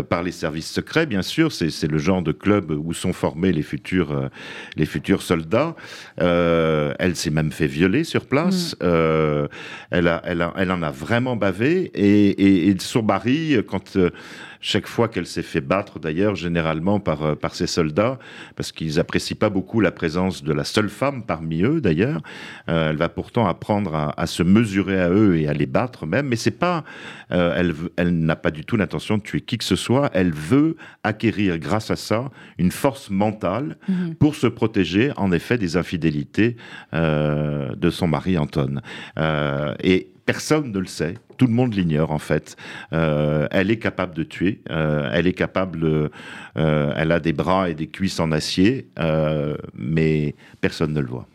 par 0.10 0.24
les 0.24 0.32
services 0.32 0.70
secrets, 0.70 1.06
bien 1.06 1.22
sûr. 1.22 1.54
C'est 1.54 1.88
le 1.90 1.98
genre 1.98 2.22
de 2.22 2.34
club 2.34 2.72
où 2.72 2.94
sont 2.94 3.14
formés 3.14 3.54
les 3.54 3.62
futurs, 3.62 4.30
les 4.76 4.86
futurs 4.86 5.22
soldats. 5.22 5.76
Elle 6.18 7.16
s'est 7.16 7.30
même 7.30 7.54
fait 7.54 7.68
violer 7.68 8.04
sur 8.04 8.26
place. 8.26 8.76
Mmh. 8.82 9.48
elle, 9.92 10.08
a, 10.10 10.22
elle, 10.26 10.42
a, 10.42 10.54
elle 10.58 10.72
en 10.72 10.84
a 10.84 10.92
vraiment 10.92 11.38
bavé. 11.38 11.81
Et, 11.94 12.30
et, 12.30 12.68
et 12.68 12.76
son 12.80 13.04
mari, 13.04 13.58
quand 13.68 13.98
chaque 14.62 14.88
fois 14.88 15.08
qu'elle 15.08 15.26
s'est 15.26 15.42
fait 15.42 15.60
battre 15.60 16.00
d'ailleurs 16.00 16.36
généralement 16.36 17.00
par, 17.00 17.24
euh, 17.24 17.36
par 17.36 17.56
ses 17.56 17.68
soldats 17.68 18.20
parce 18.56 18.72
qu'ils 18.72 19.00
apprécient 19.00 19.38
pas 19.38 19.50
beaucoup 19.50 19.80
la 19.82 19.92
présence 19.92 20.44
de 20.44 20.54
la 20.54 20.64
seule 20.64 20.90
femme 20.90 21.24
parmi 21.26 21.64
eux 21.64 21.82
d'ailleurs 21.82 22.22
euh, 22.70 22.92
elle 22.92 22.98
va 22.98 23.10
pourtant 23.10 23.48
apprendre 23.48 23.96
à, 23.96 24.14
à, 24.22 24.28
se 24.28 24.44
mesurer 24.44 25.02
à 25.02 25.10
eux 25.10 25.38
et 25.38 25.48
à 25.48 25.54
les 25.54 25.66
battre 25.66 26.06
même. 26.06 26.28
Mais 26.28 26.36
c'est 26.36 26.52
pas 26.52 26.84
euh, 27.32 27.54
elle, 27.58 27.74
elle 27.98 28.18
n'a 28.20 28.36
pas 28.36 28.52
du 28.52 28.66
tout 28.66 28.78
l'intention 28.78 29.18
de 29.18 29.24
tuer 29.24 29.42
qui 29.42 29.58
que 29.58 29.64
ce 29.64 29.76
soit. 29.76 30.10
Elle 30.14 30.32
veut 30.32 30.76
acquérir 31.04 31.58
grâce 31.58 31.90
à 31.92 31.96
ça 31.96 32.30
une 32.58 32.72
force 32.72 33.10
mentale 33.10 33.78
-hmm. 33.90 34.16
pour 34.16 34.36
se 34.36 34.48
protéger 34.48 35.12
en 35.18 35.32
effet 35.32 35.58
des 35.58 35.76
infidélités 35.78 36.56
euh, 36.94 37.76
de 37.76 37.90
son 37.90 38.08
mari 38.08 38.38
Anton. 38.38 38.82
Euh, 39.18 39.74
et 39.84 40.12
Personne 40.32 40.72
ne 40.72 40.80
le 40.80 40.86
sait, 40.86 41.16
tout 41.36 41.46
le 41.46 41.52
monde 41.52 41.74
l'ignore 41.74 42.12
en 42.12 42.18
fait. 42.18 42.56
Euh, 42.94 43.50
elle 43.52 43.70
est 43.70 43.80
capable 43.80 44.16
de 44.16 44.24
tuer, 44.24 44.62
euh, 44.70 45.10
elle 45.12 45.28
est 45.28 45.34
capable, 45.34 45.84
euh, 45.84 46.94
elle 46.96 47.12
a 47.12 47.20
des 47.20 47.34
bras 47.34 47.70
et 47.70 47.74
des 47.74 47.88
cuisses 47.88 48.18
en 48.22 48.32
acier, 48.32 48.88
mais 49.76 50.36
personne 50.62 50.94
ne 50.94 51.02
le 51.02 51.08
voit 51.08 51.28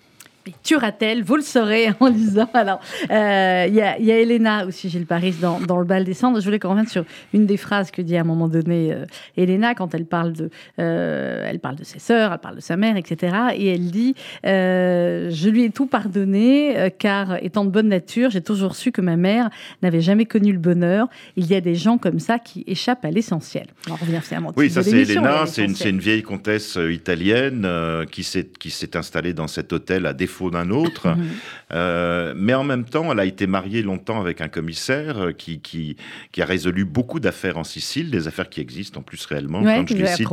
tuera-t-elle 0.63 1.23
Vous 1.23 1.37
le 1.37 1.43
saurez 1.43 1.89
en 2.01 2.09
lisant. 2.09 2.49
Alors, 2.55 2.81
euh, 3.11 3.67
il 3.69 3.75
y, 3.75 3.81
a, 3.81 3.99
y, 3.99 4.13
a 4.13 4.19
Elena 4.19 4.67
aussi, 4.67 4.89
Gilles 4.89 5.07
Paris, 5.07 5.35
dans, 5.41 5.61
dans, 5.61 5.79
le 5.79 5.85
bal 5.85 6.05
des 6.05 6.15
cendres. 6.15 6.41
Je 6.41 6.45
voulais 6.45 6.59
qu'on 6.59 6.71
revienne 6.71 6.87
sur 6.87 7.05
une 7.33 7.47
des 7.47 7.57
phrases 7.57 7.91
que 7.91 8.03
dit 8.03 8.17
à 8.17 8.21
un 8.21 8.25
moment 8.25 8.49
donné 8.49 8.93
euh, 8.93 9.05
Elena 9.37 9.75
quand 9.75 9.95
elle 9.95 10.07
parle 10.07 10.33
de, 10.33 10.51
euh, 10.79 11.47
elle 11.49 11.59
parle 11.59 11.77
de 11.77 11.85
ses 11.85 11.99
sœurs, 11.99 12.33
elle 12.33 12.39
parle 12.39 12.57
de 12.57 12.61
sa 12.61 12.77
mère, 12.77 12.97
etc. 12.97 13.37
Et 13.57 13.69
elle 13.69 13.91
dit 13.91 14.15
Je 14.45 15.49
lui 15.49 15.65
ai 15.65 15.71
tout 15.71 15.87
pardonné, 15.87 16.93
car 16.99 17.43
étant 17.43 17.65
de 17.65 17.71
bonne 17.71 17.89
nature, 17.89 18.31
j'ai 18.31 18.43
toujours 18.43 18.77
su 18.77 18.93
que 18.93 19.01
ma 19.01 19.17
mère 19.17 19.51
n'avait 19.83 20.01
jamais 20.01 20.27
connu 20.27 20.53
le 20.53 20.59
bonheur. 20.59 21.09
Il 21.37 21.47
y 21.47 21.55
a 21.55 21.61
des 21.61 21.75
gens 21.75 21.99
comme 21.99 22.19
ça 22.19 22.39
qui 22.39 22.65
échappent 22.67 23.05
à 23.05 23.11
l'essentiel. 23.11 23.67
On 23.89 23.91
va 23.91 23.97
revenir 23.97 24.23
Oui, 24.57 24.71
ça 24.71 24.83
c'est 24.83 25.03
Elena, 25.03 25.47
c'est 25.47 25.65
une, 25.65 25.75
une, 25.85 25.99
vieille 25.99 26.23
comtesse 26.23 26.79
italienne 26.91 27.69
qui 28.11 28.23
s'est 28.23 28.97
installée 28.97 29.33
dans 29.33 29.49
cet 29.49 29.73
hôtel 29.73 30.07
à 30.07 30.13
défaut 30.13 30.36
d'un 30.51 30.71
autre. 30.71 31.09
Mhm. 31.09 31.27
Euh, 31.73 32.33
mais 32.37 32.55
en 32.55 32.63
même 32.63 32.85
temps, 32.85 33.11
elle 33.11 33.19
a 33.19 33.25
été 33.25 33.47
mariée 33.47 33.83
longtemps 33.83 34.21
avec 34.21 34.41
un 34.41 34.49
commissaire 34.49 35.19
euh, 35.19 35.33
qui, 35.33 35.61
qui, 35.61 35.97
qui 36.31 36.41
a 36.41 36.45
résolu 36.45 36.85
beaucoup 36.85 37.19
d'affaires 37.19 37.59
en 37.59 37.65
Sicile, 37.65 38.11
des 38.11 38.29
affaires 38.29 38.49
qui 38.49 38.61
existent 38.61 39.01
en 39.01 39.03
plus 39.03 39.25
réellement. 39.27 39.63
Quand 39.63 39.89
je 39.89 39.95
les 39.95 40.07
cite, 40.07 40.29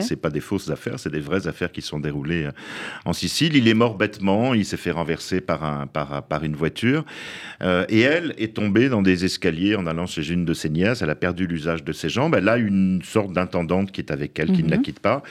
c'est 0.00 0.16
pas 0.16 0.30
des 0.30 0.40
fausses 0.40 0.70
affaires, 0.70 0.98
c'est 0.98 1.10
des 1.10 1.20
vraies 1.20 1.46
affaires 1.46 1.70
qui 1.70 1.82
sont 1.82 2.00
déroulées 2.00 2.44
euh, 2.44 2.52
en 3.04 3.12
Sicile. 3.12 3.56
Il 3.56 3.68
est 3.68 3.74
mort 3.74 3.96
bêtement, 3.96 4.54
il 4.54 4.64
s'est 4.64 4.78
fait 4.78 4.90
renverser 4.90 5.42
par, 5.42 5.64
un, 5.64 5.86
par, 5.86 6.22
par 6.26 6.44
une 6.44 6.56
voiture. 6.56 7.04
et 7.60 8.00
elle 8.00 8.34
est 8.38 8.54
tombée 8.54 8.88
dans 8.88 9.02
des 9.02 9.24
escaliers 9.24 9.76
en 9.76 9.86
allant 9.86 10.06
chez 10.06 10.30
une 10.30 10.44
de 10.44 10.54
ses 10.54 10.70
nièces. 10.70 11.02
Elle 11.02 11.10
a 11.10 11.14
perdu 11.14 11.46
l'usage 11.46 11.84
de 11.84 11.92
ses 11.92 12.08
jambes. 12.08 12.34
Elle 12.36 12.48
a 12.48 12.56
une 12.56 13.02
sorte 13.02 13.32
d'intendante 13.32 13.92
qui 13.92 14.00
est 14.00 14.10
avec 14.10 14.38
elle, 14.38 14.52
qui 14.52 14.62
ne 14.62 14.70
la 14.70 14.76
mhm. 14.76 14.82
quitte 14.82 15.00
pas. 15.00 15.22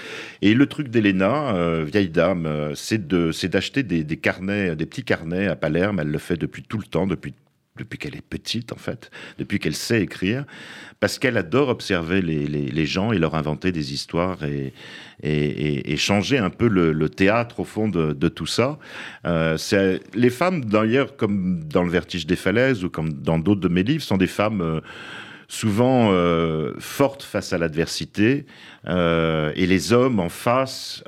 Et 0.42 0.54
le 0.54 0.66
truc 0.68 0.90
d'Elena, 0.90 1.84
vieille 1.84 2.10
dame, 2.10 2.72
c'est 2.76 3.08
d'acheter 3.08 3.84
des, 3.84 4.09
des 4.10 4.18
carnets, 4.18 4.76
des 4.76 4.86
petits 4.86 5.06
carnets 5.06 5.48
à 5.48 5.56
Palerme. 5.56 6.00
Elle 6.02 6.12
le 6.12 6.18
fait 6.18 6.36
depuis 6.36 6.64
tout 6.64 6.78
le 6.78 6.84
temps, 6.84 7.08
depuis 7.08 7.34
depuis 7.78 7.98
qu'elle 7.98 8.16
est 8.16 8.22
petite 8.22 8.72
en 8.74 8.78
fait, 8.78 9.10
depuis 9.38 9.58
qu'elle 9.58 9.76
sait 9.76 10.02
écrire, 10.02 10.46
parce 11.00 11.18
qu'elle 11.18 11.38
adore 11.38 11.70
observer 11.70 12.22
les, 12.22 12.46
les, 12.46 12.86
gens 12.86 13.12
et 13.12 13.18
leur 13.18 13.36
inventer 13.36 13.72
des 13.72 13.94
histoires 13.94 14.44
et, 14.44 14.74
et, 15.24 15.98
changer 15.98 16.38
un 16.38 16.50
peu 16.50 16.68
le, 16.68 17.10
théâtre 17.10 17.62
au 17.62 17.64
fond 17.64 17.88
de, 17.88 18.12
de 18.12 18.28
tout 18.28 18.46
ça. 18.46 18.78
Euh, 19.26 19.58
les 20.14 20.30
femmes 20.30 20.66
d'ailleurs, 20.66 21.16
comme 21.16 21.64
dans 21.64 21.84
Le 21.84 21.90
Vertige 21.90 22.28
des 22.28 22.36
falaises 22.36 22.84
ou 22.84 22.90
comme 22.90 23.14
dans 23.14 23.40
d'autres 23.40 23.62
de 23.62 23.70
mes 23.70 23.84
livres, 23.84 24.04
sont 24.04 24.18
des 24.18 24.28
femmes 24.28 24.62
euh, 24.62 24.82
souvent 25.48 26.10
euh, 26.12 26.74
fortes 26.80 27.24
face 27.24 27.54
à 27.54 27.58
l'adversité 27.58 28.46
euh, 28.88 29.52
et 29.56 29.66
les 29.66 29.94
hommes 29.94 30.20
en 30.20 30.30
face 30.30 31.04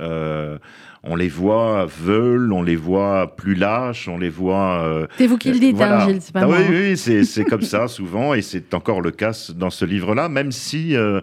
on 1.04 1.16
les 1.16 1.30
voit 1.30 1.86
veulent, 1.86 2.54
on 2.54 2.62
les 2.62 2.76
voit 2.76 3.36
plus 3.36 3.56
lâches, 3.56 4.08
on 4.08 4.18
les 4.18 4.30
voit. 4.30 4.84
Euh, 4.84 5.08
c'est 5.18 5.28
vous 5.28 5.38
qui 5.38 5.52
le 5.52 5.60
dites, 5.60 5.82
hein, 5.82 6.08
Gilles, 6.08 6.22
c'est 6.22 6.34
pas 6.34 6.42
ah 6.44 6.48
moi. 6.48 6.58
Oui, 6.70 6.96
oui, 6.98 7.26
c'est 7.26 7.46
comme 7.46 7.64
ça 7.64 7.88
souvent, 7.88 8.34
et 8.34 8.42
c'est 8.42 8.74
encore 8.74 9.02
le 9.02 9.12
cas 9.12 9.52
dans 9.56 9.72
ce 9.72 9.86
livre-là, 9.86 10.30
même 10.30 10.52
si 10.52 10.96
euh, 10.96 11.22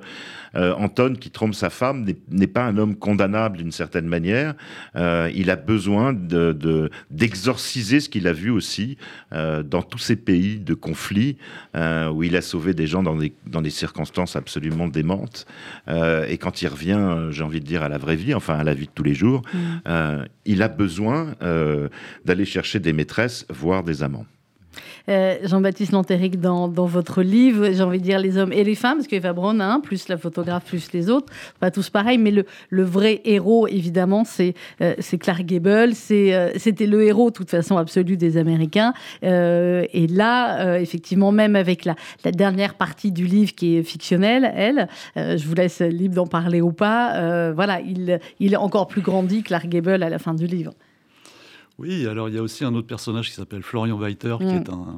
euh, 0.55 0.75
Anton, 0.75 1.15
qui 1.19 1.31
trompe 1.31 1.55
sa 1.55 1.71
femme, 1.71 2.07
n'est 2.31 2.47
pas 2.47 2.65
un 2.65 2.77
homme 2.79 2.97
condamnable 2.97 3.59
d'une 3.59 3.73
certaine 3.73 4.07
manière. 4.07 4.55
Euh, 4.97 5.31
il 5.35 5.51
a 5.51 5.57
besoin 5.57 6.13
d'exorciser 6.13 7.97
de, 7.97 8.01
ce 8.01 8.09
qu'il 8.09 8.27
a 8.27 8.33
vu 8.33 8.51
aussi 8.51 8.97
euh, 9.33 9.63
dans 9.63 9.83
tous 9.83 9.99
ces 9.99 10.17
pays 10.17 10.59
de 10.59 10.75
conflit 10.75 11.37
où 11.75 12.23
il 12.23 12.37
a 12.37 12.43
sauvé 12.43 12.75
des 12.75 12.87
gens 12.87 13.03
dans 13.03 13.17
des, 13.17 13.33
dans 13.47 13.63
des 13.63 13.71
circonstances 13.71 14.37
absolument 14.37 14.89
démentes. 14.89 15.47
et 15.87 16.39
quand 16.39 16.63
il 16.63 16.69
revient, 16.69 17.29
j'ai 17.31 17.43
envie 17.43 17.61
de 17.61 17.67
dire, 17.67 17.83
à 17.83 17.89
la 17.89 17.99
vraie 17.99 18.17
vie, 18.17 18.35
enfin 18.35 18.59
à 18.59 18.65
la 18.65 18.75
vie 18.75 18.87
de 18.87 18.93
tous 18.95 19.03
les 19.03 19.15
jours, 19.15 19.43
mmh. 19.53 20.25
il 20.45 20.63
a 20.63 20.69
besoin 20.69 21.35
d'aller 22.25 22.45
chercher 22.45 22.81
des 22.81 22.93
maîtresses, 22.93 23.47
voire 23.49 23.83
des 23.83 24.03
amants. 24.03 24.27
Euh, 25.09 25.37
Jean-Baptiste 25.45 25.93
Lantéric, 25.93 26.41
dans, 26.41 26.69
votre 26.69 27.23
livre, 27.23 27.71
j'ai 27.73 27.83
envie 27.83 27.99
de 27.99 28.05
dire 28.05 28.19
les 28.19 28.37
hommes 28.39 28.53
et 28.53 28.65
les 28.65 28.75
femmes, 28.75 28.99
parce 28.99 29.09
qu'Eva 29.09 29.33
Braun, 29.33 29.61
hein, 29.61 29.81
plus 29.81 30.09
la 30.09 30.17
photographe, 30.17 30.65
plus 30.67 30.93
les 30.93 31.11
autres, 31.11 31.33
pas 31.61 31.71
tous 31.71 31.91
pareils, 31.91 32.19
mais 32.19 32.31
le, 32.31 32.45
vrai 32.83 33.21
héros, 33.25 33.67
évidemment, 33.67 34.25
c'est 34.25 34.55
euh, 34.81 34.95
Clark 35.19 35.45
Gable. 35.45 35.93
Euh, 36.11 36.51
c'était 36.57 36.87
le 36.87 37.03
héros, 37.03 37.31
de 37.31 37.35
toute 37.35 37.51
façon, 37.51 37.77
absolu 37.77 38.17
des 38.17 38.37
Américains. 38.37 38.93
et 39.23 40.07
là, 40.09 40.79
effectivement, 40.79 41.33
même 41.33 41.57
avec 41.57 41.85
la, 41.85 41.95
dernière 42.33 42.75
partie 42.75 43.11
du 43.11 43.27
livre 43.27 43.55
qui 43.55 43.77
est 43.77 43.83
fictionnelle, 43.83 44.53
elle, 44.55 44.89
je 45.17 45.47
vous 45.47 45.55
laisse 45.55 45.81
libre 45.81 46.15
d'en 46.15 46.27
parler 46.27 46.61
ou 46.61 46.73
pas, 46.73 47.53
voilà, 47.53 47.81
il, 47.81 48.21
il 48.41 48.53
est 48.53 48.57
encore 48.57 48.87
plus 48.87 49.01
grandi, 49.01 49.43
Clark 49.43 49.69
Gable, 49.69 50.03
à 50.03 50.09
la 50.09 50.19
fin 50.19 50.35
du 50.35 50.47
livre. 50.47 50.73
Oui, 51.79 52.07
alors 52.07 52.29
il 52.29 52.35
y 52.35 52.39
a 52.39 52.43
aussi 52.43 52.65
un 52.65 52.75
autre 52.75 52.87
personnage 52.87 53.29
qui 53.29 53.35
s'appelle 53.35 53.63
Florian 53.63 53.97
Weiter, 53.97 54.37
qui 54.39 54.45
est 54.45 54.69
mm. 54.69 54.97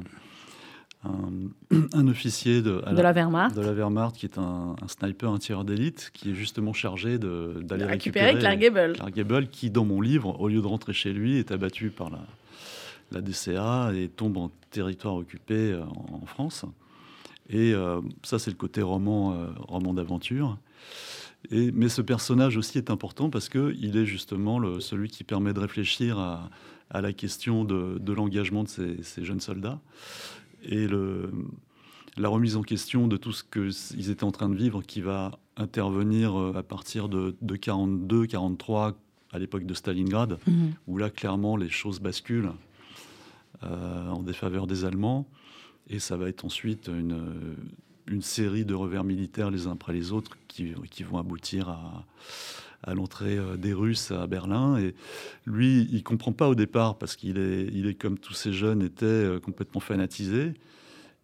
un, 1.03 1.89
un, 1.93 2.07
officier 2.07 2.61
de, 2.61 2.81
la 2.91 3.11
Wehrmacht. 3.11 3.55
de 3.55 3.61
la 3.61 3.73
Wehrmacht, 3.73 4.15
qui 4.15 4.25
est 4.25 4.37
un, 4.37 4.75
sniper, 4.87 5.31
un 5.31 5.37
tireur 5.37 5.63
d'élite, 5.63 6.11
qui 6.13 6.31
est 6.31 6.35
justement 6.35 6.73
chargé 6.73 7.17
d'aller 7.19 7.85
récupérer, 7.85 8.37
Clark 8.37 8.59
Gable. 8.59 8.93
Clark 8.93 9.13
Gable, 9.13 9.47
qui, 9.47 9.69
dans 9.69 9.85
mon 9.85 10.01
livre, 10.01 10.39
au 10.39 10.47
lieu 10.47 10.61
de 10.61 10.67
rentrer 10.67 10.93
chez 10.93 11.13
lui, 11.13 11.37
est 11.37 11.51
abattu 11.51 11.89
par 11.89 12.09
la, 12.09 12.19
la 13.11 13.21
DCA 13.21 13.91
et 13.95 14.09
tombe 14.09 14.37
en 14.37 14.51
territoire 14.71 15.15
occupé 15.15 15.71
euh, 15.71 15.83
en, 15.83 16.25
France. 16.25 16.65
Et 17.49 17.73
euh, 17.73 18.01
ça, 18.23 18.39
c'est 18.39 18.51
le 18.51 18.57
côté 18.57 18.81
roman, 18.81 19.33
euh, 19.33 19.47
roman 19.67 19.93
d'aventure 19.93 20.57
mais 21.49 21.89
ce 21.89 22.01
personnage 22.01 22.57
aussi 22.57 22.77
est 22.77 22.91
important 22.91 23.29
parce 23.29 23.49
qu'il 23.49 23.97
est 23.97 24.05
justement 24.05 24.59
le, 24.59 24.79
celui 24.79 25.09
qui 25.09 25.23
permet 25.23 25.53
de 25.53 25.59
réfléchir 25.59 26.19
à, 26.19 26.49
la 26.99 27.13
question 27.13 27.63
de, 27.63 28.11
l'engagement 28.11 28.63
de 28.63 28.67
ces, 28.67 29.23
jeunes 29.23 29.39
soldats 29.39 29.79
et 30.63 30.87
le, 30.87 31.31
la 32.17 32.27
remise 32.27 32.57
en 32.57 32.63
question 32.63 33.07
de 33.07 33.15
tout 33.15 33.31
ce 33.31 33.43
qu'ils 33.43 34.09
étaient 34.09 34.25
en 34.25 34.31
train 34.31 34.49
de 34.49 34.55
vivre 34.55 34.81
qui 34.81 34.99
va 34.99 35.39
intervenir 35.55 36.37
euh, 36.37 36.53
à 36.55 36.63
partir 36.63 37.07
de, 37.07 37.33
42, 37.55 38.27
43, 38.27 38.97
à 39.31 39.39
l'époque 39.39 39.65
de 39.65 39.73
Stalingrad, 39.73 40.37
mhm. 40.45 40.73
où 40.87 40.97
là, 40.97 41.09
clairement, 41.09 41.55
les 41.55 41.69
choses 41.69 42.01
basculent 42.01 42.51
euh, 43.63 44.09
en 44.09 44.23
défaveur 44.23 44.67
des 44.67 44.83
Allemands. 44.83 45.27
Et 45.87 45.99
ça 45.99 46.17
va 46.17 46.27
être 46.27 46.45
ensuite 46.45 46.87
une, 46.87 47.55
une 48.07 48.21
série 48.21 48.65
de 48.65 48.73
revers 48.73 49.03
militaires 49.03 49.49
les 49.49 49.67
uns 49.67 49.71
après 49.71 49.93
les 49.93 50.11
autres 50.11 50.37
qui, 50.47 50.73
qui 50.89 51.03
vont 51.03 51.17
aboutir 51.17 51.69
à, 51.69 52.05
à 52.83 52.93
l'entrée 52.93 53.37
euh, 53.37 53.57
des 53.57 53.73
Russes 53.73 54.11
à 54.11 54.27
Berlin. 54.27 54.77
Et 54.77 54.95
lui, 55.45 55.87
il 55.91 56.03
comprend 56.03 56.31
pas 56.31 56.49
au 56.49 56.55
départ 56.55 56.97
parce 56.97 57.15
qu'il 57.15 57.37
est, 57.37 57.67
il 57.73 57.87
est 57.87 57.95
comme 57.95 58.17
tous 58.17 58.33
ces 58.33 58.53
jeunes 58.53 58.81
étaient 58.81 59.05
euh, 59.05 59.39
complètement 59.39 59.81
fanatisés 59.81 60.53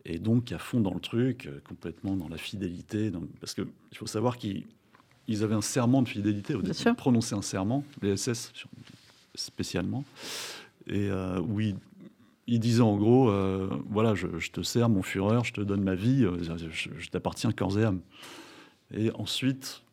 et 0.06 0.20
donc 0.20 0.52
à 0.52 0.58
fond 0.58 0.80
dans 0.80 0.94
le 0.94 1.00
truc, 1.00 1.48
euh, 1.48 1.60
complètement 1.68 2.16
dans 2.16 2.30
la 2.30 2.38
fidélité. 2.38 3.12
parce 3.40 3.54
qu'il 3.54 3.68
faut 3.96 4.08
savoir 4.08 4.38
qu'ils 4.38 4.66
ils 5.28 5.44
avaient 5.44 5.56
un 5.56 5.62
serment 5.62 6.02
de 6.02 6.08
fidélité 6.08 6.56
au 6.56 6.62
départ, 6.62 6.96
prononcer 6.96 7.36
un 7.36 7.42
serment, 7.42 7.84
les 8.02 8.16
SS 8.16 8.54
spécialement, 9.36 10.06
et 10.88 11.10
oui 11.50 11.76
il 12.48 12.60
disait 12.60 12.82
en 12.82 12.96
gros, 12.96 13.30
euh, 13.30 13.70
voilà, 13.90 14.16
je, 14.16 14.28
te 14.50 14.62
sers, 14.62 14.88
mon 14.88 15.04
fureur, 15.04 15.44
je 15.44 15.54
te 15.54 15.62
donne 15.62 15.84
ma 15.84 15.96
vie, 15.96 16.24
euh, 16.24 16.38
je, 16.72 17.10
t'appartiens 17.10 17.52
corps 17.52 17.78
et 17.78 17.84
âme. 17.84 18.00
Et 18.94 19.12
ensuite, 19.12 19.84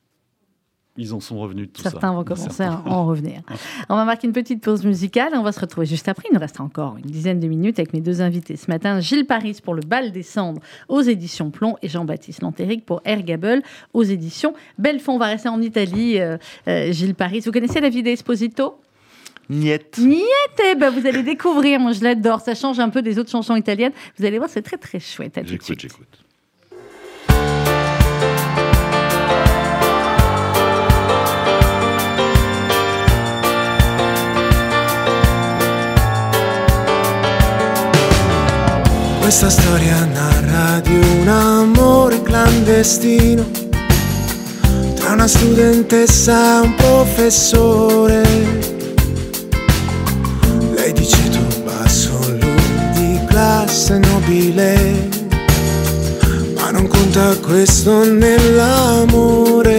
ils 0.97 1.12
en 1.12 1.20
sont 1.20 1.38
revenus 1.38 1.66
de 1.66 1.72
tout 1.72 1.82
Certains 1.82 2.12
vont 2.12 2.22
commencer 2.22 2.62
à 2.62 2.82
en 2.86 3.07
revenir. 3.07 3.40
On 3.88 3.97
va 3.97 4.05
marquer 4.05 4.28
une 4.28 4.32
petite 4.32 4.62
pause 4.62 4.84
musicale 4.84 5.34
et 5.34 5.36
on 5.36 5.42
va 5.42 5.51
se 5.51 5.61
retrouver 5.61 5.86
juste 5.86 6.09
après. 6.09 6.28
Il 6.30 6.34
nous 6.34 6.40
reste 6.40 6.61
encore 6.61 6.97
une 6.97 7.11
dizaine 7.11 7.40
de 7.40 7.49
minutes 7.49 7.78
avec 7.78 7.92
mes 7.92 8.01
deux 8.01 8.20
invités 8.20 8.57
ce 8.57 8.70
matin. 8.70 9.01
Gilles 9.01 9.26
Paris 9.26 9.59
pour 9.62 9.74
Le 9.74 9.82
Bal 9.82 10.12
des 10.12 10.22
Cendres 10.22 10.61
aux 10.88 11.01
éditions 11.01 11.51
Plomb 11.51 11.76
et 11.82 11.88
Jean-Baptiste 11.88 12.42
Lantéric 12.42 12.86
pour 12.86 13.01
Air 13.05 13.22
Gable 13.22 13.62
aux 13.92 14.05
éditions 14.05 14.55
Belfond. 14.78 15.14
On 15.14 15.18
va 15.18 15.26
rester 15.26 15.49
en 15.49 15.61
Italie. 15.61 16.20
Euh, 16.20 16.38
Gilles 16.92 17.14
Paris, 17.14 17.40
vous 17.45 17.53
connaissez 17.53 17.80
la 17.80 17.88
vie 17.88 18.03
d'Esposito 18.03 18.78
Niette. 19.51 19.99
Niette, 19.99 20.24
eh 20.70 20.74
ben, 20.74 20.90
vous 20.90 21.07
allez 21.07 21.22
découvrir, 21.22 21.78
moi 21.78 21.92
je 21.92 22.03
l'adore, 22.03 22.40
ça 22.40 22.55
change 22.55 22.80
un 22.80 22.88
peu 22.88 23.03
des 23.03 23.18
autres 23.18 23.30
chansons 23.30 23.57
italiennes. 23.57 23.92
Vous 24.18 24.24
allez 24.24 24.38
voir, 24.38 24.49
c'est 24.49 24.62
très 24.62 24.78
très 24.78 25.01
chouette. 25.01 25.38
J'écoute, 25.45 25.78
j'écoute. 25.78 26.24
Questa 39.25 39.49
storia 39.49 40.05
narra 40.05 40.81
di 40.81 40.95
un 40.95 41.29
amore 41.29 42.20
clandestino 42.20 43.45
tra 44.95 45.12
una 45.12 45.27
studentessa 45.27 46.62
e 46.62 46.66
un 46.66 46.75
professore 46.75 48.72
questo 53.85 53.95
è 53.97 53.99
nobile, 53.99 55.09
ma 56.55 56.70
non 56.70 56.87
conta 56.87 57.37
questo 57.37 58.03
nell'amore. 58.03 59.79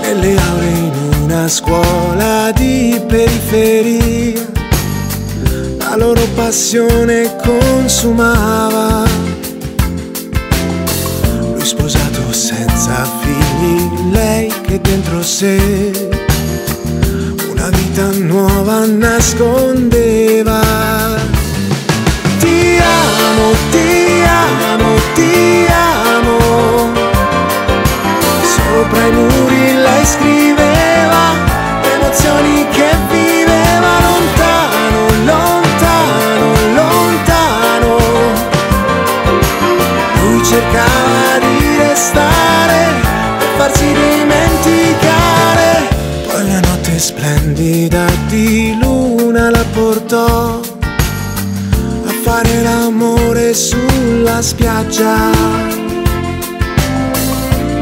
Nelle 0.00 0.38
aule 0.38 0.66
in 0.66 0.92
una 1.24 1.46
scuola 1.48 2.50
di 2.52 2.98
periferia, 3.06 4.50
la 5.92 5.98
loro 5.98 6.26
passione 6.34 7.36
consumava. 7.36 9.04
Lui 11.52 11.64
sposato 11.66 12.32
senza 12.32 13.06
figli, 13.20 14.10
lei 14.10 14.50
che 14.62 14.80
dentro 14.80 15.22
sé 15.22 15.92
una 17.50 17.68
vita 17.68 18.08
nuova 18.12 18.86
nascondeva. 18.86 20.60
Ti 22.38 22.78
amo, 22.78 23.52
ti 23.70 24.22
amo, 24.24 24.94
ti 25.14 25.66
amo. 25.68 26.90
Sopra 28.54 29.06
i 29.06 29.12
muri 29.12 29.74
lei 29.74 30.06
scriveva 30.06 31.34
emozioni 31.82 32.66
che 32.70 33.01
splendida 47.62 48.06
di 48.28 48.76
luna 48.80 49.48
la 49.50 49.64
portò 49.72 50.60
a 52.04 52.12
fare 52.22 52.62
l'amore 52.62 53.54
sulla 53.54 54.42
spiaggia. 54.42 55.30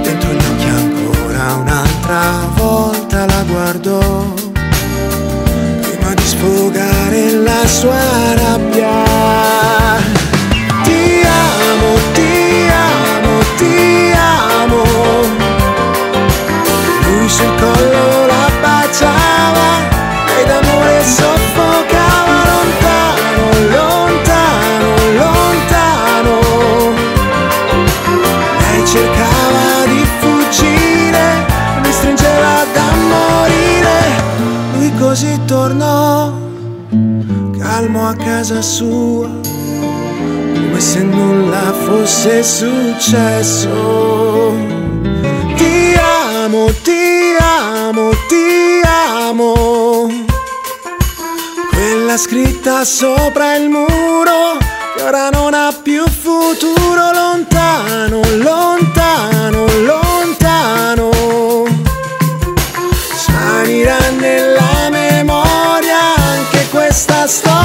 Dentro 0.02 0.32
gli 0.32 0.44
occhi 0.52 0.68
ancora 0.68 1.54
un'altra 1.54 2.52
volta 2.56 3.24
la 3.24 3.42
guardò 3.48 4.34
prima 5.80 6.14
di 6.14 6.22
sfogare 6.24 7.30
la 7.32 7.66
sua 7.66 8.34
rabbia. 8.34 9.79
Casa 38.24 38.62
sua, 38.62 39.28
come 39.28 40.80
se 40.80 41.02
nulla 41.02 41.72
fosse 41.84 42.42
successo. 42.42 43.68
Ti 45.56 45.94
amo, 45.96 46.72
ti 46.82 47.36
amo, 47.38 48.10
ti 48.28 48.80
amo. 48.84 50.08
Quella 51.70 52.16
scritta 52.16 52.84
sopra 52.84 53.54
il 53.54 53.68
muro 53.68 54.58
che 54.96 55.02
ora 55.02 55.30
non 55.30 55.54
ha 55.54 55.72
più 55.82 56.04
futuro 56.06 57.10
lontano, 57.12 58.20
lontano, 58.36 59.66
lontano. 59.84 61.10
Svanirà 63.16 63.98
nella 64.18 64.88
memoria 64.90 66.14
anche 66.16 66.66
questa 66.70 67.26
storia. 67.26 67.59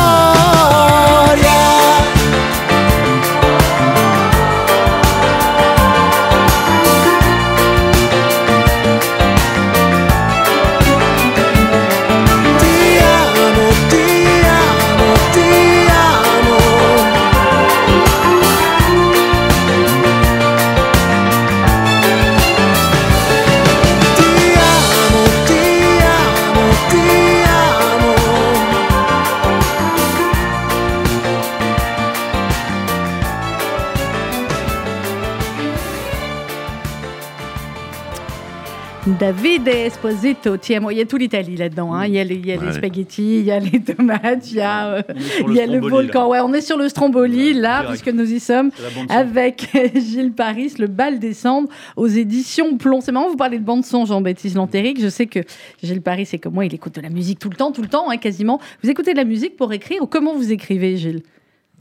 David 39.26 39.68
Esposito, 39.68 40.56
tiens, 40.58 40.82
il 40.92 40.98
y 41.00 41.02
a 41.02 41.06
tout 41.08 41.18
l'Italie 41.18 41.56
là-dedans. 41.58 41.92
hein. 41.96 42.06
Il 42.06 42.14
y 42.14 42.20
a, 42.20 42.24
les, 42.24 42.36
il 42.36 42.46
y 42.46 42.52
a 42.52 42.58
les 42.58 42.68
Ouais. 42.68 42.74
spaghettis, 42.74 43.40
il 43.40 43.46
y 43.46 43.50
a 43.52 43.58
les 43.60 43.80
tomates, 43.82 44.52
il 44.52 44.58
y 44.58 44.62
a, 44.62 44.98
euh, 44.98 45.02
il 45.48 45.56
y 45.56 45.60
a 45.62 45.66
le 45.66 45.80
volcan. 45.80 46.30
Ouais, 46.30 46.42
on 46.42 46.54
est 46.54 46.62
sur 46.62 46.78
le 46.78 46.88
Stromboli, 46.90 47.54
Ouais, 47.56 47.60
là, 47.60 47.82
direct. 47.82 48.04
puisque 48.04 48.16
nous 48.16 48.32
y 48.32 48.40
sommes. 48.40 48.70
Avec 49.10 49.68
Gilles 49.96 50.32
Paris, 50.34 50.72
le 50.78 50.86
bal 50.86 51.18
des 51.18 51.34
cendres 51.34 51.70
aux 51.96 52.06
éditions 52.06 52.78
Plomb. 52.78 53.02
C'est 53.02 53.12
marrant, 53.12 53.28
vous 53.30 53.36
parlez 53.36 53.58
de 53.58 53.64
bande-son, 53.64 54.06
Jean-Baptiste 54.06 54.56
Lantéric. 54.58 55.02
Je 55.02 55.10
sais 55.10 55.26
que 55.26 55.40
Gilles 55.82 56.04
Paris, 56.04 56.28
c'est 56.28 56.38
comme 56.38 56.54
moi, 56.54 56.66
il 56.66 56.74
écoute 56.76 56.94
de 56.94 57.02
la 57.02 57.10
musique 57.10 57.40
tout 57.40 57.50
le 57.50 57.56
temps, 57.56 57.72
tout 57.72 57.82
le 57.82 57.88
temps, 57.88 58.12
hein, 58.12 58.18
quasiment. 58.18 58.60
Vous 58.84 58.92
écoutez 58.92 59.14
de 59.14 59.18
la 59.18 59.26
musique 59.26 59.58
pour 59.58 59.74
écrire 59.74 60.04
ou 60.04 60.06
comment 60.06 60.36
vous 60.36 60.52
écrivez, 60.52 60.98
Gilles? 60.98 61.24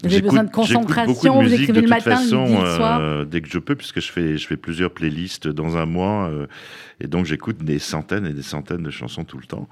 J'écoute- 0.03 0.31
besoin 0.31 0.45
de 0.45 0.51
concentration, 0.51 1.43
de 1.43 1.81
le 1.81 1.89
matin, 1.89 2.17
façon, 2.17 2.45
le 2.45 2.51
midi, 2.51 2.63
le 2.63 2.77
soir 2.77 3.01
euh, 3.01 3.25
dès 3.25 3.41
que 3.41 3.49
je 3.49 3.59
peux, 3.59 3.75
puisque 3.75 4.01
je 4.01 4.11
fais, 4.13 4.37
je 4.37 4.47
fais 4.47 4.57
plusieurs 4.57 4.91
playlists 4.91 5.49
dans 5.49 5.77
un 5.77 5.87
mois, 5.87 6.29
euh, 6.29 6.47
et 7.01 7.07
donc 7.07 7.25
j'écoute 7.27 7.59
des 7.65 7.79
centaines 7.79 8.27
et 8.27 8.33
des 8.33 8.43
centaines 8.43 8.83
de 8.83 8.91
chansons 8.91 9.25
tout 9.25 9.39
le 9.39 9.47
temps. 9.47 9.69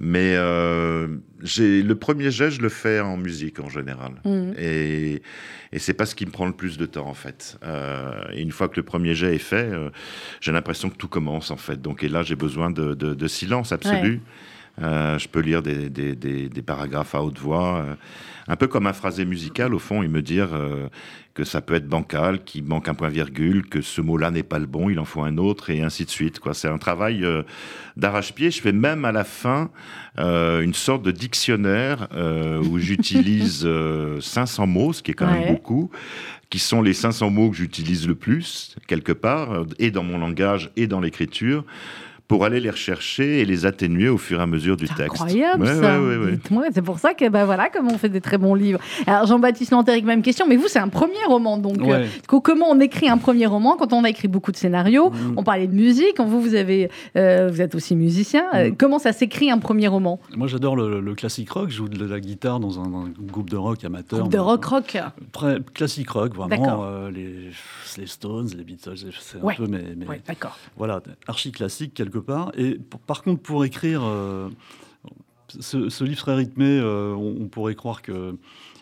Mais 0.00 0.34
euh, 0.36 1.08
j'ai 1.42 1.82
le 1.82 1.94
premier 1.96 2.30
jet, 2.30 2.50
je 2.50 2.60
le 2.62 2.68
fais 2.68 3.00
en 3.00 3.16
musique 3.16 3.60
en 3.60 3.68
général, 3.68 4.12
Mhm. 4.24 4.54
et, 4.58 5.22
et 5.72 5.78
c'est 5.78 5.94
pas 5.94 6.06
ce 6.06 6.14
qui 6.14 6.24
me 6.24 6.30
prend 6.30 6.46
le 6.46 6.52
plus 6.54 6.78
de 6.78 6.86
temps 6.86 7.06
en 7.08 7.14
fait. 7.14 7.58
Euh, 7.64 8.12
et 8.32 8.40
une 8.42 8.52
fois 8.52 8.68
que 8.68 8.76
le 8.76 8.84
premier 8.84 9.14
jet 9.14 9.34
est 9.34 9.38
fait, 9.38 9.68
euh, 9.70 9.90
j'ai 10.40 10.52
l'impression 10.52 10.88
que 10.88 10.96
tout 10.96 11.08
commence 11.08 11.50
en 11.50 11.56
fait. 11.56 11.82
Donc 11.82 12.02
et 12.04 12.08
là, 12.08 12.22
j'ai 12.22 12.36
besoin 12.36 12.70
de, 12.70 12.94
de- 12.94 13.14
de 13.14 13.28
silence 13.28 13.72
absolu. 13.72 14.22
Euh, 14.82 15.18
je 15.18 15.28
peux 15.28 15.40
lire 15.40 15.62
des, 15.62 15.88
des- 15.88 16.16
des- 16.16 16.48
des 16.48 16.62
paragraphes 16.62 17.14
à 17.14 17.22
haute 17.22 17.38
voix, 17.38 17.76
euh, 17.78 17.94
un 18.48 18.56
peu 18.56 18.66
comme 18.66 18.86
un 18.88 18.92
phrasé 18.92 19.24
musical 19.24 19.72
au 19.72 19.78
fond, 19.78 20.02
et 20.02 20.08
me 20.08 20.20
dire 20.20 20.48
euh, 20.52 20.88
que 21.32 21.44
ça 21.44 21.60
peut 21.60 21.74
être 21.74 21.86
bancal, 21.88 22.42
qu'il 22.44 22.64
manque 22.64 22.88
un 22.88 22.94
point-virgule, 22.94 23.66
que 23.68 23.80
ce 23.82 24.00
mot-là 24.00 24.30
n'est 24.32 24.42
pas 24.42 24.58
le 24.58 24.66
bon, 24.66 24.90
il 24.90 24.98
en 24.98 25.04
faut 25.04 25.22
un 25.22 25.38
autre, 25.38 25.70
et 25.70 25.80
ainsi 25.82 26.04
de 26.04 26.10
suite. 26.10 26.40
Quoi. 26.40 26.54
C'est 26.54 26.68
un 26.68 26.78
travail 26.78 27.24
d'arrache-pied. 27.96 28.50
Je 28.50 28.60
fais 28.60 28.72
même 28.72 29.04
à 29.04 29.12
la 29.12 29.24
fin 29.24 29.70
une 30.18 30.74
sorte 30.74 31.02
de 31.02 31.10
dictionnaire 31.10 32.08
où 32.70 32.78
j'utilise 32.78 33.62
euh, 33.66 34.20
500 34.20 34.66
mots, 34.66 34.92
ce 34.92 35.02
qui 35.02 35.10
est 35.12 35.14
quand 35.14 35.26
Ouais. 35.26 35.40
même 35.40 35.54
beaucoup, 35.54 35.90
qui 36.50 36.58
sont 36.58 36.82
les 36.82 36.92
500 36.94 37.30
mots 37.30 37.50
que 37.50 37.56
j'utilise 37.56 38.06
le 38.06 38.14
plus, 38.14 38.76
quelque 38.86 39.12
part, 39.12 39.64
et 39.78 39.90
dans 39.90 40.04
mon 40.04 40.18
langage 40.18 40.70
et 40.76 40.86
dans 40.86 41.00
l'écriture 41.00 41.64
pour 42.26 42.44
aller 42.44 42.58
les 42.60 42.70
rechercher 42.70 43.40
et 43.40 43.44
les 43.44 43.66
atténuer 43.66 44.08
au 44.08 44.16
fur 44.18 44.40
et 44.40 44.42
à 44.42 44.46
mesure 44.46 44.76
du 44.76 44.86
C'est 44.86 44.94
texte. 44.94 45.20
incroyable 45.20 45.62
Ouais, 45.64 45.74
ça. 45.74 46.00
ouais, 46.00 46.06
ouais, 46.08 46.24
ouais. 46.24 46.32
Dites-moi, 46.32 46.64
c'est 46.72 46.82
pour 46.82 46.98
ça 46.98 47.12
que 47.14 47.28
bah 47.28 47.44
voilà 47.44 47.68
comment 47.70 47.90
on 47.92 47.98
fait 47.98 48.08
des 48.08 48.20
très 48.22 48.38
bons 48.38 48.54
livres. 48.54 48.80
Alors 49.06 49.26
Jean-Baptiste 49.26 49.72
Lantéric, 49.72 50.04
même 50.04 50.22
question, 50.22 50.46
mais 50.48 50.56
vous 50.56 50.68
c'est 50.68 50.78
un 50.78 50.88
premier 50.88 51.22
roman 51.28 51.58
donc 51.58 51.78
euh, 51.82 52.06
comment 52.26 52.66
on 52.70 52.80
écrit 52.80 53.08
un 53.08 53.18
premier 53.18 53.46
roman 53.46 53.76
quand 53.76 53.92
on 53.92 54.04
a 54.04 54.08
écrit 54.10 54.28
beaucoup 54.28 54.52
de 54.52 54.56
scénarios 54.56 55.10
Mhm. 55.10 55.34
On 55.36 55.42
parlait 55.42 55.66
de 55.66 55.74
musique, 55.74 56.18
vous 56.18 56.40
vous 56.40 56.54
avez 56.54 56.88
euh, 57.16 57.48
vous 57.52 57.60
êtes 57.60 57.74
aussi 57.74 57.94
musicien. 57.94 58.44
Euh, 58.54 58.68
Mhm. 58.70 58.76
comment 58.76 58.98
ça 58.98 59.12
s'écrit 59.12 59.50
un 59.50 59.58
premier 59.58 59.88
roman? 59.88 60.18
Moi, 60.36 60.46
j'adore 60.46 60.76
le, 60.76 61.00
le 61.00 61.14
classique 61.14 61.50
rock. 61.50 61.68
Je 61.70 61.76
joue 61.76 61.88
de 61.88 62.04
la 62.04 62.20
guitare 62.20 62.58
dans 62.60 62.80
un, 62.80 62.84
un 62.84 63.12
groupe 63.20 63.50
de 63.50 63.56
rock 63.56 63.84
amateur. 63.84 64.20
Groupe 64.20 64.32
de 64.32 64.36
mais- 64.38 64.42
rock 64.42 64.64
rock. 64.64 64.96
Très 65.32 65.58
classique 65.74 66.08
rock, 66.10 66.34
vraiment. 66.34 66.84
euh, 66.84 67.10
les, 67.10 67.50
les 67.98 68.06
Stones, 68.06 68.48
les 68.56 68.64
Beatles, 68.64 68.94
c'est 69.20 69.38
un 69.38 69.42
Ouais. 69.42 69.54
peu 69.56 69.66
mes, 69.66 69.82
mes- 69.94 70.06
Ouais, 70.06 70.20
d'accord. 70.26 70.58
voilà, 70.76 71.02
archi 71.28 71.52
classique 71.52 71.92
quelque 71.94 72.13
part. 72.20 72.52
Et 72.56 72.78
par 73.06 73.22
contre, 73.22 73.42
pour 73.42 73.64
écrire, 73.64 74.02
euh, 74.04 74.48
ce, 75.60 75.88
ce 75.88 76.04
livre 76.04 76.18
très 76.18 76.34
rythmé, 76.34 76.66
euh, 76.66 77.14
on, 77.14 77.42
on 77.42 77.48
pourrait 77.48 77.74
croire 77.74 78.02
que 78.02 78.36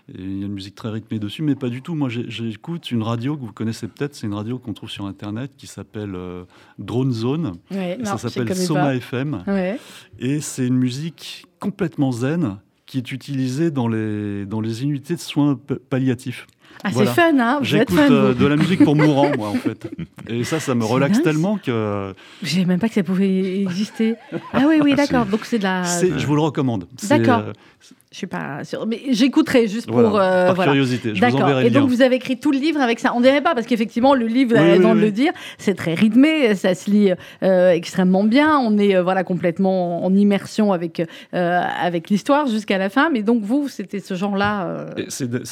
il 0.09 0.41
y 0.41 0.43
a 0.43 0.47
une 0.47 0.53
musique 0.53 0.75
très 0.75 0.91
rythmée 0.91 1.19
dessus, 1.21 1.43
mais 1.43 1.55
pas 1.55 1.69
du 1.69 1.81
tout. 1.81 1.95
Moi, 1.95 2.09
j'écoute 2.09 2.91
une 2.91 3.03
radio 3.03 3.37
que 3.37 3.43
vous 3.43 3.53
connaissez 3.53 3.87
peut-être. 3.87 4.15
C'est 4.15 4.27
une 4.27 4.35
radio 4.35 4.59
qu'on 4.59 4.73
trouve 4.73 4.91
sur 4.91 5.07
Internet 5.07 5.53
qui 5.57 5.67
s'appelle 5.67 6.15
euh, 6.17 6.45
Drone 6.79 7.13
Zone. 7.13 7.53
Ouais, 7.71 7.95
Et 7.95 8.03
non, 8.03 8.17
ça 8.17 8.19
s'appelle 8.29 8.55
Soma 8.55 8.83
pas. 8.83 8.97
FM. 8.97 9.45
Ouais. 9.47 9.79
Et 10.19 10.41
c'est 10.41 10.67
une 10.67 10.77
musique 10.77 11.47
complètement 11.61 12.11
zen 12.11 12.59
qui 12.85 12.99
est 12.99 13.13
utilisé 13.13 13.71
dans 13.71 13.87
les, 13.89 14.45
dans 14.45 14.61
les 14.61 14.83
unités 14.83 15.15
de 15.15 15.21
soins 15.21 15.59
palliatifs. 15.89 16.47
Ah, 16.85 16.89
Voilà. 16.93 17.11
c'est 17.15 17.21
fun, 17.21 17.39
hein 17.39 17.59
J'écoute 17.63 17.99
euh, 17.99 18.35
de 18.35 18.47
la 18.47 18.57
musique 18.57 18.85
pour 18.85 18.97
mourants, 18.97 19.31
moi, 19.39 19.49
en 19.49 19.55
fait. 19.55 19.89
Et 20.29 20.45
ça, 20.45 20.61
ça 20.61 20.75
me 20.75 20.85
relaxe 20.85 21.23
tellement 21.23 21.59
que 21.59 22.13
Je 22.43 22.49
savais 22.51 22.65
même 22.65 22.79
pas 22.81 22.89
que 22.89 22.95
ça 22.95 23.03
pouvait 23.03 23.61
exister. 23.63 24.15
Ah 24.53 24.65
oui, 24.69 24.81
oui, 24.83 24.95
d'accord. 24.95 25.27
Donc 25.27 25.45
c'est 25.45 25.59
de 25.59 25.65
la. 25.65 25.83
je 25.83 26.27
vous 26.27 26.35
le 26.35 26.43
recommande. 26.43 26.87
D'accord. 27.09 27.43
euh, 27.49 27.53
Je 28.13 28.17
suis 28.19 28.27
pas 28.27 28.63
sûre, 28.65 28.87
mais 28.87 29.01
j'écouterai 29.11 29.69
juste 29.69 29.87
pour 29.87 30.01
voilà, 30.01 30.25
euh, 30.43 30.47
par 30.49 30.55
voilà. 30.57 30.73
curiosité. 30.73 31.09
Je 31.11 31.15
vous 31.15 31.21
D'accord. 31.21 31.43
enverrai 31.45 31.63
Et 31.63 31.69
le 31.71 31.75
lien. 31.75 31.81
donc 31.81 31.89
vous 31.91 32.03
avez 32.03 32.17
écrit 32.17 32.39
tout 32.39 32.53
le 32.53 32.59
livre 32.59 32.81
avec 32.81 32.99
ça. 33.01 33.13
On 33.17 33.21
dirait 33.23 33.41
pas 33.41 33.55
parce 33.55 33.67
qu'effectivement 33.67 34.15
le 34.15 34.27
livre, 34.27 34.53
Oui, 34.53 34.59
vous 34.59 34.63
avez 34.63 34.73
oui, 34.73 34.79
raison 34.79 34.95
de 34.95 34.99
oui. 35.01 35.07
le 35.07 35.13
dire, 35.13 35.33
c'est 35.59 35.75
très 35.75 35.95
rythmé, 35.95 36.55
ça 36.55 36.75
se 36.75 36.91
lit 36.91 37.11
euh, 37.43 37.71
extrêmement 37.71 38.25
bien. 38.25 38.59
On 38.59 38.77
est 38.79 38.95
euh, 38.97 39.03
voilà 39.03 39.25
complètement 39.25 40.05
en 40.05 40.15
immersion 40.15 40.73
avec 40.73 41.03
avec 41.33 42.11
l'histoire 42.11 42.47
jusqu'à 42.49 42.77
la 42.79 42.91
fin. 42.91 43.09
Mais 43.11 43.23
donc 43.23 43.43
vous, 43.43 43.69
c'était 43.69 44.01
ce 44.01 44.15
genre-là. 44.15 44.87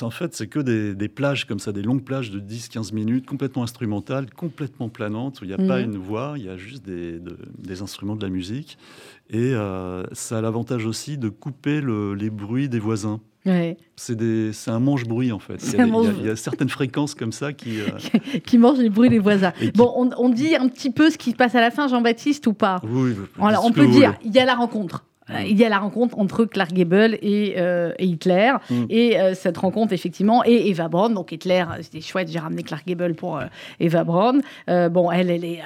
en 0.02 0.10
fait, 0.10 0.34
c'est 0.34 0.46
que 0.46 0.60
des, 0.60 0.94
des 0.94 1.08
plages 1.14 1.46
comme 1.46 1.58
ça, 1.58 1.72
des 1.72 1.82
longues 1.82 2.02
plages 2.02 2.30
de 2.30 2.40
10-15 2.40 2.92
minutes, 2.94 3.26
complètement 3.26 3.62
instrumentales, 3.62 4.26
complètement 4.34 4.88
planantes, 4.88 5.40
où 5.40 5.44
il 5.44 5.48
n'y 5.48 5.54
a 5.54 5.58
pas 5.58 5.80
Mhm. 5.80 5.92
une 5.92 5.98
voix, 5.98 6.34
il 6.36 6.44
y 6.44 6.48
a 6.48 6.56
juste 6.56 6.84
des, 6.84 7.18
de- 7.18 7.36
des 7.58 7.82
instruments 7.82 8.16
de 8.16 8.22
la 8.22 8.30
musique. 8.30 8.78
Et 9.30 9.52
euh, 9.54 10.02
ça 10.12 10.38
a 10.38 10.40
l'avantage 10.40 10.86
aussi 10.86 11.18
de 11.18 11.28
couper 11.28 11.80
le- 11.80 12.14
les 12.14 12.30
bruits 12.30 12.68
des 12.68 12.78
voisins. 12.80 13.20
ouais, 13.46 13.76
C'est 13.96 14.16
un 14.68 14.80
manche-bruit 14.80 15.30
en 15.32 15.38
fait. 15.38 15.58
Il 15.62 15.72
y, 15.72 15.80
a 15.80 15.84
des- 15.84 15.84
il 15.84 15.86
y 15.86 15.90
a- 15.90 15.92
manche- 15.92 16.14
il 16.20 16.26
y 16.26 16.30
a 16.30 16.36
certaines 16.36 16.68
fréquences 16.68 17.14
comme 17.14 17.32
ça 17.32 17.52
qui. 17.52 17.80
euh, 17.80 17.84
qui 18.44 18.58
mange 18.58 18.78
les 18.78 18.90
bruits 18.90 19.08
des 19.10 19.18
voisins. 19.18 19.52
Qui- 19.52 19.70
Bon, 19.72 19.92
on, 19.96 20.10
on 20.18 20.28
dit 20.30 20.54
un 20.56 20.68
petit 20.68 20.90
peu 20.90 21.10
ce 21.10 21.18
qui 21.18 21.30
se 21.30 21.36
passe 21.36 21.54
à 21.54 21.60
la 21.60 21.70
fin, 21.70 21.86
Jean-Baptiste, 21.88 22.46
ou 22.48 22.52
pas? 22.54 22.80
Oui, 22.84 23.14
ce 23.14 23.58
on 23.64 23.72
peut 23.72 23.86
dire, 23.88 24.14
il 24.24 24.32
y 24.34 24.38
a 24.38 24.44
la 24.44 24.54
rencontre. 24.54 25.04
Euh, 25.30 25.42
Il 25.42 25.56
y 25.58 25.64
a 25.64 25.68
la 25.68 25.78
rencontre 25.78 26.18
entre 26.18 26.44
Clark 26.44 26.72
Gable 26.72 27.18
et, 27.22 27.54
euh, 27.58 27.92
et 27.98 28.06
Hitler. 28.06 28.52
Mm. 28.68 28.84
Et 28.88 29.20
euh, 29.20 29.34
cette 29.34 29.58
rencontre, 29.58 29.92
effectivement, 29.92 30.44
et 30.44 30.68
Eva 30.68 30.88
Braun. 30.88 31.10
Donc 31.10 31.32
Hitler, 31.32 31.64
c'était 31.82 32.00
chouette, 32.00 32.28
j'ai 32.30 32.38
ramené 32.38 32.62
Clark 32.62 32.86
Gable 32.86 33.14
pour 33.14 33.38
euh, 33.38 33.44
Eva 33.78 34.04
Braun. 34.04 34.40
Bon, 34.66 35.10
elle, 35.10 35.30
elle 35.30 35.44
est 35.44 35.60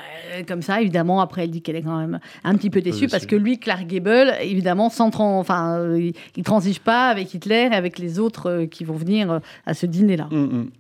comme 0.46 0.62
ça, 0.62 0.80
évidemment. 0.80 1.20
Après, 1.20 1.44
elle 1.44 1.50
dit 1.50 1.62
qu'elle 1.62 1.76
est 1.76 1.82
quand 1.82 1.98
même 1.98 2.20
un 2.42 2.54
petit 2.56 2.70
peu 2.70 2.80
déçue 2.80 3.06
parce 3.08 3.26
que 3.26 3.36
lui, 3.36 3.58
Clark 3.58 3.86
Gable, 3.86 4.34
évidemment, 4.40 4.90
sans 4.90 5.10
enfin, 5.14 5.94
il, 5.96 6.12
il 6.36 6.42
transige 6.42 6.80
pas 6.80 7.08
avec 7.08 7.32
Hitler 7.34 7.68
et 7.70 7.74
avec 7.74 7.98
les 7.98 8.18
autres 8.18 8.64
qui 8.64 8.84
vont 8.84 8.96
venir 8.96 9.40
à 9.66 9.74
ce 9.74 9.86
dîner-là. 9.86 10.28
Mm, 10.30 10.70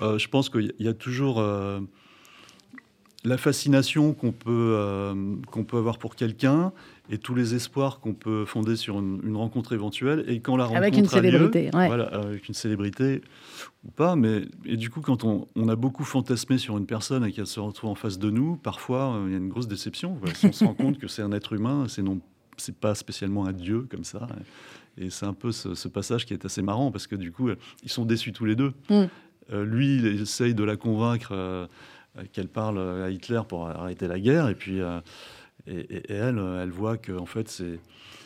mm. 0.00 0.18
Je 0.18 0.28
pense 0.28 0.48
qu'il 0.48 0.72
y 0.78 0.88
a- 0.88 0.94
toujours 0.94 1.42
la 3.24 3.36
fascination 3.36 4.12
qu'on 4.12 4.32
peut, 4.32 5.14
qu'on 5.50 5.64
peut 5.64 5.76
avoir 5.76 5.98
pour 5.98 6.16
quelqu'un 6.16 6.72
et 7.10 7.18
tous 7.18 7.34
les 7.34 7.54
espoirs 7.54 8.00
qu'on 8.00 8.14
peut 8.14 8.44
fonder 8.44 8.76
sur 8.76 8.98
une, 8.98 9.20
une 9.24 9.36
rencontre 9.36 9.72
éventuelle. 9.72 10.24
Et 10.28 10.40
quand 10.40 10.56
la 10.56 10.64
rencontre 10.64 10.82
Avec 10.82 10.96
une 10.96 11.00
a 11.00 11.08
lieu, 11.08 11.08
célébrité, 11.08 11.70
ouais. 11.74 11.86
voilà, 11.88 12.04
avec 12.04 12.48
une 12.48 12.54
célébrité 12.54 13.20
ou 13.84 13.90
pas, 13.90 14.16
mais 14.16 14.42
et 14.64 14.76
du 14.76 14.90
coup, 14.90 15.00
quand 15.00 15.24
on, 15.24 15.48
on 15.56 15.68
a 15.68 15.76
beaucoup 15.76 16.04
fantasmé 16.04 16.58
sur 16.58 16.78
une 16.78 16.86
personne 16.86 17.24
et 17.24 17.32
qu'elle 17.32 17.46
se 17.46 17.60
retrouve 17.60 17.90
en 17.90 17.94
face 17.94 18.18
de 18.18 18.30
nous, 18.30 18.56
parfois 18.56 19.14
euh, 19.14 19.24
il 19.26 19.32
y 19.32 19.34
a 19.34 19.38
une 19.38 19.48
grosse 19.48 19.68
déception. 19.68 20.16
Voilà, 20.20 20.34
si 20.34 20.46
on 20.46 20.52
se 20.52 20.64
rend 20.64 20.74
compte 20.74 20.98
que 20.98 21.08
c'est 21.08 21.22
un 21.22 21.32
être 21.32 21.52
humain, 21.52 21.86
c'est 21.88 22.02
non, 22.02 22.20
c'est 22.56 22.76
pas 22.76 22.94
spécialement 22.94 23.46
un 23.46 23.52
dieu 23.52 23.86
comme 23.90 24.04
ça. 24.04 24.28
Et 24.98 25.10
c'est 25.10 25.26
un 25.26 25.32
peu 25.32 25.50
ce, 25.50 25.74
ce 25.74 25.88
passage 25.88 26.26
qui 26.26 26.34
est 26.34 26.44
assez 26.44 26.62
marrant 26.62 26.90
parce 26.90 27.06
que 27.06 27.16
du 27.16 27.32
coup, 27.32 27.48
euh, 27.48 27.56
ils 27.82 27.90
sont 27.90 28.04
déçus 28.04 28.32
tous 28.32 28.44
les 28.44 28.54
deux. 28.54 28.72
Mm. 28.88 29.04
Euh, 29.52 29.64
lui, 29.64 29.96
il 29.96 30.06
essaye 30.22 30.54
de 30.54 30.62
la 30.62 30.76
convaincre 30.76 31.30
euh, 31.32 31.66
qu'elle 32.32 32.48
parle 32.48 32.78
à 32.78 33.10
Hitler 33.10 33.40
pour 33.48 33.68
arrêter 33.68 34.08
la 34.08 34.20
guerre, 34.20 34.48
et 34.48 34.54
puis 34.54 34.80
et, 35.66 36.12
elle, 36.12 36.38
euh, 36.38 36.62
elle 36.62 36.70
voit 36.70 36.96
que 36.96 37.12
en 37.12 37.26
fait 37.26 37.48
c'est 37.48 37.78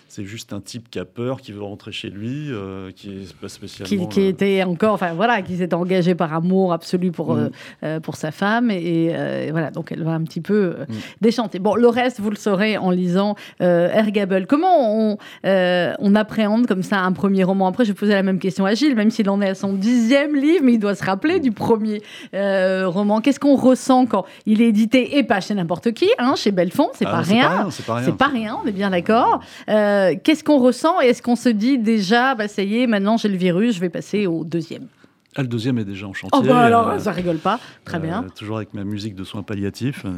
c'est 0.09 0.25
juste 0.25 0.53
un 0.53 0.61
type 0.61 0.89
qui 0.91 0.99
a 0.99 1.05
peur, 1.05 1.41
qui 1.41 1.51
veut 1.53 1.63
rentrer 1.63 1.91
chez 1.93 2.09
lui, 2.09 2.49
euh, 2.53 2.91
qui 2.95 3.11
est 3.11 3.33
pas 3.37 3.49
spécialement. 3.49 4.07
qui 4.07 4.23
était 4.23 4.63
encore, 4.63 4.95
enfin 4.95 5.13
voilà, 5.15 5.43
qui 5.43 5.57
s'était 5.57 5.75
engagé 5.75 6.15
par 6.15 6.33
amour 6.33 6.73
absolu 6.73 7.11
pour, 7.11 7.35
Mm. 7.35 7.39
euh, 7.39 7.49
euh, 7.83 8.01
pour 8.01 8.17
sa 8.17 8.31
femme. 8.31 8.71
Et, 8.71 9.11
euh, 9.13 9.49
voilà, 9.51 9.71
donc 9.71 9.91
elle 9.91 10.03
va 10.05 10.13
un 10.13 10.23
petit 10.23 10.41
peu 10.41 10.77
Mm. 10.89 10.93
déchanter. 11.21 11.59
Bon, 11.59 11.75
le 11.75 11.89
reste, 11.89 12.21
vous 12.21 12.31
le 12.31 12.37
saurez 12.37 12.77
en 12.79 12.91
lisant 12.91 13.35
Ergable. 13.61 14.47
Comment 14.47 15.11
on, 15.11 15.17
on 15.45 16.15
appréhende 16.15 16.67
comme 16.67 16.83
ça 16.83 17.01
un 17.01 17.13
premier 17.13 17.43
roman? 17.45 17.67
Après, 17.67 17.85
je 17.85 17.91
vais 17.91 17.99
poser 17.99 18.13
la 18.13 18.23
même 18.23 18.39
question 18.39 18.65
à 18.67 18.75
Gilles, 18.75 18.95
même 18.95 19.11
s'il 19.11 19.29
en 19.31 19.41
est 19.41 19.49
à 19.49 19.55
son 19.55 19.73
dixième 19.73 20.37
livre, 20.37 20.63
mais 20.65 20.75
il 20.75 20.79
doit 20.79 20.95
se 20.95 21.05
rappeler 21.05 21.41
du 21.41 21.51
premier 21.53 22.03
roman. 22.33 23.21
Qu'est-ce 23.21 23.41
qu'on 23.41 23.57
ressent 23.57 24.07
quand 24.07 24.25
il 24.47 24.63
est 24.63 24.69
édité, 24.69 25.19
et 25.19 25.25
pas 25.25 25.41
chez 25.41 25.55
n'importe 25.55 25.93
qui, 25.93 26.09
hein, 26.19 26.35
chez 26.37 26.53
Belfond, 26.53 26.91
c'est 26.95 27.07
ah, 27.07 27.11
pas 27.11 27.21
rien. 27.21 27.69
C'est 27.71 27.85
pas 27.87 27.95
rien. 27.97 28.05
C'est 28.05 28.17
pas 28.17 28.29
rien, 28.29 28.59
on 28.63 28.67
est 28.69 28.73
bien 28.73 28.91
d'accord. 28.91 29.41
Euh, 29.69 29.94
Qu'est-ce 30.23 30.45
qu'on 30.45 30.59
ressent 30.59 31.01
et 31.03 31.07
est-ce 31.07 31.23
qu'on 31.23 31.37
se 31.37 31.49
dit 31.49 31.79
déjà, 31.79 32.35
bah 32.35 32.49
ça 32.49 32.63
y 32.63 32.81
est, 32.81 32.87
maintenant 32.87 33.17
j'ai 33.17 33.29
le 33.29 33.37
virus, 33.37 33.75
je 33.77 33.81
vais 33.81 33.91
passer 33.91 34.27
au 34.27 34.45
deuxième 34.45 34.87
Ah, 35.37 35.43
le 35.43 35.49
deuxième 35.49 35.79
est 35.79 35.85
déjà 35.85 36.07
en 36.07 36.13
chantier. 36.13 36.39
Oh 36.41 36.47
bah 36.47 36.61
alors, 36.61 36.89
euh, 36.89 36.99
ça 36.99 37.13
rigole 37.13 37.39
pas. 37.39 37.59
Très 37.85 37.99
euh, 37.99 38.01
bien. 38.01 38.27
Toujours 38.37 38.57
avec 38.57 38.75
ma 38.75 38.85
musique 38.85 39.15
de 39.15 39.25
soins 39.25 39.43
palliatifs. 39.43 40.05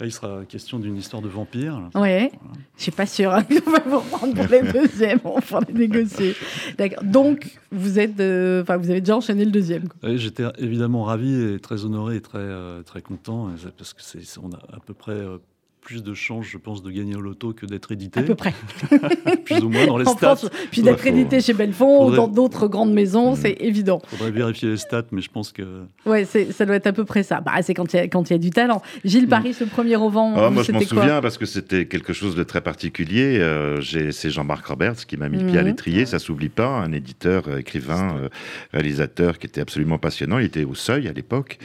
Là, 0.00 0.06
il 0.06 0.12
sera 0.12 0.44
question 0.44 0.80
d'une 0.80 0.96
histoire 0.96 1.22
de 1.22 1.28
vampire. 1.28 1.88
Oui, 1.94 2.28
je 2.76 2.82
suis 2.82 2.90
pas 2.90 3.06
sûre 3.06 3.32
qu'on 3.64 3.70
va 3.70 3.78
vous 3.86 4.00
prendre 4.00 4.34
pour 4.34 4.46
les 4.46 4.62
deuxièmes, 4.72 5.20
on 5.24 5.38
va 5.38 5.60
les 5.68 5.74
négocier. 5.74 6.34
D'accord. 6.76 7.04
Donc, 7.04 7.60
vous 7.70 8.00
êtes, 8.00 8.18
euh, 8.18 8.64
vous 8.66 8.90
avez 8.90 9.00
déjà 9.00 9.16
enchaîné 9.16 9.44
le 9.44 9.52
deuxième. 9.52 9.84
Oui, 10.02 10.18
J'étais 10.18 10.44
évidemment 10.58 11.04
ravi 11.04 11.54
et 11.54 11.60
très 11.60 11.84
honoré 11.84 12.16
et 12.16 12.20
très, 12.20 12.38
euh, 12.38 12.82
très 12.82 13.02
content, 13.02 13.50
parce 13.78 13.94
que 13.94 14.02
c'est, 14.02 14.20
on 14.42 14.50
a 14.50 14.58
à 14.76 14.80
peu 14.84 14.94
près 14.94 15.12
euh, 15.12 15.38
plus 15.84 16.02
de 16.02 16.14
chances, 16.14 16.46
je 16.46 16.56
pense, 16.56 16.82
de 16.82 16.90
gagner 16.90 17.14
au 17.14 17.20
loto 17.20 17.52
que 17.52 17.66
d'être 17.66 17.92
édité, 17.92 18.20
À 18.20 18.22
peu 18.22 18.34
près. 18.34 18.54
plus 19.44 19.60
ou 19.62 19.68
moins 19.68 19.86
dans 19.86 19.98
les 19.98 20.08
En 20.08 20.16
stats. 20.16 20.36
France, 20.36 20.50
puis 20.70 20.80
d'être 20.82 21.06
édité 21.06 21.40
chez 21.42 21.52
Belfond 21.52 22.08
ou 22.08 22.16
dans 22.16 22.26
d'autres 22.26 22.68
grandes 22.68 22.92
maisons, 22.94 23.32
Mm. 23.32 23.36
c'est 23.36 23.56
évident. 23.60 24.00
faudrait 24.06 24.30
vérifier 24.30 24.70
les 24.70 24.76
stats, 24.78 25.04
mais 25.12 25.20
je 25.20 25.30
pense 25.30 25.52
que 25.52 25.82
Ouais, 26.06 26.24
c'est, 26.24 26.52
ça 26.52 26.64
doit 26.64 26.76
être 26.76 26.86
à 26.86 26.92
peu 26.94 27.04
près 27.04 27.22
ça. 27.22 27.40
Bah, 27.42 27.52
c'est 27.62 27.74
quand 27.74 27.92
il 27.92 27.96
y, 27.96 28.00
a- 28.00 28.08
quand 28.08 28.30
il 28.30 28.32
y 28.32 28.36
a 28.36 28.38
du 28.38 28.50
talent. 28.50 28.80
Gilles 29.04 29.28
Paris, 29.28 29.52
ce 29.52 29.64
premier 29.64 29.96
roman, 29.96 30.32
Ah, 30.36 30.48
vous, 30.48 30.54
moi, 30.54 30.62
je 30.62 30.72
m'en 30.72 30.80
souviens 30.80 31.20
parce 31.20 31.36
que 31.36 31.44
c'était 31.46 31.86
quelque 31.86 32.14
chose 32.14 32.34
de 32.34 32.42
très 32.44 32.62
particulier. 32.62 33.38
Euh, 33.40 33.80
c'est 33.82 34.30
Jean-Marc 34.30 34.64
Roberts 34.66 35.04
qui 35.06 35.18
m'a 35.18 35.28
mis 35.28 35.38
le 35.38 35.46
pied 35.46 35.58
à 35.58 35.62
Mhm. 35.62 35.68
l'étrier, 35.68 36.06
ça 36.06 36.18
s'oublie 36.18 36.48
pas. 36.48 36.66
Un 36.68 36.92
éditeur, 36.92 37.44
euh, 37.48 37.58
écrivain, 37.58 38.16
euh, 38.16 38.28
réalisateur 38.72 39.38
qui 39.38 39.46
était 39.46 39.60
absolument 39.60 39.98
passionnant. 39.98 40.38
Il 40.38 40.46
était 40.46 40.64
au 40.64 40.74
seuil 40.74 41.08
à 41.08 41.12
l'époque. 41.12 41.58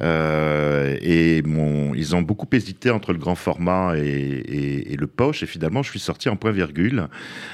Euh, 0.00 0.96
et 1.02 1.42
mon, 1.42 1.94
ils 1.94 2.14
ont 2.14 2.22
beaucoup 2.22 2.46
hésité 2.52 2.90
entre 2.90 3.12
le 3.12 3.18
grand 3.18 3.34
format 3.34 3.65
et, 3.94 4.00
et- 4.00 4.92
et 4.92 4.96
le 4.96 5.06
poche. 5.06 5.42
Et 5.42 5.46
finalement, 5.46 5.82
je 5.82 5.90
suis 5.90 5.98
sorti 6.00 6.28
en 6.28 6.36
point-virgule. 6.36 7.08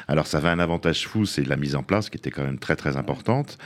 Alors, 0.08 0.26
ça 0.26 0.38
avait 0.38 0.48
un 0.48 0.58
avantage 0.58 1.06
fou, 1.06 1.26
c'est 1.26 1.46
la 1.46 1.56
mise 1.56 1.74
en 1.76 1.82
place 1.82 2.10
qui 2.10 2.16
était 2.18 2.30
quand 2.30 2.44
même 2.44 2.58
très, 2.58 2.76
très 2.76 2.96
importante. 2.96 3.58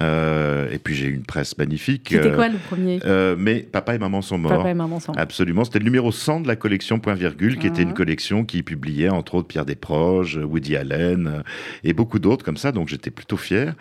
Euh, 0.00 0.68
et 0.70 0.78
puis, 0.78 0.94
j'ai 0.94 1.06
eu 1.06 1.14
une 1.14 1.24
presse 1.24 1.56
magnifique. 1.58 2.08
C'était 2.10 2.28
Euh, 2.28 2.34
quoi 2.36 2.48
le 2.48 2.58
premier? 2.58 3.00
euh, 3.04 3.34
mais 3.38 3.60
papa 3.60 3.94
et 3.94 3.98
maman 3.98 4.22
sont 4.22 4.38
morts. 4.38 4.58
Papa 4.58 4.70
et 4.70 4.74
maman 4.74 5.00
sont. 5.00 5.12
Absolument, 5.16 5.64
c'était 5.64 5.80
le 5.80 5.84
numéro 5.84 6.12
100 6.12 6.40
de 6.40 6.48
la 6.48 6.56
collection 6.56 6.98
Point 7.00 7.14
Virgule, 7.14 7.58
qui 7.58 7.66
était 7.66 7.82
une 7.82 7.94
collection 7.94 8.44
qui 8.44 8.62
publiait 8.62 9.08
entre 9.08 9.34
autres 9.34 9.48
Pierre 9.48 9.64
Desproges, 9.64 10.36
Woody 10.42 10.76
Allen 10.76 11.42
et 11.84 11.92
beaucoup 11.92 12.18
d'autres 12.18 12.44
comme 12.44 12.56
ça, 12.56 12.72
donc 12.72 12.88
j'étais 12.88 13.10
plutôt 13.10 13.36
fier. 13.36 13.74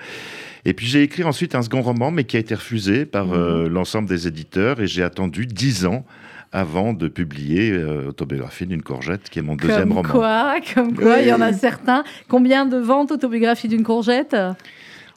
Et 0.65 0.74
puis 0.74 0.86
j'ai 0.88 1.03
écrit 1.03 1.24
ensuite 1.24 1.55
un 1.55 1.61
second 1.61 1.82
roman, 1.82 2.11
mais 2.11 2.24
qui 2.24 2.36
a 2.36 2.39
été 2.39 2.55
refusé 2.55 3.05
par 3.05 3.32
euh, 3.34 3.70
l'ensemble 3.70 4.09
des 4.09 4.28
éditeurs, 4.28 4.82
et 4.82 4.88
j'ai 4.88 5.03
attendu 5.03 5.45
dix 5.45 5.86
ans 5.86 6.05
avant 6.52 6.93
de 6.93 7.08
publier 7.08 7.72
euh, 7.72 8.10
Autobiographie 8.10 8.66
d'une 8.66 8.82
courgette, 8.82 9.30
qui 9.30 9.39
est 9.39 9.41
mon 9.41 9.56
deuxième 9.56 9.91
roman. 9.91 10.10
quoi, 10.10 10.56
comme 10.74 10.95
quoi, 10.95 11.20
il 11.20 11.28
y 11.28 11.34
en 11.34 11.41
a 11.41 11.54
certains. 11.54 12.04
Combien 12.28 12.66
de 12.66 12.78
ventes 12.78 13.12
autobiographie 13.12 13.68
d'une 13.68 13.84
courgette? 13.84 14.36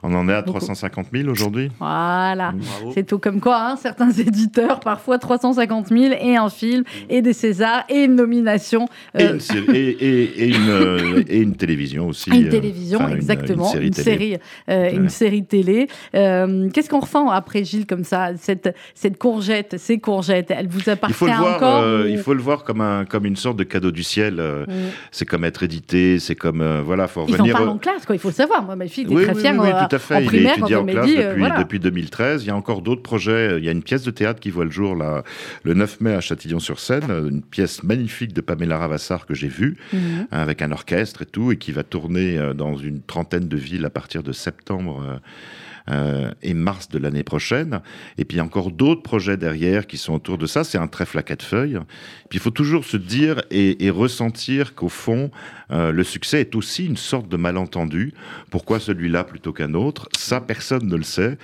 On 0.03 0.14
en 0.14 0.28
est 0.28 0.32
à 0.32 0.42
Beaucoup. 0.42 0.59
350 0.59 1.07
000 1.12 1.28
aujourd'hui. 1.28 1.70
Voilà. 1.78 2.53
bravo. 2.53 2.92
C'est 2.94 3.05
tout 3.07 3.18
comme 3.18 3.40
quoi, 3.40 3.61
hein, 3.61 3.76
certains 3.76 4.11
éditeurs, 4.18 4.80
parfois 4.80 5.18
350 5.18 5.88
000 5.88 6.14
et 6.20 6.36
un 6.36 6.48
film, 6.48 6.84
et 7.09 7.20
des 7.22 7.32
Césars, 7.34 7.84
et 7.88 8.05
une 8.05 8.14
nomination. 8.16 8.88
Et, 9.18 9.24
une, 9.24 9.40
série- 9.40 9.76
et- 9.76 9.90
et- 10.01 10.42
et 10.44 10.48
une, 10.48 10.55
euh, 10.68 11.22
et 11.28 11.38
une 11.40 11.55
télévision 11.55 12.09
aussi. 12.09 12.30
une 12.30 12.46
euh, 12.46 12.51
télévision, 12.51 12.98
enfin, 13.01 13.14
exactement, 13.14 13.72
une 13.74 13.82
une 13.82 13.92
série 13.92 14.05
série, 14.05 14.18
télé. 14.18 14.40
euh, 14.70 14.90
une 14.96 15.09
série 15.09 15.44
télé. 15.44 15.88
Euh, 16.14 16.68
Qu'est-ce 16.72 16.88
qu'on 16.88 17.01
ressent 17.01 17.28
après 17.28 17.64
Gilles 17.64 17.86
comme 17.86 18.05
ça, 18.05 18.30
cette 18.36 18.74
cette 18.94 19.18
courgette, 19.18 19.76
ces 19.78 19.98
courgettes, 19.98 20.51
elles 20.51 20.68
vous 20.68 20.80
Il 20.86 20.90
appartiennent 20.90 21.16
faut, 21.18 21.26
le 21.26 21.32
voir, 21.34 21.57
encore 21.57 21.82
euh, 21.82 22.05
ou- 22.05 22.09
il 22.09 22.18
faut 22.18 22.34
le 22.34 22.40
voir 22.42 22.64
comme, 22.64 22.80
un, 22.80 23.05
comme 23.05 23.26
une 23.26 23.36
sorte 23.36 23.57
de 23.57 23.64
cadeau 23.64 23.90
du 23.90 24.03
ciel. 24.03 24.36
euh, 24.40 24.64
Mm. 24.66 24.72
C'est 25.11 25.24
comme 25.26 25.44
être 25.44 25.62
édité, 25.62 26.18
c'est 26.18 26.34
comme. 26.34 26.61
euh, 26.61 26.80
voilà, 26.84 27.07
faut 27.09 27.24
Ils 27.28 27.40
en 27.40 27.46
parlent 27.48 27.68
en 27.68 27.78
classe, 27.78 28.07
quoi. 28.07 28.14
Il 28.14 28.18
faut 28.18 28.28
le 28.28 28.34
savoir. 28.34 28.62
Moi, 28.62 28.76
ma 28.76 28.86
fille 28.86 29.05
était 29.05 29.14
Oui, 29.14 29.24
très 29.24 29.34
oui, 29.34 29.40
fière 29.40 29.53
oui, 29.55 29.61
oui, 29.62 29.68
euh, 29.74 29.80
tout 29.91 29.97
à 29.97 29.99
fait. 29.99 30.14
en 30.14 30.18
Il 30.20 30.24
est 30.24 30.26
primaire 30.28 30.55
quand 30.55 30.66
étudié 30.66 30.76
en 30.76 30.86
classe 30.86 31.07
dit, 31.07 31.16
euh, 31.18 31.28
depuis, 31.28 31.38
voilà. 31.41 31.59
depuis 31.59 31.78
2013. 31.80 32.45
Il 32.45 32.47
y 32.47 32.51
a 32.51 32.57
encore 32.57 32.80
d'autres 32.82 33.03
projets. 33.03 33.59
Il 33.59 33.64
y 33.64 33.68
a 33.68 33.72
une 33.72 33.82
pièce 33.82 34.03
de 34.05 34.11
théâtre 34.11 34.41
qui 34.41 34.51
voit 34.51 34.64
le 34.64 34.70
jour 34.70 34.95
là, 34.97 35.22
le 35.64 35.74
9 35.74 36.01
mai 36.01 36.14
à 36.14 36.20
Châtillon-sur-Seine, 36.20 37.05
une 37.28 37.43
pièce 37.43 37.82
magnifique 37.82 38.32
de 38.32 38.41
Pamela 38.41 38.78
Ravassar 38.78 39.26
que 39.26 39.34
j'ai 39.34 39.49
vue, 39.49 39.76
Mhm. 39.93 40.01
hein, 40.30 40.38
avec 40.38 40.62
un 40.62 40.72
orchestre 40.72 41.22
et 41.22 41.26
tout, 41.26 41.53
et 41.53 41.57
qui 41.57 41.72
va 41.72 41.82
tourner 41.82 42.38
euh, 42.38 42.55
dans 42.55 42.76
une 42.76 43.01
trentaine 43.03 43.49
de 43.49 43.57
villes 43.57 43.84
à 43.84 43.91
partir 43.91 44.22
de 44.22 44.32
septembre. 44.32 45.20
Euh, 45.89 46.31
et 46.43 46.55
mars 46.55 46.89
de 46.89 46.99
l'année 46.99 47.22
prochaine. 47.22 47.81
Et 48.18 48.24
puis 48.24 48.41
encore 48.41 48.70
d'autres 48.70 49.03
projets 49.03 49.37
derrière 49.37 49.87
qui 49.87 49.97
sont 49.97 50.14
autour 50.14 50.39
de 50.39 50.47
ça. 50.47 50.64
C'est 50.64 50.78
un 50.78 50.89
trèfle 50.89 51.18
à 51.18 51.22
quatre 51.22 51.45
feuilles. 51.45 51.78
Puis 52.28 52.39
il 52.39 52.41
faut 52.41 52.51
toujours 52.51 52.85
se 52.85 52.97
dire 52.97 53.43
et, 53.51 53.85
et 53.85 53.91
ressentir 53.91 54.74
qu'au 54.74 54.89
fond, 54.89 55.31
euh, 55.70 55.93
le 55.93 56.05
succès 56.05 56.41
est 56.41 56.55
aussi 56.55 56.87
une 56.87 56.97
sorte 56.97 57.28
de 57.28 57.37
malentendu. 57.37 58.12
Pourquoi 58.51 58.81
celui-là 58.81 59.24
plutôt 59.24 59.53
qu'un 59.53 59.74
autre? 59.74 60.09
Ça, 60.16 60.41
personne 60.41 60.87
ne 60.87 60.97
le 60.97 61.03
sait. 61.03 61.39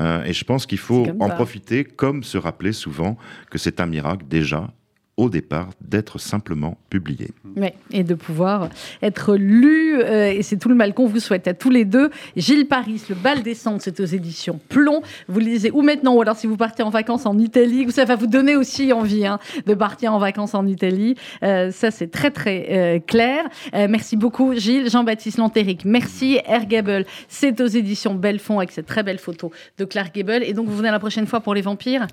Euh, 0.00 0.24
et 0.24 0.32
je 0.32 0.44
pense 0.44 0.66
qu'il 0.66 0.78
faut 0.78 1.06
en 1.20 1.28
ça. 1.28 1.34
profiter, 1.34 1.84
comme 1.84 2.22
se 2.22 2.38
rappeler 2.38 2.72
souvent 2.72 3.16
que 3.50 3.58
c'est 3.58 3.80
un 3.80 3.86
miracle 3.86 4.24
déjà 4.28 4.70
au 5.16 5.28
départ 5.28 5.70
d'être 5.80 6.18
simplement 6.18 6.78
publié. 6.88 7.30
Ouais, 7.56 7.74
et 7.90 8.02
de 8.02 8.14
pouvoir 8.14 8.70
être 9.02 9.34
lu. 9.36 10.00
euh, 10.00 10.32
et 10.32 10.42
c'est 10.42 10.56
tout 10.56 10.70
le 10.70 10.74
mal 10.74 10.94
qu'on 10.94 11.06
vous 11.06 11.20
souhaite 11.20 11.46
à 11.46 11.54
tous 11.54 11.68
les 11.68 11.84
deux. 11.84 12.10
Gilles 12.34 12.66
Paris, 12.66 13.02
le 13.10 13.14
bal 13.14 13.42
des 13.42 13.54
cendres, 13.54 13.82
c'est 13.82 14.00
aux 14.00 14.06
éditions 14.06 14.58
Plomb. 14.70 15.02
Vous 15.28 15.38
le 15.38 15.46
lisez 15.46 15.70
où 15.70 15.82
maintenant 15.82 16.14
Ou 16.14 16.22
alors 16.22 16.36
si 16.36 16.46
vous 16.46 16.56
partez 16.56 16.82
en 16.82 16.88
vacances 16.88 17.26
en 17.26 17.38
Italie, 17.38 17.90
ça 17.90 18.06
va 18.06 18.16
vous 18.16 18.26
donner 18.26 18.56
aussi 18.56 18.92
envie 18.92 19.26
hein, 19.26 19.38
de 19.66 19.74
partir 19.74 20.14
en 20.14 20.18
vacances 20.18 20.54
en 20.54 20.66
Italie. 20.66 21.16
Euh, 21.42 21.70
ça, 21.70 21.90
c'est 21.90 22.10
très, 22.10 22.30
très 22.30 22.66
euh, 22.70 22.98
clair. 22.98 23.44
Merci 23.74 24.16
beaucoup, 24.16 24.54
Gilles. 24.54 24.88
Jean-Baptiste 24.88 25.38
Lantéric, 25.38 25.84
merci. 25.84 26.38
Air 26.46 26.66
Gable, 26.66 27.04
c'est 27.28 27.60
aux 27.60 27.66
éditions 27.66 28.14
Belfond 28.14 28.58
avec 28.58 28.72
cette 28.72 28.86
très 28.86 29.02
belle 29.02 29.18
photo 29.18 29.50
de 29.78 29.84
Clark 29.84 30.14
Gable. 30.14 30.42
Et 30.42 30.54
donc, 30.54 30.68
vous 30.68 30.76
venez 30.76 30.90
la 30.90 30.98
prochaine 30.98 31.26
fois 31.26 31.40
pour 31.40 31.54
les 31.54 31.62
vampires? 31.62 32.06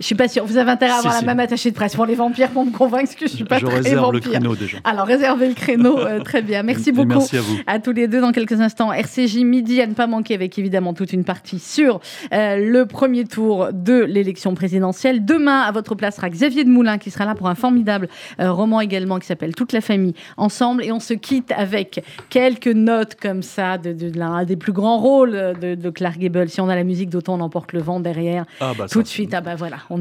Je 0.00 0.04
suis 0.06 0.14
pas 0.14 0.28
sûre. 0.28 0.44
Vous 0.44 0.56
avez 0.56 0.70
intérêt 0.70 0.92
à 0.92 0.96
avoir 0.96 1.12
Si, 1.12 1.16
la 1.18 1.20
si. 1.20 1.26
même 1.26 1.40
attachée 1.40 1.70
de 1.70 1.74
presse 1.76 1.94
pour 1.94 2.06
les 2.06 2.14
vampires 2.14 2.50
pour 2.50 2.64
me 2.64 2.70
convaincre 2.70 3.14
que 3.14 3.26
je 3.28 3.32
suis 3.32 3.44
pas 3.44 3.58
Je 3.58 3.66
très 3.66 3.76
réserve 3.76 4.12
le 4.12 4.18
vampire. 4.18 4.32
créneau 4.32 4.56
déjà. 4.56 4.78
Alors, 4.84 5.06
réservez 5.06 5.48
le 5.48 5.54
créneau. 5.54 5.98
euh, 6.06 6.20
très 6.20 6.42
bien. 6.42 6.62
Merci 6.62 6.90
beaucoup. 6.92 7.08
Merci 7.08 7.36
à 7.38 7.40
vous. 7.42 7.56
À 7.66 7.78
tous 7.78 7.92
les 7.92 8.08
deux 8.08 8.20
dans 8.20 8.32
quelques 8.32 8.60
instants. 8.60 8.92
RCJ 8.92 9.38
midi 9.44 9.80
à 9.80 9.86
ne 9.86 9.94
pas 9.94 10.06
manquer 10.06 10.34
avec 10.34 10.58
évidemment 10.58 10.94
toute 10.94 11.12
une 11.12 11.24
partie 11.24 11.58
sur 11.58 12.00
euh, 12.32 12.56
le 12.56 12.86
premier 12.86 13.24
tour 13.24 13.68
de 13.72 14.02
l'élection 14.04 14.54
présidentielle. 14.54 15.24
Demain, 15.24 15.60
à 15.60 15.70
votre 15.72 15.94
place 15.94 16.16
sera 16.16 16.28
Xavier 16.30 16.64
de 16.64 16.70
Moulin 16.70 16.98
qui 16.98 17.10
sera 17.10 17.24
là 17.24 17.34
pour 17.34 17.48
un 17.48 17.54
formidable 17.54 18.08
euh, 18.40 18.50
roman 18.52 18.80
également 18.80 19.18
qui 19.18 19.26
s'appelle 19.26 19.54
Toute 19.54 19.72
la 19.72 19.80
famille 19.80 20.14
ensemble. 20.36 20.84
Et 20.84 20.92
on 20.92 21.00
se 21.00 21.14
quitte 21.14 21.52
avec 21.56 22.02
quelques 22.30 22.66
notes 22.68 23.14
comme 23.20 23.42
ça 23.42 23.78
de, 23.78 23.92
de 23.92 24.18
l'un 24.18 24.44
des 24.44 24.56
plus 24.56 24.72
grands 24.72 24.98
rôles 24.98 25.54
de, 25.60 25.74
de 25.74 25.90
Clark 25.90 26.18
Gable. 26.18 26.48
Si 26.48 26.60
on 26.60 26.68
a 26.68 26.74
la 26.74 26.84
musique 26.84 27.10
d'autant 27.10 27.34
on 27.34 27.40
emporte 27.40 27.72
le 27.72 27.80
vent 27.80 28.00
derrière. 28.00 28.44
Ah 28.60 28.72
bah 28.76 28.86
Tout 28.90 29.02
de 29.02 29.08
suite, 29.08 29.34
ah 29.34 29.40
bah 29.40 29.54
voilà, 29.56 29.78
euh, 29.90 29.96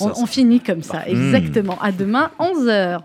on, 0.00 0.26
finit 0.26 0.60
comme 0.60 0.82
ça. 0.82 1.06
Exactement. 1.06 1.74
Mmh. 1.74 1.86
À 1.86 1.92
demain, 1.92 2.30
11h. 2.38 3.00